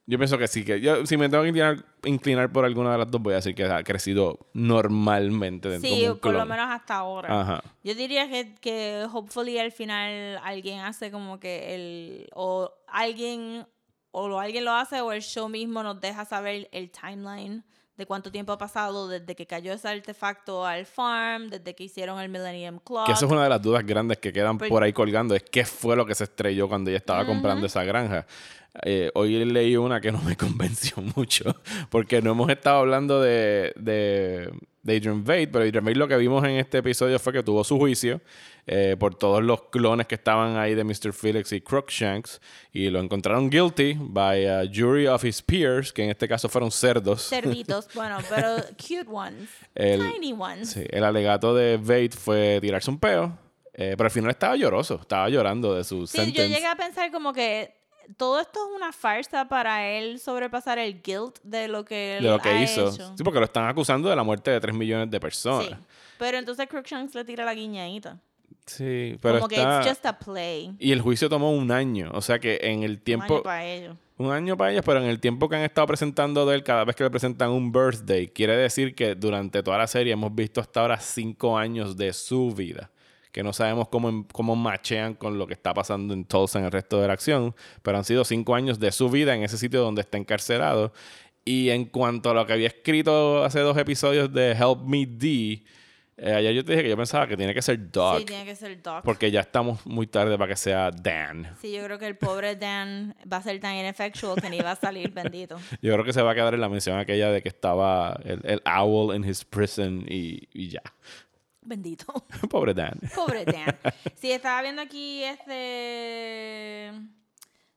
yo 0.06 0.18
pienso 0.18 0.38
que 0.38 0.48
sí, 0.48 0.66
que 0.66 0.82
yo 0.82 1.06
si 1.06 1.16
me 1.18 1.30
tengo 1.30 1.44
que 1.44 1.50
inclinar, 1.50 1.86
inclinar 2.04 2.52
por 2.52 2.66
alguna 2.66 2.92
de 2.92 2.98
las 2.98 3.10
dos, 3.12 3.22
voy 3.22 3.34
a 3.34 3.38
decir 3.38 3.56
que 3.56 3.64
ha 3.66 3.84
crecido 3.84 4.38
normalmente 4.54 5.70
dentro 5.70 5.90
Sí, 5.90 6.02
de 6.02 6.12
un 6.12 6.20
por 6.20 6.34
lo 6.34 6.46
menos 6.46 6.68
hasta 6.70 6.96
ahora. 6.96 7.42
Ajá. 7.42 7.64
Yo 7.84 7.96
diría 7.96 8.28
que, 8.30 8.56
que 8.56 9.06
hopefully 9.12 9.58
al 9.60 9.72
final 9.72 10.40
alguien 10.44 10.80
hace 10.80 11.12
como 11.12 11.40
que 11.40 11.76
el 11.76 12.30
o 12.34 12.72
alguien 12.88 13.66
o 14.12 14.28
lo, 14.28 14.40
alguien 14.40 14.66
lo 14.66 14.72
hace 14.74 15.02
o 15.02 15.12
el 15.12 15.22
show 15.22 15.50
mismo 15.50 15.82
nos 15.84 16.00
deja 16.00 16.26
saber 16.26 16.70
el 16.72 16.92
timeline 16.92 17.64
de 17.96 18.06
cuánto 18.08 18.32
tiempo 18.32 18.52
ha 18.52 18.58
pasado 18.58 19.08
desde 19.08 19.36
que 19.36 19.46
cayó 19.46 19.72
ese 19.72 19.88
artefacto 19.88 20.66
al 20.66 20.86
farm, 20.88 21.50
desde 21.50 21.76
que 21.76 21.84
hicieron 21.84 22.20
el 22.20 22.28
Millennium 22.28 22.80
Clock. 22.80 23.06
Que 23.06 23.12
eso 23.12 23.28
es 23.28 23.32
una 23.32 23.44
de 23.44 23.50
las 23.50 23.62
dudas 23.62 23.86
grandes 23.86 24.18
que 24.18 24.34
quedan 24.34 24.58
Por- 24.58 24.68
por 24.68 24.84
ahí 24.84 24.92
colgando, 24.94 25.36
es 25.36 25.44
qué 25.44 25.64
fue 25.64 25.96
lo 25.96 26.04
que 26.06 26.16
se 26.16 26.24
estrelló 26.24 26.68
cuando 26.68 26.90
ella 26.90 26.98
estaba 26.98 27.24
comprando 27.26 27.68
esa 27.68 27.84
granja. 27.84 28.26
Eh, 28.82 29.12
hoy 29.14 29.46
leí 29.46 29.78
una 29.78 30.02
que 30.02 30.12
no 30.12 30.20
me 30.22 30.36
convenció 30.38 30.98
mucho, 31.16 31.56
porque 31.90 32.22
no 32.22 32.32
hemos 32.32 32.50
estado 32.50 32.78
hablando 32.80 33.22
de, 33.22 33.72
de, 33.76 34.50
de 34.82 34.96
Adrian 34.98 35.24
Veidt, 35.24 35.52
pero 35.52 35.64
Adrian 35.64 35.86
Veidt 35.86 35.98
lo 35.98 36.08
que 36.08 36.18
vimos 36.18 36.44
en 36.44 36.52
este 36.52 36.80
episodio 36.80 37.20
fue 37.20 37.32
que 37.34 37.44
tuvo 37.44 37.64
su 37.64 37.78
juicio 37.78 38.20
eh, 38.66 38.96
por 38.98 39.14
todos 39.14 39.44
los 39.44 39.64
clones 39.70 40.08
que 40.08 40.16
estaban 40.16 40.58
ahí 40.58 40.74
de 40.74 40.84
Mr. 40.84 41.14
Felix 41.14 41.52
y 41.52 41.62
Crookshanks, 41.62 42.42
y 42.72 42.90
lo 42.90 43.00
encontraron 43.00 43.48
guilty 43.52 43.96
by 44.00 44.48
a 44.48 44.64
jury 44.74 45.06
of 45.06 45.24
his 45.24 45.40
peers, 45.44 45.94
que 45.94 46.04
en 46.06 46.10
este 46.10 46.28
caso 46.28 46.50
fueron 46.50 46.72
cerdos. 46.72 47.30
Cerditos, 47.30 47.88
bueno, 47.94 48.18
pero 48.28 48.56
cute 48.76 49.06
ones. 49.08 49.50
El- 49.76 50.02
tiny 50.14 50.34
ones. 50.34 50.72
Sí, 50.72 50.84
el 50.90 51.04
alegato 51.04 51.54
de 51.54 51.78
Veidt 51.78 52.16
fue 52.16 52.58
tirarse 52.60 52.90
un 52.90 52.98
peo, 53.00 53.38
eh, 53.76 53.94
pero 53.96 54.06
al 54.06 54.12
final 54.12 54.32
estaba 54.32 54.56
lloroso, 54.56 54.96
estaba 55.02 55.30
llorando 55.30 55.76
de 55.76 55.84
su 55.84 56.08
Sí, 56.08 56.18
yo 56.18 56.24
sentence. 56.24 56.50
llegué 56.50 56.66
a 56.66 56.76
pensar 56.76 57.12
como 57.12 57.34
que 57.34 57.83
todo 58.18 58.40
esto 58.40 58.60
es 58.60 58.76
una 58.76 58.92
farsa 58.92 59.48
para 59.48 59.88
él 59.90 60.20
sobrepasar 60.20 60.78
el 60.80 61.02
guilt 61.02 61.40
de 61.44 61.68
lo 61.68 61.86
que 61.86 62.18
él 62.18 62.24
de 62.24 62.30
lo 62.30 62.40
que 62.40 62.50
ha 62.50 62.62
hizo. 62.62 62.90
hecho. 62.90 63.14
Sí, 63.18 63.24
porque 63.24 63.40
lo 63.40 63.46
están 63.46 63.68
acusando 63.68 64.10
de 64.10 64.16
la 64.16 64.24
muerte 64.24 64.52
de 64.52 64.60
3 64.60 64.76
millones 64.76 65.10
de 65.10 65.20
personas. 65.20 65.68
Sí. 65.68 65.76
Pero 66.18 66.38
entonces 66.38 66.68
Crookshanks 66.68 67.16
le 67.16 67.26
tira 67.26 67.46
la 67.46 67.54
guiñadita. 67.54 68.20
Sí, 68.66 69.18
pero 69.22 69.40
como 69.40 69.52
está... 69.52 69.82
que 69.82 69.90
it's 69.90 69.90
just 69.90 70.06
a 70.06 70.18
play. 70.18 70.74
Y 70.80 70.92
el 70.92 71.02
juicio 71.02 71.28
tomó 71.30 71.52
un 71.52 71.72
año, 71.72 72.12
o 72.14 72.22
sea 72.22 72.40
que 72.40 72.60
en 72.62 72.84
el 72.84 73.02
tiempo... 73.02 73.44
para 73.44 73.66
ellos. 73.66 73.98
Un 74.18 74.32
año 74.32 74.56
para 74.56 74.72
ellos, 74.72 74.84
pero 74.86 75.02
en 75.02 75.10
el 75.10 75.20
tiempo 75.20 75.50
que 75.50 75.56
han 75.56 75.64
estado 75.64 75.88
presentando 75.88 76.46
de 76.46 76.56
él, 76.56 76.64
cada 76.64 76.86
vez 76.86 76.96
que 76.96 77.04
le 77.04 77.10
presentan 77.10 77.50
un 77.50 77.72
birthday, 77.72 78.28
quiere 78.28 78.56
decir 78.56 78.94
que 78.94 79.16
durante 79.16 79.64
toda 79.64 79.80
la 79.80 79.88
serie 79.88 80.14
hemos 80.14 80.34
visto 80.34 80.62
hasta 80.62 80.82
ahora 80.82 81.00
cinco 81.00 81.58
años 81.58 81.98
de 81.98 82.14
su 82.14 82.52
vida. 82.52 82.92
Que 83.34 83.44
no 83.44 83.52
sabemos 83.52 83.90
cómo, 83.90 84.26
cómo 84.32 84.56
machean 84.56 85.16
con 85.16 85.38
lo 85.38 85.46
que 85.48 85.54
está 85.54 85.74
pasando 85.74 86.14
en 86.14 86.24
Tulsa 86.24 86.60
en 86.60 86.66
el 86.66 86.72
resto 86.72 87.02
de 87.02 87.08
la 87.08 87.14
acción, 87.14 87.54
pero 87.82 87.98
han 87.98 88.06
sido 88.06 88.24
cinco 88.24 88.56
años 88.56 88.80
de 88.80 88.92
su 88.94 89.10
vida 89.10 89.36
en 89.36 89.44
ese 89.44 89.58
sitio 89.58 89.82
donde 89.82 90.02
está 90.02 90.18
encarcelado. 90.18 90.94
Y 91.44 91.72
en 91.72 91.86
cuanto 91.86 92.30
a 92.30 92.34
lo 92.34 92.46
que 92.46 92.54
había 92.54 92.68
escrito 92.68 93.44
hace 93.44 93.60
dos 93.60 93.76
episodios 93.78 94.32
de 94.32 94.52
Help 94.52 94.82
Me 94.86 95.06
D, 95.06 95.64
eh, 96.16 96.32
ayer 96.32 96.54
yo 96.54 96.64
te 96.64 96.72
dije 96.74 96.84
que 96.84 96.90
yo 96.90 96.96
pensaba 96.96 97.28
que 97.28 97.36
tiene 97.36 97.56
que 97.56 97.62
ser 97.64 97.92
Doc, 97.92 98.20
Sí, 98.20 98.26
tiene 98.26 98.46
que 98.46 98.56
ser 98.56 98.82
Doc. 98.84 99.04
porque 99.04 99.32
ya 99.32 99.40
estamos 99.42 99.84
muy 99.88 100.06
tarde 100.06 100.38
para 100.38 100.50
que 100.50 100.56
sea 100.56 100.92
Dan. 100.92 101.56
Sí, 101.60 101.74
yo 101.74 101.84
creo 101.84 101.98
que 101.98 102.06
el 102.06 102.16
pobre 102.16 102.56
Dan 102.56 103.16
va 103.30 103.38
a 103.38 103.42
ser 103.42 103.60
tan 103.60 103.76
ineffectual 103.76 104.40
que 104.40 104.50
ni 104.52 104.60
va 104.60 104.72
a 104.72 104.76
salir 104.76 105.10
bendito. 105.14 105.58
Yo 105.82 105.92
creo 105.94 106.06
que 106.06 106.14
se 106.14 106.22
va 106.22 106.32
a 106.32 106.36
quedar 106.36 106.54
en 106.54 106.62
la 106.62 106.70
mención 106.70 107.00
aquella 107.00 107.32
de 107.32 107.42
que 107.42 107.50
estaba 107.50 108.16
el, 108.24 108.40
el 108.44 108.62
owl 108.66 109.14
in 109.16 109.28
his 109.28 109.44
prison 109.44 110.06
y, 110.08 110.48
y 110.54 110.70
ya. 110.70 110.84
Bendito. 111.66 112.14
Pobre 112.50 112.74
Dan. 112.74 113.00
Pobre 113.16 113.46
Dan. 113.46 113.78
Sí, 114.16 114.32
estaba 114.32 114.62
viendo 114.62 114.82
aquí 114.82 115.24
este 115.24 116.92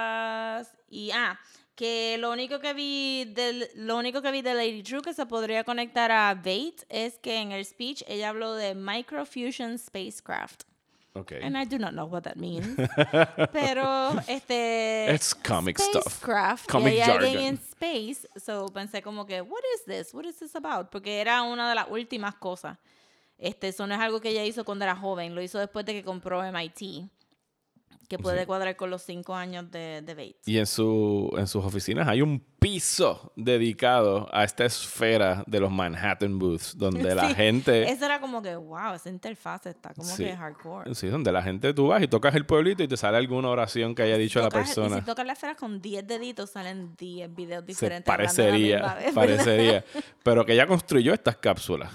y 0.89 1.11
ah, 1.11 1.37
que 1.75 2.17
lo 2.17 2.31
único 2.31 2.59
que 2.59 2.73
vi 2.73 3.25
del 3.25 3.67
lo 3.75 3.97
único 3.97 4.21
que 4.21 4.31
vi 4.31 4.41
de 4.41 4.53
Lady 4.53 4.81
True 4.81 5.01
que 5.01 5.13
se 5.13 5.25
podría 5.25 5.65
conectar 5.65 6.11
a 6.11 6.33
Bait 6.33 6.83
es 6.87 7.19
que 7.19 7.37
en 7.37 7.51
el 7.51 7.65
speech 7.65 8.03
ella 8.07 8.29
habló 8.29 8.53
de 8.53 8.75
microfusion 8.75 9.77
spacecraft. 9.77 10.63
Ok. 11.17 11.31
And 11.41 11.57
I 11.57 11.63
do 11.65 11.77
not 11.79 11.93
know 11.93 12.05
what 12.05 12.23
that 12.23 12.35
means. 12.35 12.67
Pero 13.53 14.19
este 14.27 15.13
It's 15.13 15.33
comic 15.33 15.79
stuff. 15.79 16.03
spacecraft, 16.03 16.69
Comic 16.69 16.93
y 16.93 16.99
hay 16.99 17.09
alguien 17.09 17.33
jargon. 17.33 17.47
en 17.47 17.55
space, 17.55 18.27
so 18.37 18.65
pensé 18.67 19.01
como 19.01 19.25
que 19.25 19.41
what 19.41 19.61
is 19.75 19.85
this? 19.85 20.13
What 20.13 20.25
is 20.25 20.37
this 20.37 20.55
about? 20.55 20.89
Porque 20.89 21.21
era 21.21 21.41
una 21.43 21.69
de 21.69 21.75
las 21.75 21.87
últimas 21.89 22.35
cosas. 22.35 22.77
Este, 23.37 23.69
eso 23.69 23.87
no 23.87 23.95
es 23.95 23.99
algo 24.01 24.19
que 24.19 24.29
ella 24.29 24.43
hizo 24.43 24.63
cuando 24.65 24.83
era 24.85 24.95
joven, 24.95 25.35
lo 25.35 25.41
hizo 25.41 25.57
después 25.59 25.85
de 25.85 25.93
que 25.93 26.03
compró 26.03 26.41
MIT. 26.43 27.09
Que 28.07 28.17
puede 28.17 28.45
cuadrar 28.45 28.75
con 28.75 28.89
los 28.89 29.01
cinco 29.03 29.35
años 29.35 29.69
de, 29.71 30.01
de 30.01 30.13
Bates. 30.15 30.47
Y 30.47 30.57
en, 30.57 30.65
su, 30.65 31.33
en 31.37 31.47
sus 31.47 31.63
oficinas 31.65 32.07
hay 32.07 32.21
un 32.21 32.39
piso 32.59 33.31
dedicado 33.35 34.27
a 34.31 34.43
esta 34.43 34.65
esfera 34.65 35.43
de 35.47 35.59
los 35.59 35.71
Manhattan 35.71 36.39
Booths, 36.39 36.77
donde 36.77 37.13
la 37.15 37.29
gente... 37.35 37.89
Eso 37.89 38.05
era 38.05 38.19
como 38.19 38.41
que, 38.41 38.55
wow, 38.55 38.93
esa 38.95 39.09
interfaz 39.09 39.65
está 39.67 39.93
como 39.93 40.07
Sí. 40.07 40.23
que 40.23 40.35
hardcore. 40.35 40.93
Sí, 40.95 41.07
donde 41.07 41.31
la 41.31 41.41
gente 41.43 41.73
tú 41.73 41.87
vas 41.87 42.01
y 42.01 42.07
tocas 42.07 42.33
el 42.35 42.45
pueblito 42.45 42.81
y 42.83 42.87
te 42.87 42.97
sale 42.97 43.17
alguna 43.17 43.49
oración 43.49 43.93
que 43.95 44.03
haya 44.03 44.17
dicho 44.17 44.39
la 44.41 44.49
Tocas- 44.49 44.65
persona. 44.67 44.97
Y 44.97 44.99
si 45.01 45.05
tocas 45.05 45.25
la 45.25 45.33
esfera 45.33 45.55
con 45.55 45.81
10 45.81 46.07
deditos, 46.07 46.49
salen 46.51 46.95
10 46.97 47.33
videos 47.35 47.65
diferentes. 47.65 48.07
la 48.07 48.17
parecería, 48.17 48.97
parecería. 49.13 49.83
Pero 50.23 50.45
que 50.45 50.53
ella 50.53 50.67
construyó 50.67 51.13
estas 51.13 51.37
cápsulas. 51.37 51.91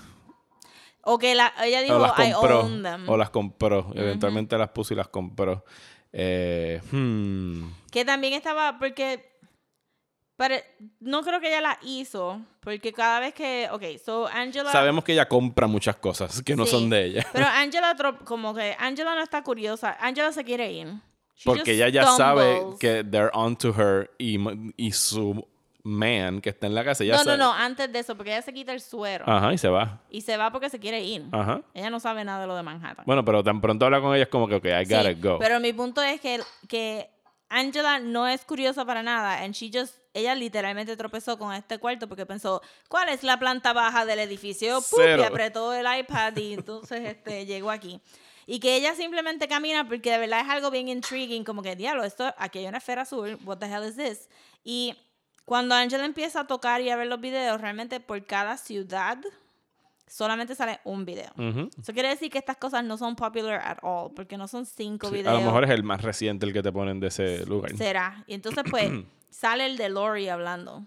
O 1.02 1.18
que 1.18 1.34
la, 1.34 1.52
ella 1.64 1.80
dijo, 1.80 1.96
o 1.96 1.98
las 1.98 2.12
I 2.18 2.32
compró. 2.32 2.60
own 2.60 2.82
them. 2.82 3.08
O 3.08 3.16
las 3.16 3.30
compró. 3.30 3.90
Eventualmente 3.94 4.56
las 4.58 4.68
puso 4.68 4.92
y 4.92 4.96
las 4.98 5.08
compró. 5.08 5.64
Eh, 6.12 6.80
hmm. 6.90 7.64
Que 7.90 8.04
también 8.04 8.34
estaba, 8.34 8.78
porque 8.78 9.30
no 11.00 11.22
creo 11.22 11.40
que 11.40 11.48
ella 11.48 11.60
la 11.60 11.78
hizo, 11.82 12.40
porque 12.60 12.92
cada 12.92 13.20
vez 13.20 13.34
que, 13.34 13.68
ok, 13.70 13.82
so 14.02 14.26
Angela... 14.26 14.72
Sabemos 14.72 15.04
que 15.04 15.12
ella 15.12 15.28
compra 15.28 15.66
muchas 15.66 15.96
cosas 15.96 16.42
que 16.42 16.56
no 16.56 16.64
Sí, 16.64 16.70
son 16.70 16.90
de 16.90 17.04
ella. 17.04 17.26
Pero 17.32 17.46
Angela, 17.52 17.96
como 18.24 18.54
que 18.54 18.74
Angela 18.78 19.14
no 19.14 19.22
está 19.22 19.42
curiosa, 19.42 19.96
Angela 20.00 20.32
se 20.32 20.44
quiere 20.44 20.72
ir. 20.72 20.88
She 21.34 21.44
Porque 21.44 21.72
ella 21.72 21.88
ya 21.88 22.06
sabe 22.06 22.60
que 22.78 23.02
they're 23.04 23.30
onto 23.32 23.74
her 23.74 24.10
y, 24.18 24.38
y 24.76 24.92
su 24.92 25.46
man 25.82 26.40
que 26.40 26.50
está 26.50 26.66
en 26.66 26.74
la 26.74 26.84
casa. 26.84 27.04
Ya 27.04 27.16
No, 27.16 27.24
no, 27.24 27.36
no, 27.36 27.52
antes 27.52 27.90
de 27.92 27.98
eso, 27.98 28.16
porque 28.16 28.30
ella 28.32 28.42
se 28.42 28.52
quita 28.52 28.72
el 28.72 28.80
suero 28.80 29.24
Ajá, 29.28 29.52
y 29.52 29.58
se 29.58 29.68
va. 29.68 30.00
y 30.10 30.20
se 30.20 30.36
va 30.36 30.50
porque 30.52 30.68
se 30.70 30.78
quiere 30.78 31.02
ir. 31.02 31.24
Ajá. 31.32 31.62
Ella 31.74 31.90
no 31.90 32.00
sabe 32.00 32.24
nada 32.24 32.40
de 32.42 32.46
lo 32.46 32.56
de 32.56 32.62
Manhattan. 32.62 33.04
Bueno, 33.06 33.24
pero 33.24 33.42
tan 33.42 33.60
pronto 33.60 33.84
habla 33.86 34.00
con 34.00 34.14
ella 34.14 34.24
es 34.24 34.28
como 34.28 34.46
que, 34.48 34.56
ok, 34.56 34.64
I 34.66 34.86
Sí, 34.86 34.94
gotta 34.94 35.12
go. 35.14 35.38
Pero 35.38 35.60
mi 35.60 35.72
punto 35.72 36.02
es 36.02 36.20
que, 36.20 36.40
que 36.68 37.10
Angela 37.48 37.98
no 37.98 38.28
es 38.28 38.44
curiosa 38.44 38.84
para 38.84 39.02
nada. 39.02 39.42
And 39.42 39.54
she 39.54 39.70
just, 39.72 39.94
ella 40.14 40.34
literalmente 40.34 40.96
tropezó 40.96 41.38
con 41.38 41.52
este 41.54 41.78
cuarto 41.78 42.08
porque 42.08 42.26
pensó, 42.26 42.62
¿cuál 42.88 43.08
es 43.08 43.22
la 43.22 43.38
planta 43.38 43.72
baja 43.72 44.04
del 44.04 44.20
edificio? 44.20 44.80
Cero. 44.80 45.22
Y 45.22 45.24
apretó 45.24 45.72
el 45.72 45.86
iPad 45.98 46.36
y 46.36 46.54
entonces 46.54 47.00
este, 47.04 47.46
llegó 47.46 47.70
aquí. 47.70 48.00
Y 48.46 48.58
que 48.58 48.74
ella 48.76 48.94
simplemente 48.96 49.46
camina 49.46 49.86
porque 49.86 50.10
de 50.10 50.18
verdad 50.18 50.40
es 50.40 50.48
algo 50.48 50.70
bien 50.72 50.88
intriguing, 50.88 51.44
como 51.44 51.62
que, 51.62 51.76
diablo, 51.76 52.02
esto, 52.04 52.34
aquí 52.36 52.58
hay 52.58 52.66
una 52.66 52.78
esfera 52.78 53.02
azul, 53.02 53.38
what 53.44 53.58
the 53.58 53.66
hell 53.66 53.84
is 53.88 53.96
this? 53.96 54.28
Y 54.64 54.96
cuando 55.50 55.74
Angela 55.74 56.04
empieza 56.04 56.38
a 56.42 56.46
tocar 56.46 56.80
y 56.80 56.90
a 56.90 56.96
ver 56.96 57.08
los 57.08 57.20
videos, 57.20 57.60
realmente 57.60 57.98
por 57.98 58.24
cada 58.24 58.56
ciudad 58.56 59.18
solamente 60.06 60.54
sale 60.54 60.78
un 60.84 61.04
video. 61.04 61.32
Eso 61.76 61.92
quiere 61.92 62.08
decir 62.10 62.30
que 62.30 62.38
estas 62.38 62.56
cosas 62.56 62.84
no 62.84 62.96
son 62.96 63.16
popular 63.16 63.60
at 63.64 63.78
all, 63.82 64.12
porque 64.14 64.36
no 64.36 64.46
son 64.46 64.64
cinco 64.64 65.08
Sí, 65.08 65.14
videos. 65.14 65.34
a 65.34 65.40
lo 65.40 65.44
mejor 65.44 65.64
es 65.64 65.70
el 65.70 65.82
más 65.82 66.02
reciente 66.02 66.46
el 66.46 66.52
que 66.52 66.62
te 66.62 66.70
ponen 66.70 67.00
de 67.00 67.08
ese 67.08 67.44
lugar. 67.46 67.76
Será. 67.76 68.22
Y 68.28 68.34
entonces, 68.34 68.62
pues, 68.70 68.92
sale 69.30 69.66
el 69.66 69.76
de 69.76 69.88
Lori 69.88 70.28
hablando. 70.28 70.86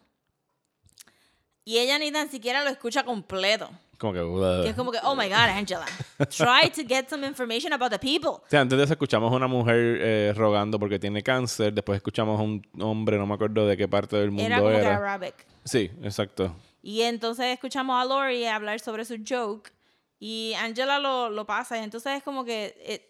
Y 1.66 1.80
ella 1.80 2.00
ni 2.00 2.14
tan 2.14 2.32
siquiera 2.32 2.64
lo 2.64 2.70
escucha 2.70 3.04
completo. 3.04 3.70
Como 3.98 4.14
que... 4.14 4.64
Que 4.64 4.70
es 4.70 4.76
como 4.76 4.92
que, 4.92 5.00
oh 5.04 5.16
my 5.16 5.28
God, 5.30 5.36
Angela. 5.50 5.86
Try 6.30 6.70
to 6.76 6.84
get 6.88 7.08
some 7.10 7.26
information 7.26 7.72
about 7.74 7.92
the 7.92 8.00
people. 8.00 8.30
O 8.32 8.44
sea, 8.50 8.62
antes 8.62 8.90
escuchamos 8.92 9.32
a 9.32 9.36
una 9.36 9.48
mujer 9.48 9.98
eh, 10.02 10.34
rogando 10.36 10.78
porque 10.80 11.00
tiene 11.00 11.22
cáncer. 11.24 11.74
Después 11.74 11.98
escuchamos 11.98 12.40
a 12.40 12.44
un 12.44 12.62
hombre, 12.82 13.18
no 13.18 13.26
me 13.26 13.36
acuerdo 13.36 13.66
de 13.68 13.78
qué 13.78 13.88
parte 13.88 14.18
del 14.18 14.32
mundo 14.32 14.44
Era 14.46 14.58
era. 14.58 14.64
como 14.66 14.80
que 14.80 14.88
Arabic. 14.88 15.36
Sí, 15.64 15.90
exacto. 16.04 16.54
Y 16.82 17.02
entonces 17.04 17.46
escuchamos 17.48 18.02
a 18.02 18.04
Lori 18.06 18.46
hablar 18.46 18.80
sobre 18.82 19.06
su 19.06 19.16
joke. 19.26 19.72
Y 20.20 20.54
Angela 20.60 21.00
lo, 21.00 21.30
lo 21.30 21.46
pasa. 21.46 21.78
Y 21.78 21.84
entonces 21.84 22.18
es 22.18 22.24
como 22.24 22.44
que. 22.44 22.76
eh, 22.80 23.10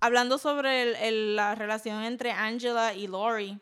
hablando 0.00 0.38
sobre 0.38 0.82
el- 0.82 0.94
el- 0.96 1.36
la 1.36 1.54
relación 1.54 2.02
entre 2.04 2.30
Angela 2.30 2.94
y 2.94 3.06
Lori. 3.08 3.58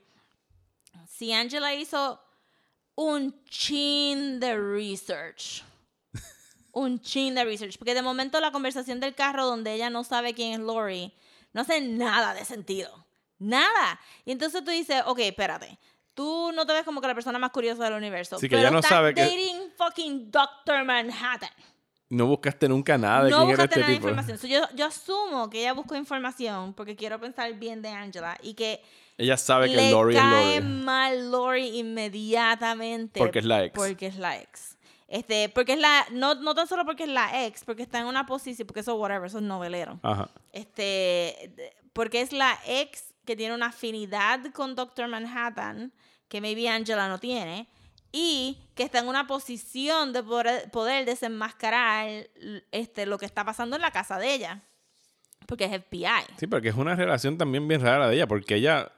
Si 1.08 1.32
Angela 1.32 1.74
hizo 1.74 2.20
un 2.96 3.34
chin 3.48 4.40
de 4.40 4.56
research. 4.58 5.62
Un 6.72 7.00
chin 7.00 7.34
de 7.34 7.44
research. 7.44 7.78
Porque 7.78 7.94
de 7.94 8.02
momento 8.02 8.40
la 8.40 8.50
conversación 8.50 8.98
del 9.00 9.14
carro 9.14 9.46
donde 9.46 9.72
ella 9.74 9.90
no 9.90 10.04
sabe 10.04 10.34
quién 10.34 10.52
es 10.54 10.58
Lori 10.60 11.12
no 11.52 11.60
hace 11.62 11.80
nada 11.80 12.34
de 12.34 12.44
sentido. 12.44 13.06
Nada. 13.38 14.00
Y 14.24 14.32
entonces 14.32 14.64
tú 14.64 14.70
dices, 14.70 15.02
ok, 15.06 15.18
espérate. 15.20 15.78
Tú 16.14 16.50
no 16.54 16.66
te 16.66 16.72
ves 16.72 16.84
como 16.84 17.00
que 17.00 17.06
la 17.08 17.14
persona 17.14 17.38
más 17.38 17.50
curiosa 17.50 17.84
del 17.84 17.94
universo. 17.94 18.38
Sí, 18.38 18.46
que 18.48 18.56
pero 18.56 18.60
ella 18.62 18.70
no 18.70 18.78
estás 18.80 18.90
sabe 18.90 19.14
que- 19.14 19.22
dating 19.22 19.72
fucking 19.76 20.30
Doctor 20.30 20.84
Manhattan. 20.84 21.50
No 22.10 22.26
buscaste 22.26 22.68
nunca 22.68 22.98
nada 22.98 23.24
de 23.24 23.30
no 23.30 23.38
quién 23.46 23.50
era 23.52 23.64
este 23.64 23.80
nada 23.80 23.88
de 23.88 23.94
tipo. 23.96 24.08
información. 24.08 24.38
So, 24.38 24.46
yo, 24.46 24.60
yo 24.74 24.84
asumo 24.86 25.48
que 25.48 25.60
ella 25.60 25.72
buscó 25.72 25.96
información 25.96 26.74
porque 26.74 26.94
quiero 26.94 27.18
pensar 27.18 27.50
bien 27.54 27.80
de 27.80 27.88
Angela 27.88 28.36
y 28.42 28.52
que 28.52 28.82
Ella 29.16 29.38
sabe 29.38 29.70
que 29.70 29.76
le 29.76 29.90
Lori 29.90 30.14
es 30.16 30.20
cae 30.20 30.60
Lori. 30.60 30.74
mal 30.74 31.30
Lori 31.30 31.78
inmediatamente. 31.78 33.18
Porque 33.18 33.38
es 33.38 33.44
la 33.46 33.64
ex. 33.64 33.74
Porque 33.74 34.06
es 34.06 34.16
la 34.16 34.38
ex. 34.38 34.76
Este, 35.12 35.50
porque 35.50 35.74
es 35.74 35.78
la, 35.78 36.06
no, 36.10 36.36
no 36.36 36.54
tan 36.54 36.66
solo 36.66 36.86
porque 36.86 37.02
es 37.02 37.10
la 37.10 37.44
ex, 37.44 37.64
porque 37.64 37.82
está 37.82 37.98
en 37.98 38.06
una 38.06 38.24
posición, 38.24 38.66
porque 38.66 38.80
eso 38.80 38.94
whatever, 38.94 39.26
eso 39.26 39.36
es 39.40 39.44
novelero. 39.44 40.00
Ajá. 40.02 40.30
Este, 40.52 41.74
porque 41.92 42.22
es 42.22 42.32
la 42.32 42.58
ex 42.66 43.12
que 43.26 43.36
tiene 43.36 43.54
una 43.54 43.66
afinidad 43.66 44.40
con 44.54 44.74
Doctor 44.74 45.08
Manhattan, 45.08 45.92
que 46.28 46.40
maybe 46.40 46.66
Angela 46.66 47.08
no 47.08 47.18
tiene, 47.18 47.68
y 48.10 48.56
que 48.74 48.84
está 48.84 49.00
en 49.00 49.08
una 49.08 49.26
posición 49.26 50.14
de 50.14 50.22
poder, 50.22 50.70
poder 50.70 51.04
desenmascarar 51.04 52.08
este, 52.70 53.04
lo 53.04 53.18
que 53.18 53.26
está 53.26 53.44
pasando 53.44 53.76
en 53.76 53.82
la 53.82 53.90
casa 53.90 54.18
de 54.18 54.32
ella. 54.32 54.62
Porque 55.46 55.66
es 55.66 55.72
FBI. 55.72 56.24
Sí, 56.38 56.46
porque 56.46 56.70
es 56.70 56.74
una 56.74 56.96
relación 56.96 57.36
también 57.36 57.68
bien 57.68 57.82
rara 57.82 58.08
de 58.08 58.14
ella, 58.14 58.26
porque 58.26 58.54
ella, 58.54 58.90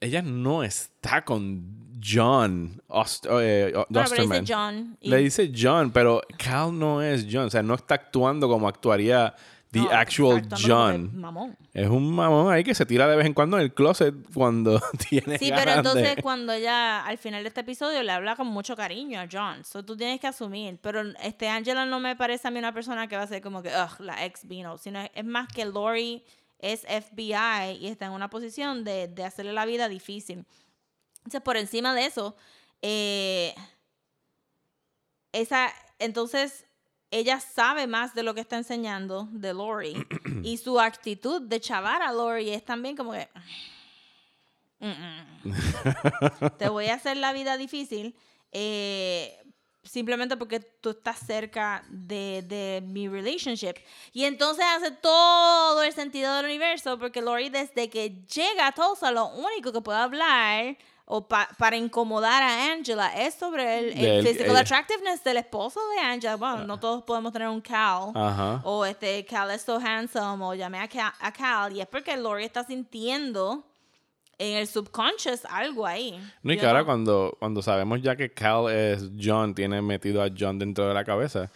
ella 0.00 0.22
no 0.22 0.62
está 0.62 1.24
con 1.24 1.88
John 2.02 2.80
Ost 2.88 3.26
eh, 3.28 3.72
Osterman. 3.76 4.40
dice 4.42 4.52
John. 4.54 4.96
y- 5.00 5.10
Le 5.10 5.16
dice 5.18 5.52
John, 5.54 5.90
pero 5.90 6.20
Cal 6.38 6.78
no 6.78 7.02
es 7.02 7.26
John. 7.30 7.46
O 7.46 7.50
sea, 7.50 7.62
no 7.62 7.74
está 7.74 7.96
actuando 7.96 8.48
como 8.48 8.68
actuaría 8.68 9.34
the 9.72 9.80
no, 9.80 9.90
actual 9.90 10.48
John. 10.66 11.10
Mamón. 11.20 11.56
Es 11.74 11.88
un 11.88 12.10
mamón 12.14 12.50
ahí 12.50 12.64
que 12.64 12.74
se 12.74 12.86
tira 12.86 13.06
de 13.06 13.16
vez 13.16 13.26
en 13.26 13.34
cuando 13.34 13.58
en 13.58 13.64
el 13.64 13.74
closet 13.74 14.14
cuando 14.32 14.80
tiene 15.10 15.36
Sí, 15.38 15.50
ganas 15.50 15.64
pero 15.64 15.76
entonces 15.76 16.16
de- 16.16 16.22
cuando 16.22 16.52
ella 16.54 17.04
al 17.04 17.18
final 17.18 17.42
de 17.42 17.48
este 17.48 17.60
episodio 17.60 18.02
le 18.02 18.10
habla 18.12 18.34
con 18.36 18.46
mucho 18.46 18.74
cariño 18.76 19.20
a 19.20 19.26
John, 19.30 19.64
so 19.64 19.84
tú 19.84 19.94
tienes 19.94 20.20
que 20.20 20.26
asumir, 20.28 20.78
pero 20.80 21.02
este 21.22 21.48
Angela 21.50 21.84
no 21.84 22.00
me 22.00 22.16
parece 22.16 22.48
a 22.48 22.50
mí 22.50 22.58
una 22.58 22.72
persona 22.72 23.08
que 23.08 23.16
va 23.16 23.24
a 23.24 23.26
ser 23.26 23.42
como 23.42 23.60
que, 23.62 23.68
ugh, 23.68 24.00
la 24.00 24.24
ex 24.24 24.46
vino, 24.48 24.78
sino 24.78 25.00
es 25.12 25.24
más 25.24 25.48
que 25.48 25.66
Lori 25.66 26.24
es 26.58 26.82
FBI 26.82 27.76
y 27.80 27.86
está 27.88 28.06
en 28.06 28.12
una 28.12 28.30
posición 28.30 28.84
de, 28.84 29.08
de 29.08 29.24
hacerle 29.24 29.52
la 29.52 29.66
vida 29.66 29.88
difícil. 29.88 30.44
Entonces, 31.18 31.40
por 31.42 31.56
encima 31.56 31.94
de 31.94 32.06
eso, 32.06 32.36
eh, 32.82 33.54
esa, 35.32 35.72
entonces 35.98 36.64
ella 37.10 37.40
sabe 37.40 37.86
más 37.86 38.14
de 38.14 38.22
lo 38.22 38.34
que 38.34 38.40
está 38.40 38.56
enseñando 38.56 39.28
de 39.30 39.54
Lori 39.54 39.94
y 40.42 40.56
su 40.58 40.78
actitud 40.80 41.42
de 41.42 41.60
chavar 41.60 42.02
a 42.02 42.12
Lori 42.12 42.50
es 42.50 42.64
también 42.64 42.96
como 42.96 43.12
que 43.12 43.28
"Mm, 44.80 44.88
mm, 45.44 46.50
te 46.58 46.68
voy 46.68 46.86
a 46.86 46.94
hacer 46.94 47.16
la 47.16 47.32
vida 47.32 47.56
difícil 47.56 48.14
eh, 48.52 49.42
simplemente 49.82 50.36
porque 50.36 50.60
tú 50.60 50.90
estás 50.90 51.18
cerca 51.20 51.82
de, 51.88 52.42
de 52.46 52.82
mi 52.86 53.08
relationship 53.08 53.74
y 54.12 54.24
entonces 54.24 54.64
hace 54.76 54.90
todo 54.90 55.82
el 55.82 55.92
sentido 55.92 56.34
del 56.36 56.46
universo 56.46 56.98
porque 56.98 57.22
Lori 57.22 57.48
desde 57.48 57.88
que 57.88 58.24
llega 58.34 58.66
a 58.66 58.72
Tulsa 58.72 59.10
lo 59.12 59.26
único 59.28 59.72
que 59.72 59.80
puede 59.80 59.98
hablar 59.98 60.76
o 61.10 61.26
pa- 61.26 61.48
para 61.56 61.74
incomodar 61.76 62.42
a 62.42 62.72
Angela 62.72 63.10
es 63.16 63.34
sobre 63.34 63.78
el, 63.78 63.84
el 63.92 63.94
Del- 63.98 64.26
physical 64.26 64.56
eh. 64.56 64.58
attractiveness 64.58 65.24
del 65.24 65.38
esposo 65.38 65.80
de 65.94 66.00
Angela. 66.00 66.36
Bueno, 66.36 66.64
no 66.66 66.78
todos 66.78 67.02
podemos 67.04 67.32
tener 67.32 67.48
un 67.48 67.62
Cal. 67.62 68.12
O 68.64 68.84
este, 68.84 69.24
Cal 69.24 69.50
es 69.52 69.62
so 69.62 69.78
handsome. 69.78 70.44
O 70.44 70.52
llamé 70.52 70.80
a 70.80 70.86
Cal, 70.86 71.10
a 71.18 71.32
Cal. 71.32 71.74
Y 71.74 71.80
es 71.80 71.86
porque 71.86 72.14
Lori 72.14 72.44
está 72.44 72.62
sintiendo 72.62 73.64
en 74.38 74.56
el 74.56 74.66
subconscious 74.66 75.44
algo 75.46 75.86
ahí. 75.86 76.18
No, 76.42 76.52
y 76.52 76.56
que 76.58 76.66
ahora 76.66 76.80
no- 76.80 76.86
cuando, 76.86 77.36
cuando 77.38 77.60
sabemos 77.62 78.00
ya 78.02 78.16
que 78.16 78.30
Cal 78.32 78.70
es 78.72 79.10
John, 79.20 79.54
tiene 79.54 79.82
metido 79.82 80.22
a 80.22 80.28
John 80.36 80.58
dentro 80.58 80.86
de 80.86 80.94
la 80.94 81.04
cabeza, 81.04 81.50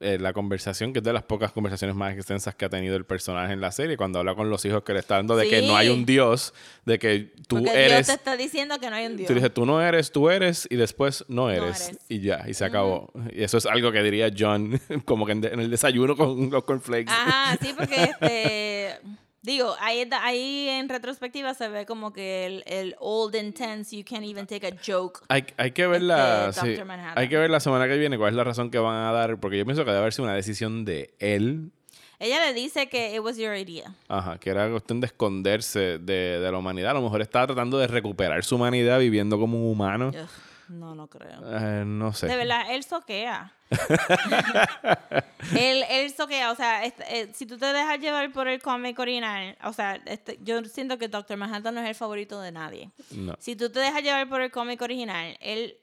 eh, 0.00 0.18
la 0.18 0.32
conversación, 0.32 0.92
que 0.92 0.98
es 0.98 1.04
de 1.04 1.12
las 1.12 1.22
pocas 1.22 1.52
conversaciones 1.52 1.94
más 1.96 2.14
extensas 2.14 2.54
que 2.54 2.64
ha 2.64 2.68
tenido 2.68 2.96
el 2.96 3.06
personaje 3.06 3.52
en 3.52 3.60
la 3.60 3.70
serie, 3.72 3.96
cuando 3.96 4.18
habla 4.18 4.34
con 4.34 4.50
los 4.50 4.64
hijos 4.64 4.82
que 4.82 4.92
le 4.92 4.98
está 5.00 5.16
dando 5.16 5.36
de 5.36 5.48
que 5.48 5.62
no 5.62 5.76
hay 5.76 5.88
un 5.88 6.04
Dios, 6.04 6.52
de 6.84 6.98
que 6.98 7.32
tú 7.46 7.56
porque 7.56 7.70
eres... 7.70 7.90
Dios 7.90 8.06
te 8.08 8.12
está 8.14 8.36
diciendo 8.36 8.78
que 8.80 8.90
no 8.90 8.96
hay 8.96 9.06
un 9.06 9.16
Dios. 9.16 9.28
Tú 9.28 9.34
dices, 9.34 9.54
tú 9.54 9.64
no 9.64 9.80
eres, 9.80 10.10
tú 10.10 10.28
eres, 10.28 10.66
y 10.70 10.76
después 10.76 11.24
no 11.28 11.48
eres. 11.48 11.88
eres. 11.88 12.00
Y 12.08 12.20
ya, 12.20 12.44
y 12.46 12.54
se 12.54 12.64
acabó. 12.64 13.12
Y 13.32 13.44
eso 13.44 13.56
es 13.56 13.66
algo 13.66 13.92
que 13.92 14.02
diría 14.02 14.30
John, 14.36 14.80
como 15.04 15.26
que 15.26 15.32
en 15.32 15.44
el 15.60 15.70
desayuno 15.70 16.16
con 16.16 16.50
los 16.50 16.64
cornflakes. 16.64 17.10
Ajá, 17.10 17.56
sí, 17.62 17.72
porque 17.76 18.02
este. 18.04 18.98
Digo, 19.44 19.76
ahí, 19.78 20.08
ahí 20.22 20.68
en 20.70 20.88
retrospectiva 20.88 21.52
se 21.52 21.68
ve 21.68 21.84
como 21.84 22.14
que 22.14 22.46
el, 22.46 22.64
el 22.66 22.96
old 22.98 23.34
intense, 23.34 23.94
you 23.94 24.02
can't 24.02 24.24
even 24.24 24.46
take 24.46 24.66
a 24.66 24.70
joke. 24.82 25.20
Hay, 25.28 25.44
hay 25.58 25.72
que 25.72 25.86
ver 25.86 26.00
la, 26.00 26.50
sí, 26.50 26.74
hay 27.14 27.28
que 27.28 27.36
ver 27.36 27.50
la 27.50 27.60
semana 27.60 27.86
que 27.86 27.98
viene 27.98 28.16
cuál 28.16 28.30
es 28.30 28.36
la 28.36 28.44
razón 28.44 28.70
que 28.70 28.78
van 28.78 29.04
a 29.04 29.12
dar, 29.12 29.38
porque 29.38 29.58
yo 29.58 29.66
pienso 29.66 29.84
que 29.84 29.90
debe 29.90 30.00
haber 30.00 30.14
sido 30.14 30.24
una 30.24 30.34
decisión 30.34 30.86
de 30.86 31.12
él. 31.18 31.72
Ella 32.18 32.42
le 32.46 32.54
dice 32.54 32.88
que 32.88 33.14
it 33.14 33.20
was 33.20 33.36
your 33.36 33.54
idea. 33.54 33.94
Ajá, 34.08 34.38
que 34.38 34.48
era 34.48 34.70
cuestión 34.70 35.02
de 35.02 35.08
esconderse 35.08 35.98
de, 35.98 36.40
de 36.40 36.50
la 36.50 36.56
humanidad. 36.56 36.92
A 36.92 36.94
lo 36.94 37.02
mejor 37.02 37.20
estaba 37.20 37.46
tratando 37.48 37.76
de 37.76 37.86
recuperar 37.86 38.42
su 38.44 38.54
humanidad 38.54 38.98
viviendo 38.98 39.38
como 39.38 39.58
un 39.58 39.70
humano. 39.70 40.08
Ugh, 40.08 40.28
no, 40.68 40.94
no 40.94 41.08
creo. 41.08 41.40
Eh, 41.44 41.84
no 41.86 42.12
sé. 42.12 42.26
De 42.26 42.36
verdad, 42.36 42.70
él 42.70 42.84
soquea. 42.84 43.52
él, 45.56 45.84
él 45.88 46.14
soquea, 46.14 46.52
o 46.52 46.54
sea, 46.54 46.84
eh, 46.84 47.30
si 47.34 47.46
tú 47.46 47.58
te 47.58 47.66
dejas 47.66 47.98
llevar 47.98 48.32
por 48.32 48.48
el 48.48 48.62
cómic 48.62 48.98
original, 48.98 49.56
o 49.64 49.72
sea, 49.72 49.96
este, 50.06 50.38
yo 50.42 50.64
siento 50.64 50.98
que 50.98 51.08
Doctor 51.08 51.36
Manhattan 51.36 51.74
no 51.74 51.80
es 51.80 51.88
el 51.88 51.94
favorito 51.94 52.40
de 52.40 52.52
nadie. 52.52 52.90
No. 53.10 53.34
Si 53.38 53.56
tú 53.56 53.70
te 53.70 53.80
dejas 53.80 54.02
llevar 54.02 54.28
por 54.28 54.40
el 54.40 54.50
cómic 54.50 54.80
original, 54.82 55.36
él 55.40 55.76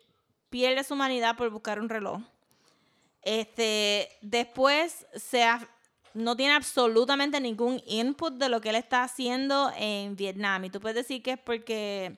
pierde 0.50 0.84
su 0.84 0.94
humanidad 0.94 1.36
por 1.36 1.50
buscar 1.50 1.80
un 1.80 1.90
reloj. 1.90 2.22
Este, 3.24 4.10
después 4.22 5.06
se 5.16 5.46
no 6.14 6.36
tiene 6.36 6.54
absolutamente 6.54 7.40
ningún 7.40 7.82
input 7.86 8.34
de 8.34 8.50
lo 8.50 8.62
que 8.62 8.70
él 8.70 8.76
está 8.76 9.04
haciendo 9.04 9.72
en 9.78 10.16
Vietnam. 10.16 10.66
Y 10.66 10.70
tú 10.70 10.80
puedes 10.80 10.96
decir 10.96 11.24
que 11.24 11.32
es 11.32 11.40
porque, 11.40 12.18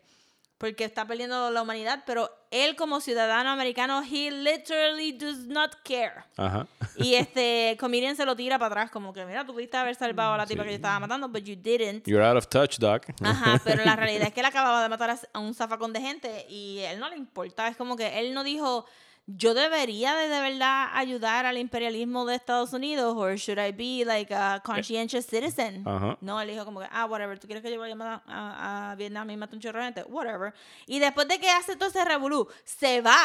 porque 0.63 0.85
está 0.85 1.05
perdiendo 1.05 1.51
la 1.51 1.61
humanidad, 1.61 2.03
pero 2.05 2.31
él 2.49 2.77
como 2.77 3.01
ciudadano 3.01 3.49
americano, 3.49 4.01
he 4.01 4.31
literally 4.31 5.11
does 5.11 5.39
not 5.47 5.75
care. 5.83 6.23
Ajá. 6.37 6.65
Y 6.95 7.15
este 7.15 7.75
comedian 7.77 8.15
se 8.15 8.23
lo 8.25 8.33
tira 8.33 8.57
para 8.57 8.67
atrás, 8.67 8.89
como 8.91 9.11
que, 9.11 9.25
mira, 9.25 9.45
tú 9.45 9.51
pudiste 9.51 9.75
haber 9.75 9.93
salvado 9.95 10.33
a 10.35 10.37
la 10.37 10.45
tipa 10.45 10.63
que 10.63 10.69
yo 10.69 10.75
estaba 10.75 11.01
matando, 11.01 11.27
but 11.27 11.43
you 11.43 11.57
didn't. 11.57 12.07
You're 12.07 12.23
out 12.25 12.37
of 12.37 12.47
touch, 12.47 12.77
Doc. 12.77 13.07
Ajá, 13.21 13.59
pero 13.65 13.83
la 13.83 13.97
realidad 13.97 14.27
es 14.27 14.33
que 14.33 14.39
él 14.39 14.45
acababa 14.45 14.81
de 14.81 14.87
matar 14.87 15.09
a- 15.09 15.39
un 15.39 15.53
zafacón 15.53 15.91
de 15.91 15.99
gente 15.99 16.45
y 16.47 16.79
él 16.79 16.97
no 16.97 17.09
le 17.09 17.17
importa. 17.17 17.67
Es 17.67 17.75
como 17.75 17.97
que 17.97 18.17
él 18.19 18.33
no 18.33 18.45
dijo, 18.45 18.85
yo 19.25 19.53
debería 19.53 20.15
de, 20.15 20.27
de 20.27 20.41
verdad 20.41 20.89
ayudar 20.93 21.45
al 21.45 21.57
imperialismo 21.57 22.25
de 22.25 22.35
Estados 22.35 22.73
Unidos 22.73 23.15
or 23.15 23.35
should 23.35 23.57
I 23.57 23.71
be 23.71 24.03
like 24.05 24.33
a 24.33 24.61
conscientious 24.63 25.25
citizen? 25.25 25.87
Ajá. 25.87 26.17
No, 26.21 26.41
él 26.41 26.49
dijo 26.49 26.65
como 26.65 26.81
que, 26.81 26.87
ah, 26.91 27.05
whatever, 27.05 27.39
¿tú 27.39 27.47
quieres 27.47 27.63
que 27.63 27.71
yo 27.71 27.79
vaya 27.79 27.95
a, 27.99 28.21
a, 28.27 28.91
a 28.91 28.95
Vietnam 28.95 29.29
y 29.29 29.37
mate 29.37 29.55
un 29.55 29.61
chorro 29.61 29.79
de 29.79 29.85
gente? 29.85 30.03
Whatever. 30.03 30.53
Y 30.87 30.99
después 30.99 31.27
de 31.27 31.39
que 31.39 31.49
hace 31.49 31.75
todo 31.75 31.89
ese 31.89 32.03
revolú, 32.03 32.47
se 32.65 33.01
va 33.01 33.17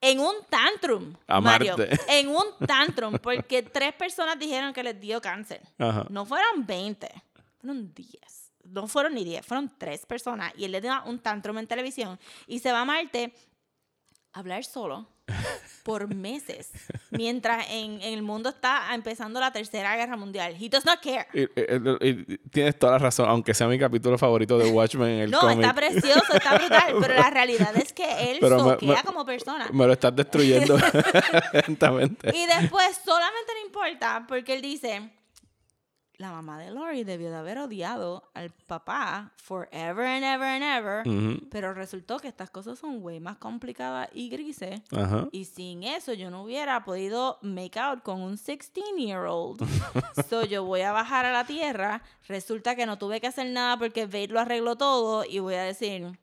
en 0.00 0.20
un 0.20 0.34
tantrum, 0.48 1.14
A 1.26 1.40
Mario. 1.40 1.76
En 2.08 2.28
un 2.28 2.44
tantrum, 2.66 3.18
porque 3.18 3.62
tres 3.62 3.94
personas 3.94 4.38
dijeron 4.38 4.72
que 4.72 4.82
les 4.82 5.00
dio 5.00 5.20
cáncer. 5.20 5.62
Ajá. 5.78 6.06
No 6.10 6.26
fueron 6.26 6.66
20, 6.66 7.08
fueron 7.60 7.92
10. 7.94 8.10
No 8.64 8.86
fueron 8.86 9.14
ni 9.14 9.24
10, 9.24 9.44
fueron 9.44 9.72
tres 9.78 10.04
personas. 10.06 10.52
Y 10.56 10.64
él 10.64 10.72
le 10.72 10.80
dio 10.80 10.92
un 11.06 11.18
tantrum 11.18 11.58
en 11.58 11.66
televisión 11.66 12.18
y 12.46 12.58
se 12.58 12.70
va 12.70 12.82
a 12.82 12.84
Marte 12.84 13.34
hablar 14.34 14.64
solo 14.64 15.08
por 15.84 16.14
meses. 16.14 16.70
Mientras 17.10 17.66
en, 17.70 18.00
en 18.02 18.12
el 18.14 18.22
mundo 18.22 18.50
está 18.50 18.94
empezando 18.94 19.40
la 19.40 19.52
tercera 19.52 19.96
guerra 19.96 20.16
mundial. 20.16 20.54
He 20.60 20.68
does 20.68 20.84
not 20.84 21.00
care. 21.00 21.26
Y- 21.32 21.42
y- 21.42 22.08
y- 22.08 22.34
y 22.34 22.38
tienes 22.50 22.78
toda 22.78 22.92
la 22.92 22.98
razón, 22.98 23.28
aunque 23.28 23.54
sea 23.54 23.66
mi 23.68 23.78
capítulo 23.78 24.18
favorito 24.18 24.58
de 24.58 24.70
Watchmen 24.70 25.08
en 25.08 25.20
el 25.20 25.30
No, 25.30 25.40
cómic. 25.40 25.60
está 25.60 25.74
precioso, 25.74 26.32
está 26.34 26.58
brutal, 26.58 26.94
pero 27.00 27.14
la 27.14 27.30
realidad 27.30 27.74
es 27.76 27.92
que 27.92 28.30
él 28.32 28.38
Pero 28.40 28.56
me- 28.64 28.70
soquea 28.72 28.96
me- 28.96 29.02
como 29.02 29.24
persona. 29.24 29.68
Me 29.72 29.86
lo 29.86 29.92
estás 29.94 30.14
destruyendo 30.14 30.76
lentamente. 31.66 32.36
Y 32.36 32.46
después 32.46 33.00
solamente 33.04 33.52
le 33.60 33.66
importa 33.66 34.24
porque 34.28 34.54
él 34.54 34.62
dice, 34.62 35.10
la 36.16 36.30
mamá 36.30 36.58
de 36.58 36.70
Lori 36.70 37.04
debió 37.04 37.30
de 37.30 37.36
haber 37.36 37.58
odiado 37.58 38.30
al 38.34 38.50
papá 38.50 39.32
forever 39.36 40.06
and 40.06 40.24
ever 40.24 40.46
and 40.46 40.62
ever, 40.62 41.48
pero 41.50 41.74
resultó 41.74 42.18
que 42.18 42.28
estas 42.28 42.50
cosas 42.50 42.78
son 42.78 43.02
way 43.02 43.20
más 43.20 43.36
complicadas 43.38 44.08
y 44.12 44.28
grises. 44.28 44.80
Y 45.32 45.44
sin 45.46 45.82
eso 45.82 46.12
yo 46.12 46.30
no 46.30 46.44
hubiera 46.44 46.84
podido 46.84 47.38
make 47.42 47.78
out 47.78 48.02
con 48.02 48.20
un 48.20 48.36
16-year-old. 48.36 49.60
so 50.28 50.44
yo 50.44 50.64
voy 50.64 50.82
a 50.82 50.92
bajar 50.92 51.26
a 51.26 51.32
la 51.32 51.44
tierra. 51.44 52.02
Resulta 52.28 52.76
que 52.76 52.86
no 52.86 52.98
tuve 52.98 53.20
que 53.20 53.26
hacer 53.26 53.48
nada 53.48 53.76
porque 53.78 54.06
Vade 54.06 54.28
lo 54.28 54.40
arregló 54.40 54.76
todo. 54.76 55.24
Y 55.24 55.40
voy 55.40 55.54
a 55.54 55.62
decir, 55.62 56.18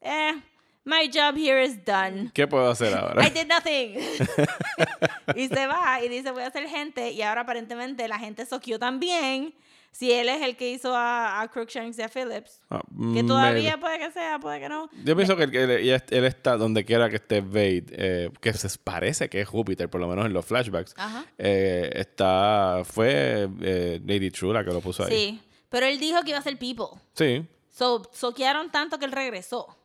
eh, 0.00 0.40
my 0.84 1.08
job 1.12 1.36
here 1.36 1.62
is 1.62 1.84
done. 1.84 2.30
¿Qué 2.34 2.46
puedo 2.46 2.70
hacer 2.70 2.94
ahora? 2.94 3.26
I 3.26 3.30
did 3.30 3.46
nothing. 3.46 3.98
y 5.36 5.48
se 5.48 5.66
va 5.66 6.02
y 6.02 6.08
dice, 6.08 6.30
voy 6.30 6.42
a 6.42 6.48
hacer 6.48 6.68
gente. 6.68 7.10
Y 7.12 7.22
ahora 7.22 7.42
aparentemente 7.42 8.06
la 8.08 8.18
gente 8.18 8.46
soqueó 8.46 8.78
también. 8.78 9.54
Si 9.94 10.10
él 10.10 10.30
es 10.30 10.40
el 10.40 10.56
que 10.56 10.70
hizo 10.70 10.96
a, 10.96 11.42
a 11.42 11.48
Crookshanks 11.48 11.98
y 11.98 12.02
a 12.02 12.08
Phillips. 12.08 12.62
Ah, 12.70 12.80
Que 12.88 13.22
me- 13.22 13.24
todavía 13.24 13.78
puede 13.78 13.98
que 13.98 14.10
sea, 14.10 14.38
puede 14.38 14.58
que 14.58 14.70
no. 14.70 14.88
Yo 15.04 15.14
pienso 15.14 15.36
que 15.36 15.42
él, 15.44 15.54
él- 15.54 15.70
él- 15.70 16.02
él 16.08 16.24
está 16.24 16.56
donde 16.56 16.82
quiera 16.86 17.10
que 17.10 17.16
esté 17.16 17.42
Vade, 17.42 17.84
eh, 17.90 18.30
que 18.40 18.54
se 18.54 18.70
parece 18.78 19.28
que 19.28 19.42
es 19.42 19.46
Júpiter, 19.48 19.90
por 19.90 20.00
lo 20.00 20.08
menos 20.08 20.24
en 20.24 20.32
los 20.32 20.46
flashbacks. 20.46 20.94
Ajá. 20.96 21.26
Eh, 21.36 21.90
está, 21.94 22.80
fue 22.86 23.46
eh, 23.60 24.00
Lady 24.06 24.30
True 24.30 24.54
la 24.54 24.64
que 24.64 24.70
lo 24.72 24.80
puso 24.80 25.04
ahí. 25.04 25.10
Sí. 25.12 25.40
Pero 25.68 25.84
él 25.84 25.98
dijo 26.00 26.22
que 26.22 26.30
iba 26.30 26.38
a 26.38 26.42
ser 26.42 26.56
People. 26.58 26.98
Sí. 27.12 27.46
So, 27.70 28.02
soquearon 28.14 28.70
tanto 28.72 28.98
que 28.98 29.04
él 29.04 29.12
regresó. 29.12 29.76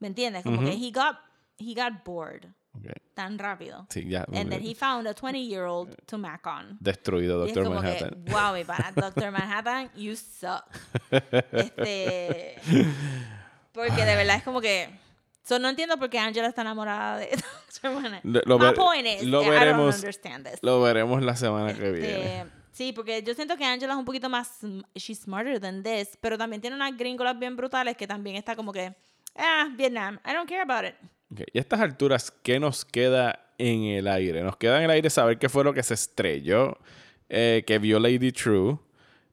¿Me 0.00 0.08
entiendes? 0.08 0.42
Como 0.42 0.60
que 0.60 0.72
he 0.72 0.90
got, 0.90 1.18
he 1.58 1.74
got 1.74 2.04
bored 2.04 2.46
tan 3.14 3.38
rápido. 3.38 3.86
Sí, 3.90 4.08
ya. 4.08 4.24
And 4.32 4.50
then 4.50 4.62
he 4.62 4.74
found 4.74 5.06
a 5.06 5.12
20-year-old 5.14 5.94
to 6.06 6.16
mac 6.18 6.46
on. 6.46 6.78
Destruido 6.80 7.38
Doctor 7.38 7.68
Manhattan. 7.68 8.24
que, 8.24 8.32
wow, 8.32 8.54
mi 8.54 8.64
pana, 8.64 8.92
Doctor 8.94 9.30
Manhattan, 9.32 9.90
you 9.96 10.16
suck. 10.16 10.64
Este, 11.52 12.56
porque 13.72 14.04
de 14.04 14.16
verdad 14.16 14.36
es 14.36 14.42
como 14.42 14.60
que, 14.60 14.88
so, 15.42 15.58
no 15.58 15.68
entiendo 15.68 15.96
por 15.98 16.08
qué 16.10 16.18
Angela 16.18 16.48
está 16.48 16.62
enamorada 16.62 17.18
de 17.18 17.28
Doctor 17.72 17.92
Manhattan. 17.92 18.20
Lo- 18.32 18.40
lo 18.46 18.58
My 18.58 18.64
ver- 18.66 18.74
point 18.74 19.06
is, 19.06 19.22
lo 19.24 19.42
I 19.42 19.46
don't 19.46 19.58
veremos- 19.58 19.94
understand 19.96 20.46
this. 20.46 20.58
Lo 20.62 20.80
veremos 20.80 21.22
la 21.22 21.36
semana 21.36 21.74
que 21.74 21.90
viene. 21.92 22.40
Este, 22.40 22.50
sí, 22.72 22.92
porque 22.92 23.22
yo 23.22 23.34
siento 23.34 23.56
que 23.56 23.64
Angela 23.64 23.92
es 23.94 23.98
un 23.98 24.04
poquito 24.04 24.28
más, 24.28 24.58
she's 24.94 25.20
smarter 25.20 25.60
than 25.60 25.82
this, 25.82 26.16
pero 26.20 26.38
también 26.38 26.60
tiene 26.60 26.76
unas 26.76 26.96
gringolas 26.96 27.38
bien 27.38 27.56
brutales 27.56 27.96
que 27.96 28.06
también 28.06 28.36
está 28.36 28.56
como 28.56 28.72
que, 28.72 28.94
ah, 29.40 29.68
Vietnam, 29.76 30.18
I 30.24 30.32
don't 30.32 30.48
care 30.48 30.62
about 30.62 30.84
it. 30.84 30.94
Ok, 31.32 31.40
Y 31.52 31.58
a 31.58 31.60
estas 31.60 31.80
alturas, 31.80 32.30
¿qué 32.42 32.60
nos 32.60 32.84
queda 32.84 33.46
en 33.58 33.84
el 33.84 34.08
aire? 34.08 34.42
Nos 34.42 34.56
queda 34.56 34.78
en 34.78 34.84
el 34.84 34.90
aire 34.90 35.10
saber 35.10 35.38
qué 35.38 35.48
fue 35.48 35.64
lo 35.64 35.72
que 35.72 35.82
se 35.82 35.94
estrelló, 35.94 36.78
eh, 37.28 37.64
que 37.66 37.78
vio 37.78 37.98
Lady 37.98 38.32
True. 38.32 38.78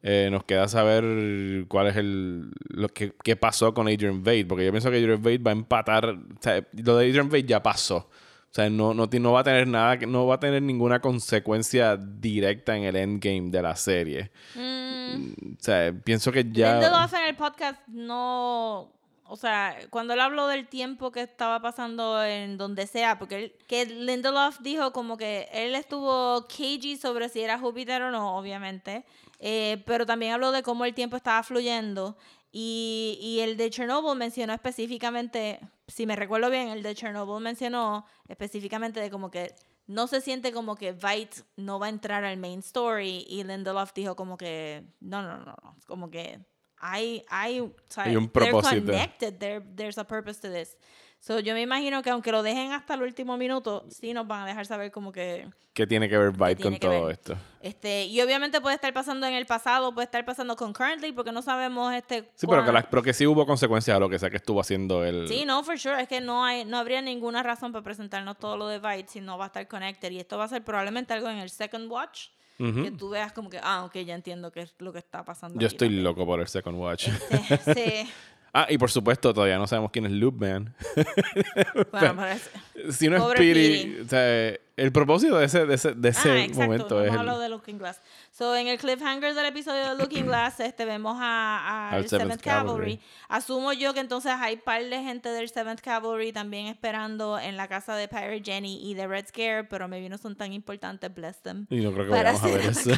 Eh, 0.03 0.29
nos 0.31 0.43
queda 0.43 0.67
saber 0.67 1.65
cuál 1.67 1.87
es 1.87 1.97
el 1.97 2.51
lo 2.69 2.87
que, 2.89 3.13
qué 3.23 3.35
pasó 3.35 3.73
con 3.73 3.87
Adrian 3.87 4.23
Vade, 4.23 4.45
porque 4.45 4.65
yo 4.65 4.71
pienso 4.71 4.91
que 4.91 4.97
Adrian 4.97 5.21
Vade 5.21 5.39
va 5.39 5.51
a 5.51 5.55
empatar. 5.55 6.05
O 6.09 6.41
sea, 6.41 6.63
lo 6.71 6.97
de 6.97 7.07
Adrian 7.07 7.29
Vade 7.29 7.43
ya 7.43 7.61
pasó. 7.61 8.09
O 8.49 8.53
sea, 8.53 8.69
no, 8.69 8.93
no, 8.93 9.07
no 9.11 9.31
va 9.33 9.41
a 9.41 9.43
tener 9.43 9.67
nada, 9.67 9.97
no 10.07 10.25
va 10.25 10.35
a 10.35 10.39
tener 10.39 10.61
ninguna 10.61 10.99
consecuencia 10.99 11.97
directa 11.97 12.77
en 12.77 12.83
el 12.83 12.95
endgame 12.95 13.49
de 13.51 13.61
la 13.61 13.75
serie. 13.75 14.31
O 14.55 15.57
sea, 15.59 15.93
pienso 16.03 16.31
que 16.31 16.45
ya. 16.49 16.79
En 16.79 17.27
el 17.27 17.35
podcast 17.35 17.85
no. 17.87 18.96
O 19.29 19.35
sea, 19.35 19.77
cuando 19.89 20.13
él 20.13 20.19
habló 20.19 20.47
del 20.47 20.67
tiempo 20.67 21.11
que 21.11 21.21
estaba 21.21 21.61
pasando 21.61 22.23
en 22.23 22.57
donde 22.57 22.87
sea, 22.87 23.19
porque 23.19 23.35
él, 23.35 23.55
que 23.67 23.85
Lindelof 23.85 24.59
dijo 24.61 24.91
como 24.93 25.17
que 25.17 25.49
él 25.51 25.75
estuvo 25.75 26.47
cagey 26.47 26.97
sobre 26.97 27.29
si 27.29 27.41
era 27.41 27.59
Júpiter 27.59 28.01
o 28.01 28.11
no, 28.11 28.37
obviamente, 28.37 29.05
eh, 29.39 29.83
pero 29.85 30.05
también 30.05 30.33
habló 30.33 30.51
de 30.51 30.63
cómo 30.63 30.85
el 30.85 30.93
tiempo 30.93 31.17
estaba 31.17 31.43
fluyendo. 31.43 32.17
Y, 32.51 33.19
y 33.21 33.41
el 33.41 33.57
de 33.57 33.69
Chernobyl 33.69 34.17
mencionó 34.17 34.53
específicamente, 34.53 35.59
si 35.87 36.05
me 36.05 36.15
recuerdo 36.15 36.49
bien, 36.49 36.69
el 36.69 36.81
de 36.81 36.95
Chernobyl 36.95 37.43
mencionó 37.43 38.05
específicamente 38.27 38.99
de 38.99 39.11
como 39.11 39.29
que 39.29 39.53
no 39.87 40.07
se 40.07 40.21
siente 40.21 40.51
como 40.51 40.75
que 40.75 40.91
Vite 40.91 41.43
no 41.55 41.79
va 41.79 41.87
a 41.87 41.89
entrar 41.89 42.23
al 42.23 42.37
main 42.37 42.59
story 42.59 43.25
y 43.27 43.43
Lindelof 43.43 43.93
dijo 43.93 44.15
como 44.15 44.37
que 44.37 44.83
no, 44.99 45.21
no, 45.21 45.37
no, 45.37 45.45
no, 45.45 45.75
como 45.87 46.11
que 46.11 46.39
hay, 46.79 47.23
hay, 47.29 47.59
o 47.61 47.71
sea, 47.87 48.03
Hay 48.05 48.15
un 48.15 48.29
they're 48.29 48.49
propósito. 48.51 48.85
connected, 48.85 49.33
there- 49.39 49.63
there's 49.75 49.97
a 49.97 50.03
purpose 50.05 50.39
to 50.41 50.51
this. 50.53 50.77
So, 51.19 51.39
yo 51.39 51.55
me 51.55 51.61
imagino 51.63 52.03
que 52.03 52.11
aunque 52.11 52.31
lo 52.31 52.43
dejen 52.43 52.71
hasta 52.73 52.93
el 52.93 53.01
último 53.01 53.37
minuto, 53.37 53.85
sí 53.89 54.13
nos 54.13 54.27
van 54.27 54.43
a 54.43 54.45
dejar 54.45 54.65
saber 54.67 54.91
como 54.91 55.11
que 55.11 55.47
¿Qué 55.73 55.87
tiene 55.87 56.07
que 56.07 56.15
ver 56.17 56.31
Byte 56.31 56.61
con 56.61 56.77
todo 56.77 57.05
ver? 57.05 57.13
esto? 57.13 57.35
este 57.59 58.05
y 58.05 58.21
obviamente 58.21 58.61
puede 58.61 58.75
estar 58.75 58.93
pasando 58.93 59.25
en 59.25 59.33
el 59.33 59.47
pasado, 59.47 59.91
puede 59.93 60.05
estar 60.05 60.23
pasando 60.25 60.55
concurrently 60.55 61.11
porque 61.11 61.31
no 61.31 61.41
sabemos 61.41 61.91
este 61.93 62.29
Sí, 62.35 62.45
pero 62.47 62.63
que, 62.63 62.71
la- 62.71 62.87
pero 62.87 63.01
que 63.01 63.13
sí 63.13 63.25
hubo 63.25 63.47
consecuencias 63.47 63.97
a 63.97 63.99
lo 63.99 64.07
que 64.09 64.19
sea 64.19 64.29
que 64.29 64.37
estuvo 64.37 64.61
haciendo 64.61 65.03
el. 65.03 65.27
Sí, 65.27 65.43
no, 65.43 65.63
for 65.63 65.77
sure. 65.79 65.99
Es 65.99 66.07
que 66.07 66.21
no 66.21 66.45
hay, 66.45 66.65
no 66.65 66.77
habría 66.77 67.01
ninguna 67.01 67.41
razón 67.41 67.71
para 67.71 67.83
presentarnos 67.83 68.37
todo 68.37 68.55
lo 68.55 68.67
de 68.67 68.77
Byte 68.77 69.09
si 69.09 69.19
no 69.19 69.39
va 69.39 69.45
a 69.45 69.47
estar 69.47 69.67
connected. 69.67 70.11
Y 70.11 70.19
esto 70.19 70.37
va 70.37 70.43
a 70.43 70.49
ser 70.49 70.63
probablemente 70.63 71.13
algo 71.13 71.29
en 71.29 71.39
el 71.39 71.49
second 71.49 71.91
watch. 71.91 72.27
Que 72.57 72.91
tú 72.91 73.09
veas 73.09 73.33
como 73.33 73.49
que, 73.49 73.59
ah, 73.61 73.85
ok, 73.85 73.97
ya 73.97 74.15
entiendo 74.15 74.51
qué 74.51 74.61
es 74.61 74.73
lo 74.79 74.91
que 74.91 74.99
está 74.99 75.23
pasando. 75.23 75.59
Yo 75.59 75.67
aquí 75.67 75.75
estoy 75.75 75.87
también. 75.89 76.03
loco 76.03 76.25
por 76.25 76.39
el 76.39 76.47
Second 76.47 76.77
Watch. 76.79 77.07
Este, 77.49 77.73
sí. 78.05 78.11
Ah, 78.53 78.65
y 78.69 78.77
por 78.79 78.89
supuesto, 78.89 79.33
todavía 79.33 79.57
no 79.59 79.67
sabemos 79.67 79.91
quién 79.91 80.05
es 80.07 80.11
Loop 80.11 80.41
Man. 80.41 80.73
Bueno, 81.91 82.15
parece. 82.15 82.49
si 82.91 83.07
no 83.07 83.17
es 83.17 83.21
o 83.21 84.09
sea, 84.09 84.57
el 84.75 84.91
propósito 84.91 85.37
de 85.37 85.45
ese, 85.45 85.65
de 85.65 85.75
ese, 85.75 85.93
de 85.93 86.09
ese 86.09 86.49
ah, 86.51 86.53
momento 86.55 86.99
es. 87.01 87.07
hemos 87.07 87.13
el- 87.15 87.19
hablado 87.19 87.39
de 87.39 87.49
Looking 87.49 87.77
Glass. 87.77 88.01
So, 88.37 88.55
en 88.55 88.67
el 88.67 88.77
cliffhanger 88.77 89.33
del 89.33 89.45
episodio 89.47 89.89
de 89.89 89.95
Looking 89.95 90.25
Glass, 90.27 90.59
este, 90.59 90.85
vemos 90.85 91.17
a, 91.19 91.89
el 91.95 92.05
7th 92.05 92.09
7th 92.09 92.41
Cavalry. 92.41 92.41
Cavalry. 92.41 92.99
Asumo 93.29 93.73
yo 93.73 93.93
que 93.95 93.99
entonces 93.99 94.31
hay 94.37 94.57
par 94.57 94.83
de 94.83 95.01
gente 95.01 95.29
del 95.29 95.51
7th 95.51 95.81
Cavalry 95.81 96.31
también 96.31 96.67
esperando 96.67 97.39
en 97.39 97.57
la 97.57 97.67
casa 97.67 97.95
de 97.95 98.07
Pirate 98.07 98.43
Jenny 98.43 98.79
y 98.87 98.93
de 98.93 99.07
Red 99.07 99.27
Scare, 99.29 99.63
pero 99.63 99.87
maybe 99.87 100.07
no 100.07 100.19
son 100.19 100.35
tan 100.35 100.53
importantes, 100.53 101.11
bless 101.13 101.41
them. 101.41 101.65
Y 101.71 101.77
no 101.77 101.91
creo 101.91 102.05
que 102.05 102.11
vayamos 102.11 102.43
a 102.43 102.47
ver 102.47 102.61
eso. 102.61 102.91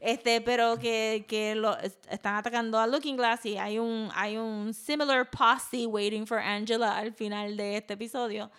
Este, 0.00 0.40
pero 0.40 0.78
que, 0.78 1.26
que 1.28 1.54
lo, 1.56 1.76
est- 1.80 2.06
están 2.08 2.36
atacando 2.36 2.78
a 2.78 2.86
Looking 2.86 3.16
Glass 3.16 3.44
y 3.44 3.58
hay 3.58 3.78
un, 3.78 4.08
hay 4.14 4.36
un 4.38 4.72
similar 4.72 5.28
posse 5.28 5.84
waiting 5.86 6.26
for 6.26 6.38
Angela 6.38 6.96
al 6.96 7.12
final 7.12 7.56
de 7.56 7.76
este 7.76 7.94
episodio. 7.94 8.50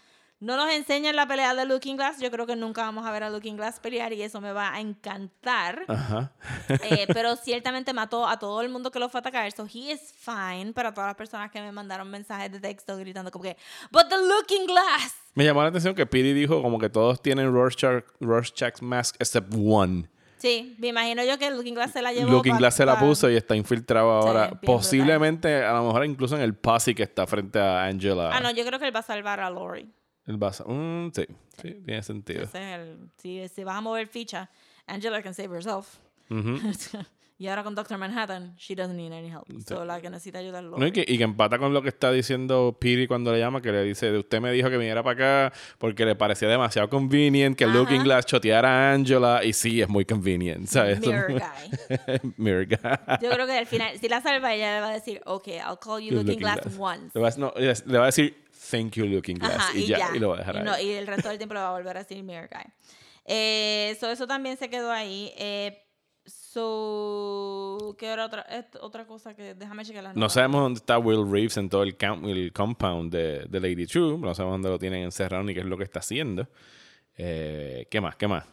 No 0.43 0.57
nos 0.57 0.69
enseñan 0.73 1.15
la 1.15 1.25
pelea 1.25 1.55
de 1.55 1.63
Looking 1.63 1.95
Glass. 1.95 2.19
Yo 2.19 2.29
creo 2.29 2.45
que 2.45 2.57
nunca 2.57 2.81
vamos 2.81 3.05
a 3.05 3.11
ver 3.11 3.23
a 3.23 3.29
Looking 3.29 3.55
Glass 3.55 3.79
pelear 3.79 4.11
y 4.11 4.23
eso 4.23 4.41
me 4.41 4.51
va 4.51 4.73
a 4.73 4.81
encantar. 4.81 5.85
Ajá. 5.87 6.33
Eh, 6.67 7.07
pero 7.13 7.37
ciertamente 7.37 7.93
mató 7.93 8.27
a 8.27 8.37
todo 8.37 8.61
el 8.61 8.67
mundo 8.67 8.91
que 8.91 8.99
lo 8.99 9.07
fue 9.07 9.19
a 9.19 9.21
atacar. 9.21 9.49
So 9.53 9.65
he 9.73 9.93
is 9.93 10.13
fine 10.13 10.73
para 10.73 10.93
todas 10.93 11.07
las 11.07 11.15
personas 11.15 11.49
que 11.49 11.61
me 11.61 11.71
mandaron 11.71 12.11
mensajes 12.11 12.51
de 12.51 12.59
texto 12.59 12.97
gritando 12.97 13.31
como 13.31 13.43
que, 13.43 13.55
but 13.89 14.09
the 14.09 14.17
Looking 14.17 14.67
Glass. 14.67 15.15
Me 15.33 15.45
llamó 15.45 15.61
la 15.61 15.69
atención 15.69 15.95
que 15.95 16.05
Piri 16.05 16.33
dijo 16.33 16.61
como 16.61 16.77
que 16.77 16.89
todos 16.89 17.21
tienen 17.21 17.53
Rorschach, 17.53 18.03
Rorschach's 18.19 18.81
mask 18.81 19.15
except 19.19 19.53
one. 19.55 20.09
Sí, 20.39 20.75
me 20.77 20.89
imagino 20.89 21.23
yo 21.23 21.37
que 21.39 21.49
Looking 21.51 21.75
Glass 21.75 21.93
se 21.93 22.01
la 22.01 22.11
llevó. 22.11 22.29
Looking 22.29 22.57
Glass 22.57 22.75
se 22.75 22.85
la 22.85 22.99
puso 22.99 23.29
y 23.29 23.37
está 23.37 23.55
infiltrado 23.55 24.11
ahora. 24.11 24.47
bien 24.47 24.59
Posiblemente, 24.65 25.63
a 25.63 25.71
lo 25.71 25.85
mejor 25.85 26.03
incluso 26.03 26.35
en 26.35 26.41
el 26.41 26.53
posse 26.53 26.93
que 26.93 27.03
está 27.03 27.25
frente 27.25 27.59
a 27.59 27.85
Angela. 27.85 28.29
Ah, 28.33 28.41
no, 28.41 28.51
yo 28.51 28.65
creo 28.65 28.77
que 28.77 28.87
él 28.87 28.93
va 28.93 28.99
a 28.99 29.03
salvar 29.03 29.39
a 29.39 29.49
Lori. 29.49 29.89
El 30.25 30.37
basa- 30.37 30.65
mm, 30.65 31.11
sí, 31.13 31.25
sí, 31.61 31.81
tiene 31.85 32.01
sentido. 32.01 32.47
El, 32.53 33.09
si, 33.17 33.47
si 33.49 33.63
vas 33.63 33.75
a 33.77 33.81
mover 33.81 34.07
ficha, 34.07 34.49
Angela 34.87 35.21
can 35.21 35.33
save 35.33 35.53
herself. 35.53 35.97
Ujú. 36.29 36.57
y 37.37 37.47
ahora 37.47 37.63
con 37.63 37.75
Doctor 37.75 37.97
Manhattan, 37.97 38.55
she 38.55 38.73
doesn't 38.73 38.95
need 38.95 39.11
any 39.11 39.27
help. 39.29 39.45
So 39.67 39.83
la 39.83 39.99
que 39.99 40.09
necesita 40.09 40.39
ayuda 40.39 40.59
es. 40.59 40.65
No, 40.65 40.87
y, 40.87 40.93
que, 40.93 41.03
y 41.05 41.17
que 41.17 41.23
empata 41.25 41.59
con 41.59 41.73
lo 41.73 41.81
que 41.81 41.89
está 41.89 42.09
diciendo 42.09 42.77
Piri 42.79 43.05
cuando 43.05 43.33
le 43.33 43.39
llama, 43.39 43.61
que 43.61 43.73
le 43.73 43.83
dice, 43.83 44.17
usted 44.17 44.39
me 44.39 44.49
dijo 44.53 44.69
que 44.69 44.77
viniera 44.77 45.03
para 45.03 45.47
acá 45.49 45.57
porque 45.77 46.05
le 46.05 46.15
parecía 46.15 46.47
demasiado 46.47 46.89
convenient 46.89 47.57
que 47.57 47.65
Ajá. 47.65 47.73
Looking 47.73 48.03
Glass 48.03 48.25
choteara 48.25 48.69
a 48.69 48.93
Angela. 48.93 49.43
Y 49.43 49.51
sí, 49.51 49.81
es 49.81 49.89
muy 49.89 50.05
convenient, 50.05 50.67
¿sabes? 50.67 51.01
Mirror 51.01 51.33
guy. 51.33 52.33
Mirror 52.37 52.65
guy. 52.67 53.17
Yo 53.21 53.29
creo 53.29 53.45
que 53.45 53.57
al 53.57 53.65
final, 53.65 53.99
si 53.99 54.07
la 54.07 54.21
salva, 54.21 54.53
ella 54.53 54.75
le 54.75 54.81
va 54.81 54.89
a 54.89 54.93
decir, 54.93 55.21
ok, 55.25 55.47
I'll 55.49 55.77
call 55.83 55.99
you 56.01 56.13
Looking, 56.13 56.39
Glass, 56.39 56.61
once. 56.79 57.11
Le 57.13 57.21
va, 57.21 57.29
no, 57.37 57.53
le 57.57 57.97
va 57.97 58.03
a 58.03 58.07
decir, 58.07 58.42
thank 58.77 58.93
you, 58.95 59.05
Looking 59.05 59.37
Glass. 59.37 59.55
Ajá, 59.55 59.77
y, 59.77 59.85
ya, 59.87 60.09
y 60.15 60.19
lo 60.19 60.29
va 60.29 60.35
a 60.35 60.39
dejar 60.39 60.55
y, 60.55 60.57
ahí. 60.59 60.63
no- 60.65 60.79
y 60.79 60.89
el 60.91 61.05
resto 61.07 61.29
del 61.29 61.37
tiempo 61.37 61.53
le 61.53 61.59
va 61.61 61.69
a 61.69 61.71
volver 61.73 61.95
a 61.97 61.99
decir 61.99 62.21
Mirror 62.23 62.49
Guy. 62.51 62.73
Eh, 63.25 63.95
so 63.99 64.09
eso 64.09 64.25
también 64.27 64.57
se 64.57 64.69
quedó 64.69 64.91
ahí. 64.91 65.31
Eh, 65.37 65.79
so, 66.25 67.95
¿qué 67.97 68.07
era 68.07 68.25
otra, 68.25 68.41
est- 68.43 68.75
otra 68.81 69.05
cosa 69.05 69.35
que... 69.35 69.53
Déjame 69.55 69.85
checar 69.85 70.03
las 70.03 70.15
No 70.15 70.21
notas. 70.21 70.33
sabemos 70.33 70.61
dónde 70.61 70.77
está 70.79 70.97
Will 70.97 71.29
Reeves 71.29 71.57
en 71.57 71.69
todo 71.69 71.83
el, 71.83 71.95
camp- 71.97 72.25
el 72.25 72.51
compound 72.53 73.11
de, 73.13 73.45
de 73.45 73.59
Lady 73.59 73.85
True. 73.85 74.17
No 74.17 74.33
sabemos 74.33 74.55
dónde 74.55 74.69
lo 74.69 74.79
tienen 74.79 75.03
encerrado 75.03 75.43
ni 75.43 75.53
qué 75.53 75.59
es 75.61 75.65
lo 75.65 75.77
que 75.77 75.83
está 75.83 75.99
haciendo. 75.99 76.47
Eh, 77.17 77.87
¿Qué 77.91 78.01
más? 78.01 78.15
¿Qué 78.15 78.27
más? 78.27 78.45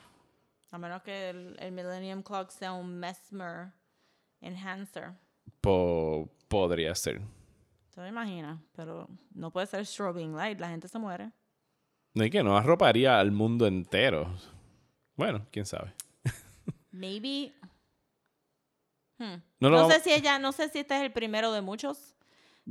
A 0.72 0.78
menos 0.78 1.02
que 1.02 1.30
el, 1.30 1.56
el 1.58 1.72
Millennium 1.72 2.22
Clock 2.22 2.50
sea 2.50 2.72
un 2.72 2.98
Mesmer 2.98 3.72
Enhancer. 4.40 5.10
Po- 5.60 6.28
podría 6.48 6.94
ser. 6.94 7.20
Se 7.90 8.00
me 8.00 8.08
imagina, 8.08 8.62
pero 8.76 9.08
no 9.34 9.50
puede 9.50 9.66
ser 9.66 9.84
strobing 9.84 10.34
light, 10.36 10.60
la 10.60 10.68
gente 10.68 10.88
se 10.88 10.98
muere. 10.98 11.32
No, 12.14 12.24
y 12.24 12.30
que 12.30 12.42
no 12.42 12.56
arroparía 12.56 13.18
al 13.18 13.32
mundo 13.32 13.66
entero. 13.66 14.32
Bueno, 15.16 15.46
quién 15.50 15.66
sabe. 15.66 15.92
Maybe... 16.92 17.52
Hmm. 19.18 19.42
No 19.60 19.68
No, 19.68 19.70
lo 19.70 19.90
sé 19.90 20.00
si 20.00 20.12
ella, 20.12 20.38
no 20.38 20.52
sé 20.52 20.68
si 20.68 20.78
este 20.78 20.96
es 20.96 21.02
el 21.02 21.12
primero 21.12 21.52
de 21.52 21.60
muchos. 21.60 22.14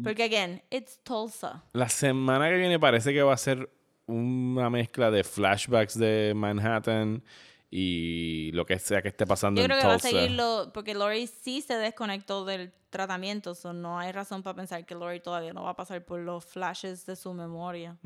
Porque, 0.02 0.24
again, 0.24 0.62
it's 0.70 1.00
Tulsa. 1.04 1.64
La 1.74 1.90
semana 1.90 2.48
que 2.48 2.56
viene 2.56 2.80
parece 2.80 3.14
que 3.14 3.22
va 3.22 3.34
a 3.34 3.38
ser 3.38 3.70
una 4.06 4.70
mezcla 4.70 5.12
de 5.12 5.24
flashbacks 5.24 5.98
de 5.98 6.34
Manhattan 6.36 7.24
y 7.72 8.52
lo 8.54 8.66
que 8.66 8.80
sea 8.80 9.02
que 9.02 9.10
esté 9.10 9.28
pasando 9.28 9.62
Yo 9.62 9.66
en 9.66 9.72
que 9.80 9.86
va 9.86 9.94
a 9.94 9.98
Tulsa. 10.00 10.10
seguirlo, 10.10 10.72
porque 10.74 10.96
Lori 10.96 11.28
sí 11.28 11.62
se 11.62 11.76
desconectó 11.76 12.44
del 12.46 12.72
tratamiento, 12.90 13.54
so 13.54 13.74
no 13.74 14.00
hay 14.00 14.12
razón 14.12 14.42
para 14.42 14.56
pensar 14.56 14.86
que 14.86 14.96
Lori 14.96 15.20
todavía 15.20 15.54
no 15.54 15.64
va 15.64 15.72
a 15.72 15.76
pasar 15.76 16.04
por 16.04 16.20
los 16.20 16.44
flashes 16.44 17.06
de 17.06 17.16
su 17.16 17.34
memoria. 17.34 17.98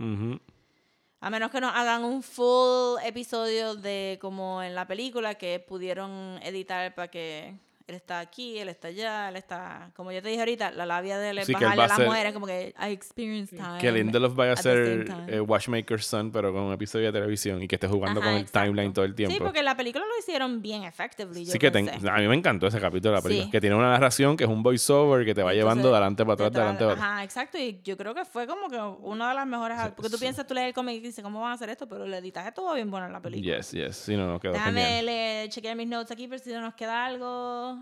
A 1.22 1.30
menos 1.30 1.51
que 1.51 1.61
nos 1.61 1.74
hagan 1.74 2.03
un 2.03 2.22
full 2.22 2.99
episodio 3.05 3.76
de 3.76 4.18
como 4.20 4.61
en 4.61 4.76
la 4.76 4.86
película 4.86 5.36
que 5.36 5.64
pudieron 5.66 6.38
editar 6.43 6.93
para 6.93 7.07
que 7.07 7.57
él 7.86 7.95
está 7.95 8.19
aquí, 8.19 8.57
él 8.59 8.69
está 8.69 8.88
allá, 8.88 9.27
él 9.29 9.36
está, 9.36 9.91
como 9.95 10.11
yo 10.11 10.21
te 10.21 10.29
dije 10.29 10.39
ahorita, 10.39 10.71
la 10.71 10.86
labia 10.86 11.17
de 11.17 11.31
él 11.31 11.38
es 11.39 11.47
Sí, 11.47 11.53
bajarle 11.53 11.75
va 11.77 11.84
a 11.84 11.86
a 11.86 11.89
la 11.89 11.95
ser- 11.97 12.05
mujer, 12.07 12.34
como 12.34 12.45
que 12.47 12.73
I 12.79 12.91
experienced 12.91 13.57
time. 13.57 13.77
Que 13.79 13.91
Lindelof 13.91 14.34
vaya 14.36 14.53
a 14.53 14.55
ser 14.55 15.05
eh, 15.27 15.41
Watchmaker's 15.41 16.05
Son, 16.05 16.31
pero 16.31 16.53
con 16.53 16.61
un 16.63 16.73
episodio 16.73 17.07
de 17.07 17.11
televisión 17.11 17.61
y 17.61 17.67
que 17.67 17.75
esté 17.75 17.88
jugando 17.88 18.19
Ajá, 18.21 18.29
con 18.29 18.38
el 18.38 18.43
exacto. 18.43 18.65
timeline 18.67 18.93
todo 18.93 19.05
el 19.05 19.15
tiempo. 19.15 19.34
Sí, 19.36 19.41
porque 19.41 19.61
la 19.63 19.75
película 19.75 20.05
lo 20.05 20.17
hicieron 20.17 20.61
bien 20.61 20.84
effectively. 20.84 21.45
yo 21.45 21.51
Sí 21.51 21.59
que 21.59 21.71
ten- 21.71 21.88
pensé. 21.88 22.09
a 22.09 22.15
mí 22.17 22.27
me 22.27 22.36
encantó 22.36 22.67
ese 22.67 22.79
capítulo 22.79 23.11
de 23.11 23.17
la 23.17 23.21
película. 23.21 23.45
Sí. 23.45 23.51
Que 23.51 23.59
tiene 23.61 23.75
una 23.75 23.89
narración 23.91 24.38
que 24.38 24.45
es 24.45 24.49
un 24.49 24.63
voiceover 24.63 25.25
que 25.25 25.36
te 25.36 25.43
va 25.43 25.53
llevando 25.53 25.89
de 25.89 25.93
adelante 25.95 26.23
para 26.23 26.34
atrás, 26.36 26.51
de 26.53 26.59
adelante 26.59 26.84
para 26.86 26.93
atrás. 26.93 27.07
Ajá, 27.09 27.23
exacto. 27.23 27.57
Y 27.57 27.81
yo 27.84 27.97
creo 27.97 28.13
que 28.15 28.23
fue 28.25 28.47
como 28.47 28.69
que 28.69 28.77
una 28.79 29.29
de 29.29 29.36
las 29.36 29.45
mejores. 29.47 29.77
porque 29.95 30.09
tú 30.09 30.17
sí. 30.17 30.21
piensas, 30.23 30.47
tú 30.47 30.53
lees 30.53 30.67
el 30.67 30.73
cómic 30.73 30.95
y 30.95 30.99
dices, 31.01 31.23
¿cómo 31.23 31.41
van 31.41 31.51
a 31.51 31.55
hacer 31.55 31.69
esto? 31.69 31.88
Pero 31.88 32.05
el 32.05 32.13
editaje 32.13 32.47
estuvo 32.47 32.73
bien 32.73 32.89
bueno 32.89 33.07
en 33.07 33.13
la 33.13 33.19
película. 33.21 33.57
Yes, 33.57 33.71
yes. 33.71 33.95
Sí, 33.97 34.15
no, 34.15 34.25
no, 34.27 34.39
quedó 34.39 34.53
Déjame 34.53 34.81
genial. 34.81 35.05
leer- 35.05 35.49
chequear 35.49 35.75
mis 35.75 35.88
notes 35.88 36.11
aquí 36.11 36.27
por 36.27 36.39
si 36.39 36.51
nos 36.53 36.73
queda 36.75 37.05
algo. 37.05 37.72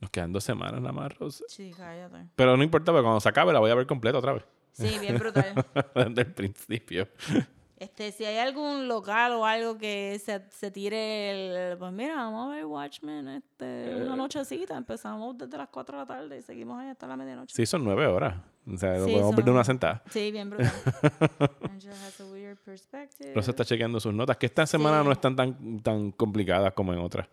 Nos 0.00 0.10
quedan 0.10 0.32
dos 0.32 0.44
semanas 0.44 0.80
nada 0.80 0.92
más, 0.92 1.16
Rosa. 1.18 1.44
Sí, 1.48 1.72
cállate. 1.76 2.28
Pero 2.36 2.56
no 2.56 2.62
importa, 2.62 2.92
porque 2.92 3.04
cuando 3.04 3.20
se 3.20 3.28
acabe 3.28 3.52
la 3.52 3.60
voy 3.60 3.70
a 3.70 3.74
ver 3.74 3.86
completa 3.86 4.18
otra 4.18 4.32
vez. 4.34 4.44
Sí, 4.72 4.98
bien 5.00 5.18
brutal. 5.18 5.54
Desde 5.94 6.22
el 6.22 6.32
principio. 6.32 7.08
Este, 7.80 8.10
si 8.10 8.24
hay 8.24 8.38
algún 8.38 8.88
local 8.88 9.32
o 9.34 9.46
algo 9.46 9.78
que 9.78 10.20
se, 10.24 10.42
se 10.50 10.72
tire 10.72 11.70
el, 11.70 11.78
pues 11.78 11.92
mira, 11.92 12.16
vamos 12.16 12.48
a 12.50 12.56
ver 12.56 12.66
Watchmen, 12.66 13.28
este, 13.28 13.92
Eh. 13.92 14.02
una 14.04 14.16
nochecita, 14.16 14.76
empezamos 14.76 15.38
desde 15.38 15.56
las 15.56 15.68
4 15.68 15.96
de 15.96 16.02
la 16.02 16.06
tarde 16.06 16.38
y 16.38 16.42
seguimos 16.42 16.80
ahí 16.80 16.88
hasta 16.88 17.06
la 17.06 17.16
medianoche. 17.16 17.54
Sí, 17.54 17.64
son 17.66 17.84
nueve 17.84 18.06
horas. 18.08 18.34
O 18.66 18.76
sea, 18.76 18.98
lo 18.98 19.04
Sí, 19.06 19.12
podemos 19.12 19.36
ver 19.36 19.44
de 19.44 19.50
una 19.52 19.62
sentada. 19.64 20.02
Sí, 20.10 20.32
bien 20.32 20.50
brutal. 20.50 20.72
Angela 21.70 21.94
has 22.04 22.20
a 22.20 22.24
weird 22.26 22.58
perspective. 22.58 23.32
Rosa 23.32 23.52
está 23.52 23.64
chequeando 23.64 24.00
sus 24.00 24.12
notas, 24.12 24.36
que 24.36 24.46
esta 24.46 24.66
semana 24.66 25.00
Sí. 25.00 25.06
no 25.06 25.12
están 25.12 25.36
tan, 25.36 25.80
tan 25.80 26.10
complicadas 26.10 26.72
como 26.72 26.92
en 26.92 26.98
otras. 26.98 27.28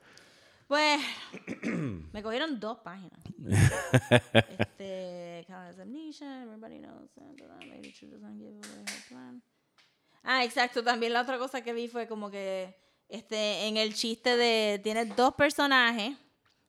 Pues, 0.67 0.99
me 2.13 2.21
cogieron 2.23 2.59
dos 2.59 2.77
páginas. 2.79 3.19
este, 4.59 5.45
Amnesia, 5.81 6.43
everybody 6.43 6.79
knows 6.79 7.09
that 7.15 7.35
the 7.35 7.65
lady 7.67 7.91
true 7.91 8.09
doesn't 8.09 8.37
give 8.37 8.49
away 8.55 8.83
her 8.85 9.07
plan. 9.09 9.41
Ah, 10.25 10.43
exacto. 10.43 10.83
También 10.83 11.13
la 11.13 11.21
otra 11.21 11.37
cosa 11.37 11.61
que 11.61 11.73
vi 11.73 11.87
fue 11.87 12.07
como 12.07 12.29
que, 12.29 12.75
este, 13.07 13.67
en 13.67 13.77
el 13.77 13.93
chiste 13.93 14.35
de, 14.35 14.79
tienes 14.83 15.15
dos 15.15 15.35
personajes, 15.35 16.17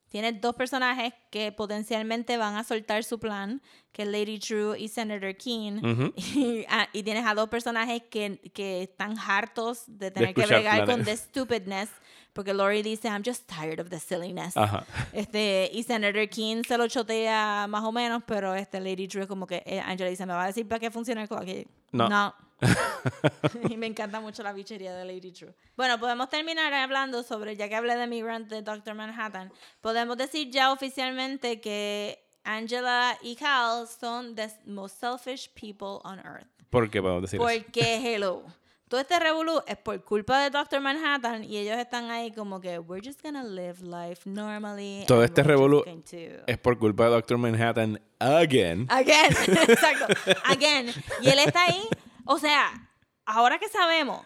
tienes 0.09 0.40
dos 0.40 0.54
personajes 0.54 1.12
que 1.30 1.50
potencialmente 1.52 2.36
van 2.36 2.57
a 2.57 2.64
soltar 2.64 3.02
su 3.02 3.18
plan, 3.18 3.61
que 3.92 4.02
es 4.02 4.09
Lady 4.09 4.38
True 4.38 4.78
y 4.78 4.88
Senator 4.88 5.36
King. 5.36 5.80
Y, 6.16 6.64
ah, 6.68 6.88
y 6.92 7.02
tienes 7.02 7.26
a 7.26 7.34
dos 7.34 7.48
personajes 7.48 8.02
que, 8.11 8.40
que 8.54 8.82
están 8.82 9.18
hartos 9.18 9.84
de 9.86 10.11
tener 10.11 10.34
que 10.34 10.46
bregar 10.46 10.84
con 10.84 11.04
the 11.04 11.16
stupidness, 11.16 11.90
porque 12.37 12.53
Lori 12.53 12.82
dice, 12.82 13.09
I'm 13.09 13.22
just 13.24 13.49
tired 13.49 13.80
of 13.80 13.89
the 13.89 13.99
silliness. 13.99 14.55
Ajá. 14.59 14.84
Este, 15.14 15.70
y 15.72 15.82
Senator 15.82 16.28
King 16.28 16.62
se 16.68 16.76
lo 16.76 16.87
chotea 16.87 17.66
más 17.66 17.82
o 17.82 17.91
menos, 17.91 18.22
pero 18.26 18.55
este 18.55 18.78
Lady 18.78 19.09
True 19.09 19.22
es 19.22 19.26
como 19.26 19.47
que 19.47 19.62
eh, 19.64 19.80
Angela 19.80 20.11
dice, 20.11 20.26
¿me 20.26 20.34
va 20.34 20.45
a 20.45 20.47
decir 20.49 20.68
para 20.68 20.78
qué 20.78 20.91
funciona 20.91 21.22
el 21.22 21.28
clock? 21.28 21.49
Y, 21.49 21.66
No. 21.93 22.34
y 23.70 23.78
me 23.78 23.87
encanta 23.87 24.20
mucho 24.20 24.43
la 24.43 24.53
bichería 24.53 24.95
de 24.95 25.07
Lady 25.07 25.32
True. 25.32 25.55
Bueno, 25.78 25.99
podemos 25.99 26.28
terminar 26.28 26.74
hablando 26.74 27.22
sobre, 27.22 27.57
ya 27.57 27.70
que 27.70 27.74
hablé 27.74 27.97
de 27.97 28.07
mi 28.07 28.22
rant 28.22 28.51
de 28.51 28.61
Doctor 28.61 28.95
Manhattan, 28.95 29.51
podemos 29.80 30.18
decir 30.18 30.51
ya 30.51 30.72
oficialmente 30.72 31.59
que 31.62 32.22
Angela 32.45 33.16
y 33.22 33.34
Cal 33.37 33.87
son 33.89 34.34
the 34.34 34.51
most 34.66 35.01
selfish 35.01 35.49
people 35.55 36.01
on 36.05 36.18
earth. 36.18 36.47
¿Por 36.68 36.91
qué 36.91 37.01
podemos 37.01 37.22
decir 37.22 37.41
eso? 37.41 37.49
Porque, 37.49 37.97
hello, 37.97 38.45
todo 38.89 39.01
este 39.01 39.18
revolú 39.18 39.61
es 39.66 39.76
por 39.76 40.03
culpa 40.05 40.43
de 40.43 40.51
Doctor 40.51 40.80
Manhattan 40.80 41.43
y 41.43 41.57
ellos 41.57 41.76
están 41.76 42.11
ahí 42.11 42.30
como 42.32 42.61
que, 42.61 42.78
we're 42.78 43.05
just 43.05 43.22
gonna 43.22 43.43
live 43.43 43.80
life 43.82 44.22
normally. 44.28 45.05
Todo 45.07 45.24
este 45.24 45.43
revolú 45.43 45.82
going 45.84 46.03
to-" 46.03 46.45
Es 46.47 46.59
por 46.59 46.78
culpa 46.78 47.05
de 47.05 47.11
Doctor 47.11 47.39
Manhattan 47.39 48.01
again. 48.20 48.87
Again, 48.89 49.32
exacto, 49.68 50.07
again. 50.45 50.93
Y 51.20 51.28
él 51.28 51.39
está 51.41 51.64
ahí, 51.64 51.82
o 52.24 52.39
sea, 52.39 52.89
ahora 53.24 53.59
que 53.59 53.68
sabemos, 53.68 54.24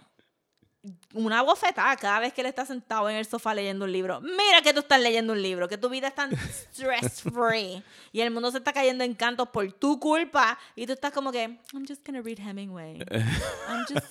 una 1.12 1.42
bofetada 1.42 1.96
cada 1.96 2.20
vez 2.20 2.32
que 2.32 2.40
él 2.40 2.46
está 2.46 2.64
sentado 2.64 3.10
en 3.10 3.16
el 3.16 3.26
sofá 3.26 3.54
leyendo 3.54 3.84
un 3.84 3.92
libro. 3.92 4.20
Mira 4.20 4.62
que 4.62 4.72
tú 4.72 4.80
estás 4.80 5.00
leyendo 5.00 5.32
un 5.32 5.42
libro, 5.42 5.68
que 5.68 5.78
tu 5.78 5.88
vida 5.88 6.08
es 6.08 6.14
tan 6.14 6.30
stress 6.72 7.22
free 7.22 7.82
y 8.12 8.20
el 8.20 8.30
mundo 8.30 8.50
se 8.50 8.58
está 8.58 8.72
cayendo 8.72 9.04
en 9.04 9.14
cantos 9.14 9.48
por 9.48 9.70
tu 9.72 9.98
culpa 10.00 10.58
y 10.74 10.86
tú 10.86 10.92
estás 10.92 11.12
como 11.12 11.32
que 11.32 11.58
I'm 11.72 11.86
just 11.86 12.06
gonna 12.06 12.22
read 12.22 12.38
Hemingway. 12.38 12.98
I'm 13.68 13.84
just 13.88 14.06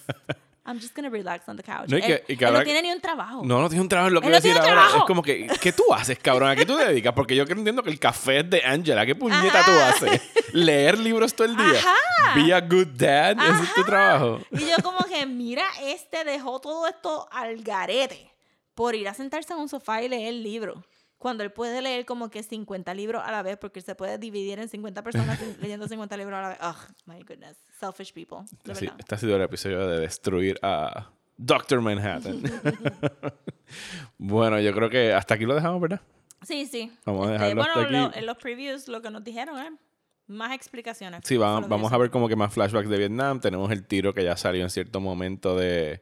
I'm 0.70 0.80
just 0.80 0.96
gonna 0.96 1.10
relax 1.10 1.48
on 1.50 1.58
the 1.58 1.64
couch. 1.64 1.90
No, 1.90 1.98
y 1.98 2.02
que- 2.02 2.14
él, 2.14 2.24
y 2.28 2.38
que 2.38 2.44
él 2.44 2.48
ahora 2.50 2.60
no 2.60 2.64
tiene 2.66 2.82
ni 2.84 2.92
un 2.92 3.02
trabajo. 3.02 3.42
No, 3.44 3.60
no 3.62 3.70
tiene 3.70 3.82
un 3.82 3.90
trabajo 3.90 4.10
lo 4.12 4.22
que 4.22 4.28
Él 4.28 4.32
voy 4.34 4.36
a 4.36 4.40
no 4.40 4.42
tiene 4.44 4.60
decir 4.60 4.70
ahora. 4.70 4.82
Es 4.84 4.90
trabajo. 4.90 5.08
como 5.08 5.22
que, 5.24 5.48
¿qué 5.60 5.74
tú 5.74 5.84
haces, 5.94 6.20
cabrón? 6.20 6.50
¿A 6.50 6.56
qué 6.56 6.66
tú 6.66 6.78
te 6.78 6.86
dedicas? 6.86 7.14
Porque 7.14 7.36
yo 7.36 7.44
entiendo 7.44 7.82
que 7.82 7.90
el 7.90 8.00
café 8.00 8.40
es 8.42 8.50
de 8.50 8.64
Angela. 8.64 9.06
¿Qué 9.06 9.16
puñeta 9.16 9.62
Ajá. 9.62 9.66
tú 9.66 10.06
haces? 10.06 10.22
¿Leer 10.54 10.98
libros 11.00 11.34
todo 11.34 11.48
el 11.48 11.56
día? 11.58 11.80
Ajá. 11.80 12.36
Be 12.36 12.54
a 12.54 12.62
good 12.62 12.88
dad. 12.96 13.38
Ese 13.42 13.64
es 13.64 13.74
tu 13.74 13.84
trabajo. 13.84 14.40
Y 14.52 14.60
yo 14.60 14.76
como 14.84 15.00
que, 15.06 15.26
mira, 15.26 15.64
este 15.84 16.24
dejó 16.24 16.60
todo 16.60 16.88
esto 16.88 17.28
al 17.32 17.58
garete 17.64 18.32
por 18.76 18.96
ir 18.96 19.08
a 19.10 19.14
sentarse 19.14 19.52
en 19.54 19.60
un 19.60 19.70
sofá 19.70 20.02
y 20.04 20.08
leer 20.10 20.34
libros. 20.36 20.78
Cuando 21.20 21.44
él 21.44 21.52
puede 21.52 21.82
leer 21.82 22.06
como 22.06 22.30
que 22.30 22.42
50 22.44 22.94
libros 22.94 23.22
a 23.24 23.32
la 23.32 23.44
vez, 23.44 23.58
porque 23.58 23.82
se 23.82 23.94
puede 23.94 24.18
dividir 24.18 24.58
en 24.60 24.70
50 24.70 25.04
personas 25.04 25.38
leyendo 25.62 25.88
50 25.88 26.18
libros 26.18 26.38
a 26.38 26.42
la 26.42 26.48
vez. 26.50 26.58
Oh, 26.62 26.76
my 27.06 27.22
goodness. 27.24 27.58
Selfish 27.80 28.14
people. 28.14 28.40
De 28.64 28.74
Sí, 28.74 28.90
este 28.98 29.16
ha 29.16 29.18
sido 29.18 29.36
el 29.36 29.42
episodio 29.42 29.86
de 29.88 30.00
destruir 30.00 30.58
a 30.64 31.10
Doctor 31.38 31.82
Manhattan. 31.82 32.42
bueno, 34.18 34.60
yo 34.60 34.74
creo 34.74 34.90
que 34.90 35.14
hasta 35.14 35.36
aquí 35.36 35.46
lo 35.46 35.56
dejamos, 35.56 35.82
¿verdad? 35.82 36.02
Sí, 36.44 36.66
sí. 36.66 36.92
Vamos 37.06 37.28
a 37.28 37.36
Este, 37.36 37.44
dejarlo 37.48 37.56
bueno, 37.64 37.74
hasta 37.82 37.92
lo- 37.92 38.06
aquí. 38.08 38.20
en 38.20 38.26
los 38.26 38.38
previews 38.38 38.88
lo 38.88 39.02
que 39.02 39.10
nos 39.12 39.24
dijeron 39.24 39.60
es 39.60 39.72
más 40.28 40.54
explicaciones. 40.54 41.22
Sí, 41.26 41.36
lo 41.36 41.42
vamos 41.42 41.92
a 41.92 41.98
ver 41.98 42.10
como 42.12 42.28
que 42.30 42.36
más 42.36 42.54
flashbacks 42.54 42.88
de 42.90 42.98
Vietnam. 42.98 43.40
Tenemos 43.42 43.72
el 43.72 43.86
tiro 43.86 44.14
que 44.14 44.24
ya 44.24 44.38
salió 44.38 44.64
en 44.64 44.70
cierto 44.70 45.00
momento 45.00 45.58
de... 45.58 46.02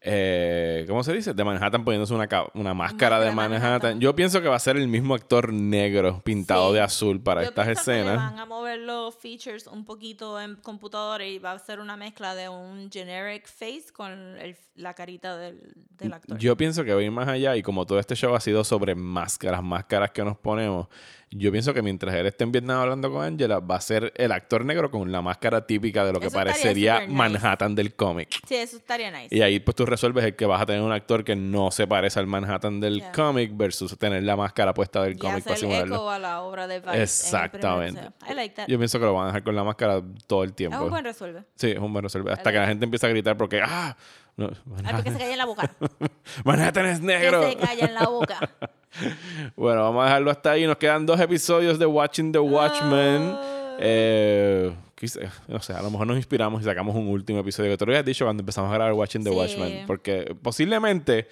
eh, 0.00 0.84
¿Cómo 0.88 1.02
se 1.02 1.12
dice? 1.12 1.34
De 1.34 1.42
Manhattan 1.44 1.84
poniéndose 1.84 2.14
una, 2.14 2.28
una 2.54 2.72
máscara 2.72 3.18
de 3.18 3.32
Manhattan. 3.32 3.62
Manhattan. 3.62 4.00
Yo 4.00 4.14
pienso 4.14 4.40
que 4.40 4.48
va 4.48 4.54
a 4.56 4.60
ser 4.60 4.76
el 4.76 4.86
mismo 4.86 5.14
actor 5.14 5.52
negro 5.52 6.20
pintado 6.24 6.68
Sí. 6.68 6.74
de 6.74 6.80
azul 6.80 7.20
para 7.20 7.42
Yo 7.42 7.48
estas 7.48 7.66
pienso 7.66 7.84
que 7.84 7.90
escenas. 7.98 8.16
van 8.16 8.38
a 8.38 8.46
mover 8.46 8.78
los 8.78 9.14
features 9.16 9.66
un 9.66 9.84
poquito 9.84 10.40
en 10.40 10.54
computadora 10.56 11.24
y 11.26 11.38
va 11.38 11.52
a 11.52 11.58
ser 11.58 11.80
una 11.80 11.96
mezcla 11.96 12.34
de 12.36 12.48
un 12.48 12.90
generic 12.92 13.48
face 13.48 13.86
con 13.92 14.12
el- 14.38 14.56
la 14.76 14.94
carita 14.94 15.36
del, 15.36 15.74
del 15.98 16.12
actor. 16.12 16.38
Yo 16.38 16.56
pienso 16.56 16.84
que 16.84 16.94
va 16.94 17.00
a 17.00 17.02
ir 17.02 17.10
más 17.10 17.26
allá 17.26 17.56
y 17.56 17.62
como 17.62 17.84
todo 17.84 17.98
este 17.98 18.14
show 18.14 18.34
ha 18.36 18.40
sido 18.40 18.62
sobre 18.62 18.94
máscaras, 18.94 19.62
máscaras 19.64 20.12
que 20.12 20.22
nos 20.24 20.38
ponemos, 20.38 20.86
yo 21.30 21.52
pienso 21.52 21.74
que 21.74 21.82
mientras 21.82 22.14
él 22.14 22.26
esté 22.26 22.44
en 22.44 22.52
Vietnam 22.52 22.78
hablando 22.80 23.12
con 23.12 23.22
Angela, 23.24 23.60
va 23.60 23.76
a 23.76 23.80
ser 23.80 24.12
el 24.16 24.32
actor 24.32 24.64
negro 24.64 24.90
con 24.90 25.12
la 25.12 25.20
máscara 25.20 25.66
típica 25.66 26.04
de 26.04 26.12
lo 26.12 26.20
que 26.20 26.28
Eso 26.28 26.34
parecería 26.36 27.00
nice. 27.00 27.12
Manhattan 27.12 27.74
del 27.74 27.94
cómic. 27.94 28.40
Sí, 28.48 28.54
eso 28.56 28.76
estaría 28.78 29.10
nice. 29.10 29.34
Y 29.34 29.42
ahí 29.42 29.60
pues 29.60 29.74
tú 29.74 29.84
resuelves 29.86 30.24
el 30.24 30.36
que 30.36 30.46
vas 30.46 30.62
a 30.62 30.66
tener 30.66 30.80
un 30.82 30.92
actor 30.92 31.24
que 31.24 31.36
no 31.36 31.70
se 31.70 31.86
parece 31.86 32.18
al 32.18 32.26
Manhattan 32.26 32.80
del 32.80 32.98
Yeah. 33.00 33.12
cómic 33.12 33.50
versus 33.54 33.96
tener 33.98 34.22
la 34.22 34.36
máscara 34.36 34.72
puesta 34.74 35.02
del 35.02 35.18
cómic 35.18 35.44
para 35.44 35.56
simularlo. 35.56 35.94
eco 35.96 36.10
a 36.10 36.18
la 36.18 36.40
obra 36.42 36.66
de 36.66 36.80
Vice. 36.80 37.02
Exactamente. 37.02 38.00
episodio. 38.00 38.32
I 38.32 38.34
like 38.34 38.54
that. 38.54 38.66
Yo 38.68 38.78
pienso 38.78 38.98
que 38.98 39.04
lo 39.04 39.14
van 39.14 39.24
a 39.24 39.26
dejar 39.28 39.42
con 39.44 39.54
la 39.54 39.64
máscara 39.64 40.02
todo 40.26 40.42
el 40.44 40.50
Es 40.50 40.56
tiempo. 40.56 40.82
un 40.82 40.90
buen 40.90 41.04
resuelve. 41.04 41.44
Sí, 41.56 41.70
es 41.72 41.78
un 41.78 41.92
buen 41.92 42.02
resolver. 42.02 42.32
Hasta 42.32 42.50
que 42.52 42.58
la 42.58 42.66
gente 42.66 42.84
empieza 42.84 43.06
a 43.06 43.10
gritar 43.10 43.36
porque, 43.36 43.60
ah, 43.62 43.96
no, 44.36 44.46
Ah, 44.46 44.50
porque 44.66 44.82
Manhattan, 44.82 45.12
se 45.12 45.18
calla 45.18 45.32
en 45.32 45.38
la 45.38 45.44
boca. 45.44 45.70
Manhattan 46.44 46.86
es 46.86 47.00
negro. 47.02 47.40
que 47.42 47.50
se 47.50 47.56
calla 47.58 47.84
en 47.86 47.94
la 47.94 48.06
boca. 48.08 48.50
Bueno, 49.56 49.82
vamos 49.82 50.02
a 50.02 50.06
dejarlo 50.06 50.30
hasta 50.30 50.52
ahí. 50.52 50.66
Nos 50.66 50.76
quedan 50.76 51.06
dos 51.06 51.20
episodios 51.20 51.78
de 51.78 51.86
Watching 51.86 52.32
the 52.32 52.38
Watchmen. 52.38 53.32
Ah. 53.34 53.76
Eh, 53.80 54.72
no 55.46 55.60
sé, 55.60 55.72
a 55.72 55.82
lo 55.82 55.90
mejor 55.90 56.06
nos 56.06 56.16
inspiramos 56.16 56.62
y 56.62 56.64
sacamos 56.64 56.96
un 56.96 57.08
último 57.08 57.38
episodio 57.40 57.70
que 57.70 57.76
tú 57.76 57.86
lo 57.86 57.92
habías 57.92 58.04
dicho 58.04 58.24
cuando 58.24 58.40
empezamos 58.40 58.70
a 58.70 58.74
grabar 58.74 58.92
Watching 58.94 59.22
the 59.22 59.30
Sí. 59.30 59.36
Watchmen. 59.36 59.86
Porque 59.86 60.34
posiblemente 60.42 61.28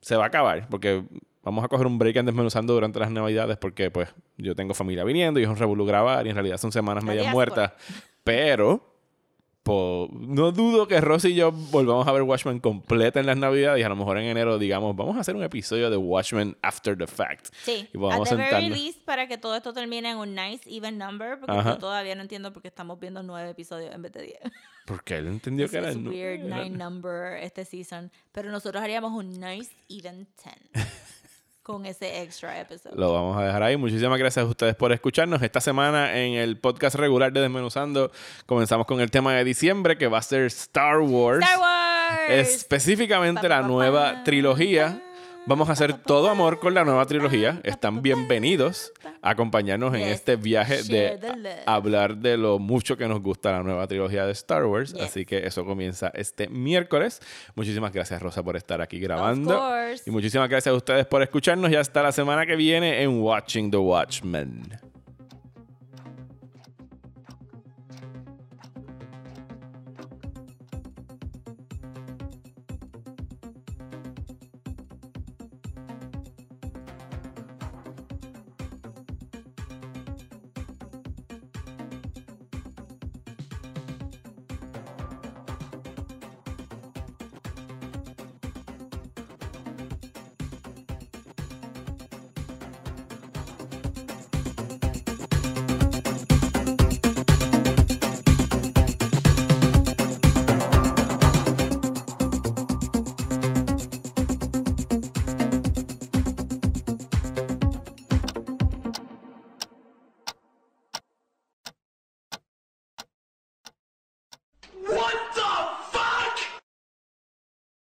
se 0.00 0.16
va 0.16 0.24
a 0.24 0.26
acabar. 0.26 0.68
Porque 0.68 1.02
vamos 1.42 1.64
a 1.64 1.68
coger 1.68 1.86
un 1.86 1.98
break 1.98 2.16
en 2.16 2.26
desmenuzando 2.26 2.74
durante 2.74 2.98
las 3.00 3.10
navidades. 3.10 3.56
Porque 3.56 3.90
pues 3.90 4.08
yo 4.36 4.54
tengo 4.54 4.74
familia 4.74 5.04
viniendo 5.04 5.40
y 5.40 5.44
es 5.44 5.48
un 5.48 5.56
revolú 5.56 5.86
grabar. 5.86 6.26
Y 6.26 6.30
en 6.30 6.36
realidad 6.36 6.58
son 6.58 6.72
semanas 6.72 7.04
medias 7.04 7.32
muertas. 7.32 7.72
Pero 8.22 8.95
no 9.66 10.52
dudo 10.52 10.86
que 10.86 11.00
Rosy 11.00 11.28
y 11.28 11.34
yo 11.34 11.52
volvamos 11.52 12.06
a 12.06 12.12
ver 12.12 12.22
Watchmen 12.22 12.60
completa 12.60 13.20
en 13.20 13.26
las 13.26 13.36
navidades. 13.36 13.80
Y 13.80 13.82
a 13.82 13.88
lo 13.88 13.96
mejor 13.96 14.18
en 14.18 14.24
enero 14.24 14.58
digamos, 14.58 14.94
vamos 14.96 15.16
a 15.16 15.20
hacer 15.20 15.34
un 15.36 15.42
episodio 15.42 15.90
de 15.90 15.96
Watchmen 15.96 16.56
After 16.62 16.96
the 16.96 17.06
Fact. 17.06 17.48
Sí, 17.62 17.88
Y 17.92 17.98
vamos 17.98 18.30
at 18.30 18.38
a 18.38 18.44
the 18.44 18.50
very 18.50 18.68
least 18.68 19.00
para 19.04 19.26
que 19.26 19.38
todo 19.38 19.56
esto 19.56 19.72
termine 19.72 20.10
en 20.10 20.18
un 20.18 20.34
nice 20.34 20.62
even 20.66 20.98
number, 20.98 21.38
porque 21.40 21.56
Ajá. 21.56 21.72
yo 21.72 21.78
todavía 21.78 22.14
no 22.14 22.22
entiendo 22.22 22.52
por 22.52 22.62
qué 22.62 22.68
estamos 22.68 22.98
viendo 23.00 23.22
nueve 23.22 23.50
episodios 23.50 23.94
en 23.94 24.02
vez 24.02 24.12
de 24.12 24.22
diez. 24.22 24.40
Porque 24.86 25.16
él 25.16 25.26
entendió 25.26 25.68
que 25.68 25.78
era 25.78 25.90
weird 25.90 26.42
nine 26.44 26.70
number 26.70 27.36
este 27.42 27.64
season, 27.64 28.08
pero 28.30 28.52
nosotros 28.52 28.80
haríamos 28.80 29.10
un 29.12 29.30
nice 29.40 29.72
even 29.88 30.28
ten 30.40 30.84
con 31.66 31.84
ese 31.84 32.22
extra 32.22 32.60
episode. 32.60 32.94
Lo 32.94 33.12
vamos 33.12 33.36
a 33.36 33.44
dejar 33.44 33.60
ahí. 33.64 33.76
Muchísimas 33.76 34.16
gracias 34.20 34.44
a 34.44 34.48
ustedes 34.48 34.76
por 34.76 34.92
escucharnos. 34.92 35.42
Esta 35.42 35.60
semana 35.60 36.16
en 36.16 36.34
el 36.34 36.56
podcast 36.58 36.94
regular 36.94 37.32
de 37.32 37.40
Desmenuzando 37.40 38.12
comenzamos 38.46 38.86
con 38.86 39.00
el 39.00 39.10
tema 39.10 39.34
de 39.34 39.42
diciembre 39.42 39.98
que 39.98 40.06
va 40.06 40.18
a 40.18 40.22
ser 40.22 40.42
Star 40.44 41.00
Wars. 41.00 41.44
Star 41.44 41.58
Wars. 41.58 42.20
Específicamente 42.28 43.48
la 43.48 43.56
Pa, 43.56 43.62
pa, 43.62 43.62
pa, 43.62 43.66
nueva 43.66 44.22
trilogía. 44.22 45.02
Vamos 45.48 45.68
a 45.68 45.72
hacer 45.72 45.94
todo 45.94 46.28
amor 46.28 46.58
con 46.58 46.74
la 46.74 46.84
nueva 46.84 47.06
trilogía. 47.06 47.60
Están 47.62 48.02
bienvenidos 48.02 48.92
a 49.22 49.30
acompañarnos 49.30 49.94
en 49.94 50.02
este 50.02 50.34
viaje 50.34 50.82
de 50.82 51.20
hablar 51.66 52.16
de 52.16 52.36
lo 52.36 52.58
mucho 52.58 52.96
que 52.96 53.06
nos 53.06 53.22
gusta 53.22 53.52
la 53.52 53.62
nueva 53.62 53.86
trilogía 53.86 54.26
de 54.26 54.32
Star 54.32 54.64
Wars. 54.64 54.94
Así 54.94 55.24
que 55.24 55.46
eso 55.46 55.64
comienza 55.64 56.10
este 56.14 56.48
miércoles. 56.48 57.20
Muchísimas 57.54 57.92
gracias, 57.92 58.20
Rosa, 58.20 58.42
por 58.42 58.56
estar 58.56 58.82
aquí 58.82 58.98
grabando. 58.98 59.62
Y 60.04 60.10
muchísimas 60.10 60.48
gracias 60.48 60.72
a 60.72 60.76
ustedes 60.76 61.06
por 61.06 61.22
escucharnos 61.22 61.70
y 61.70 61.76
hasta 61.76 62.02
la 62.02 62.10
semana 62.10 62.44
que 62.44 62.56
viene 62.56 63.02
en 63.02 63.20
Watching 63.20 63.70
the 63.70 63.76
Watchmen. 63.76 64.85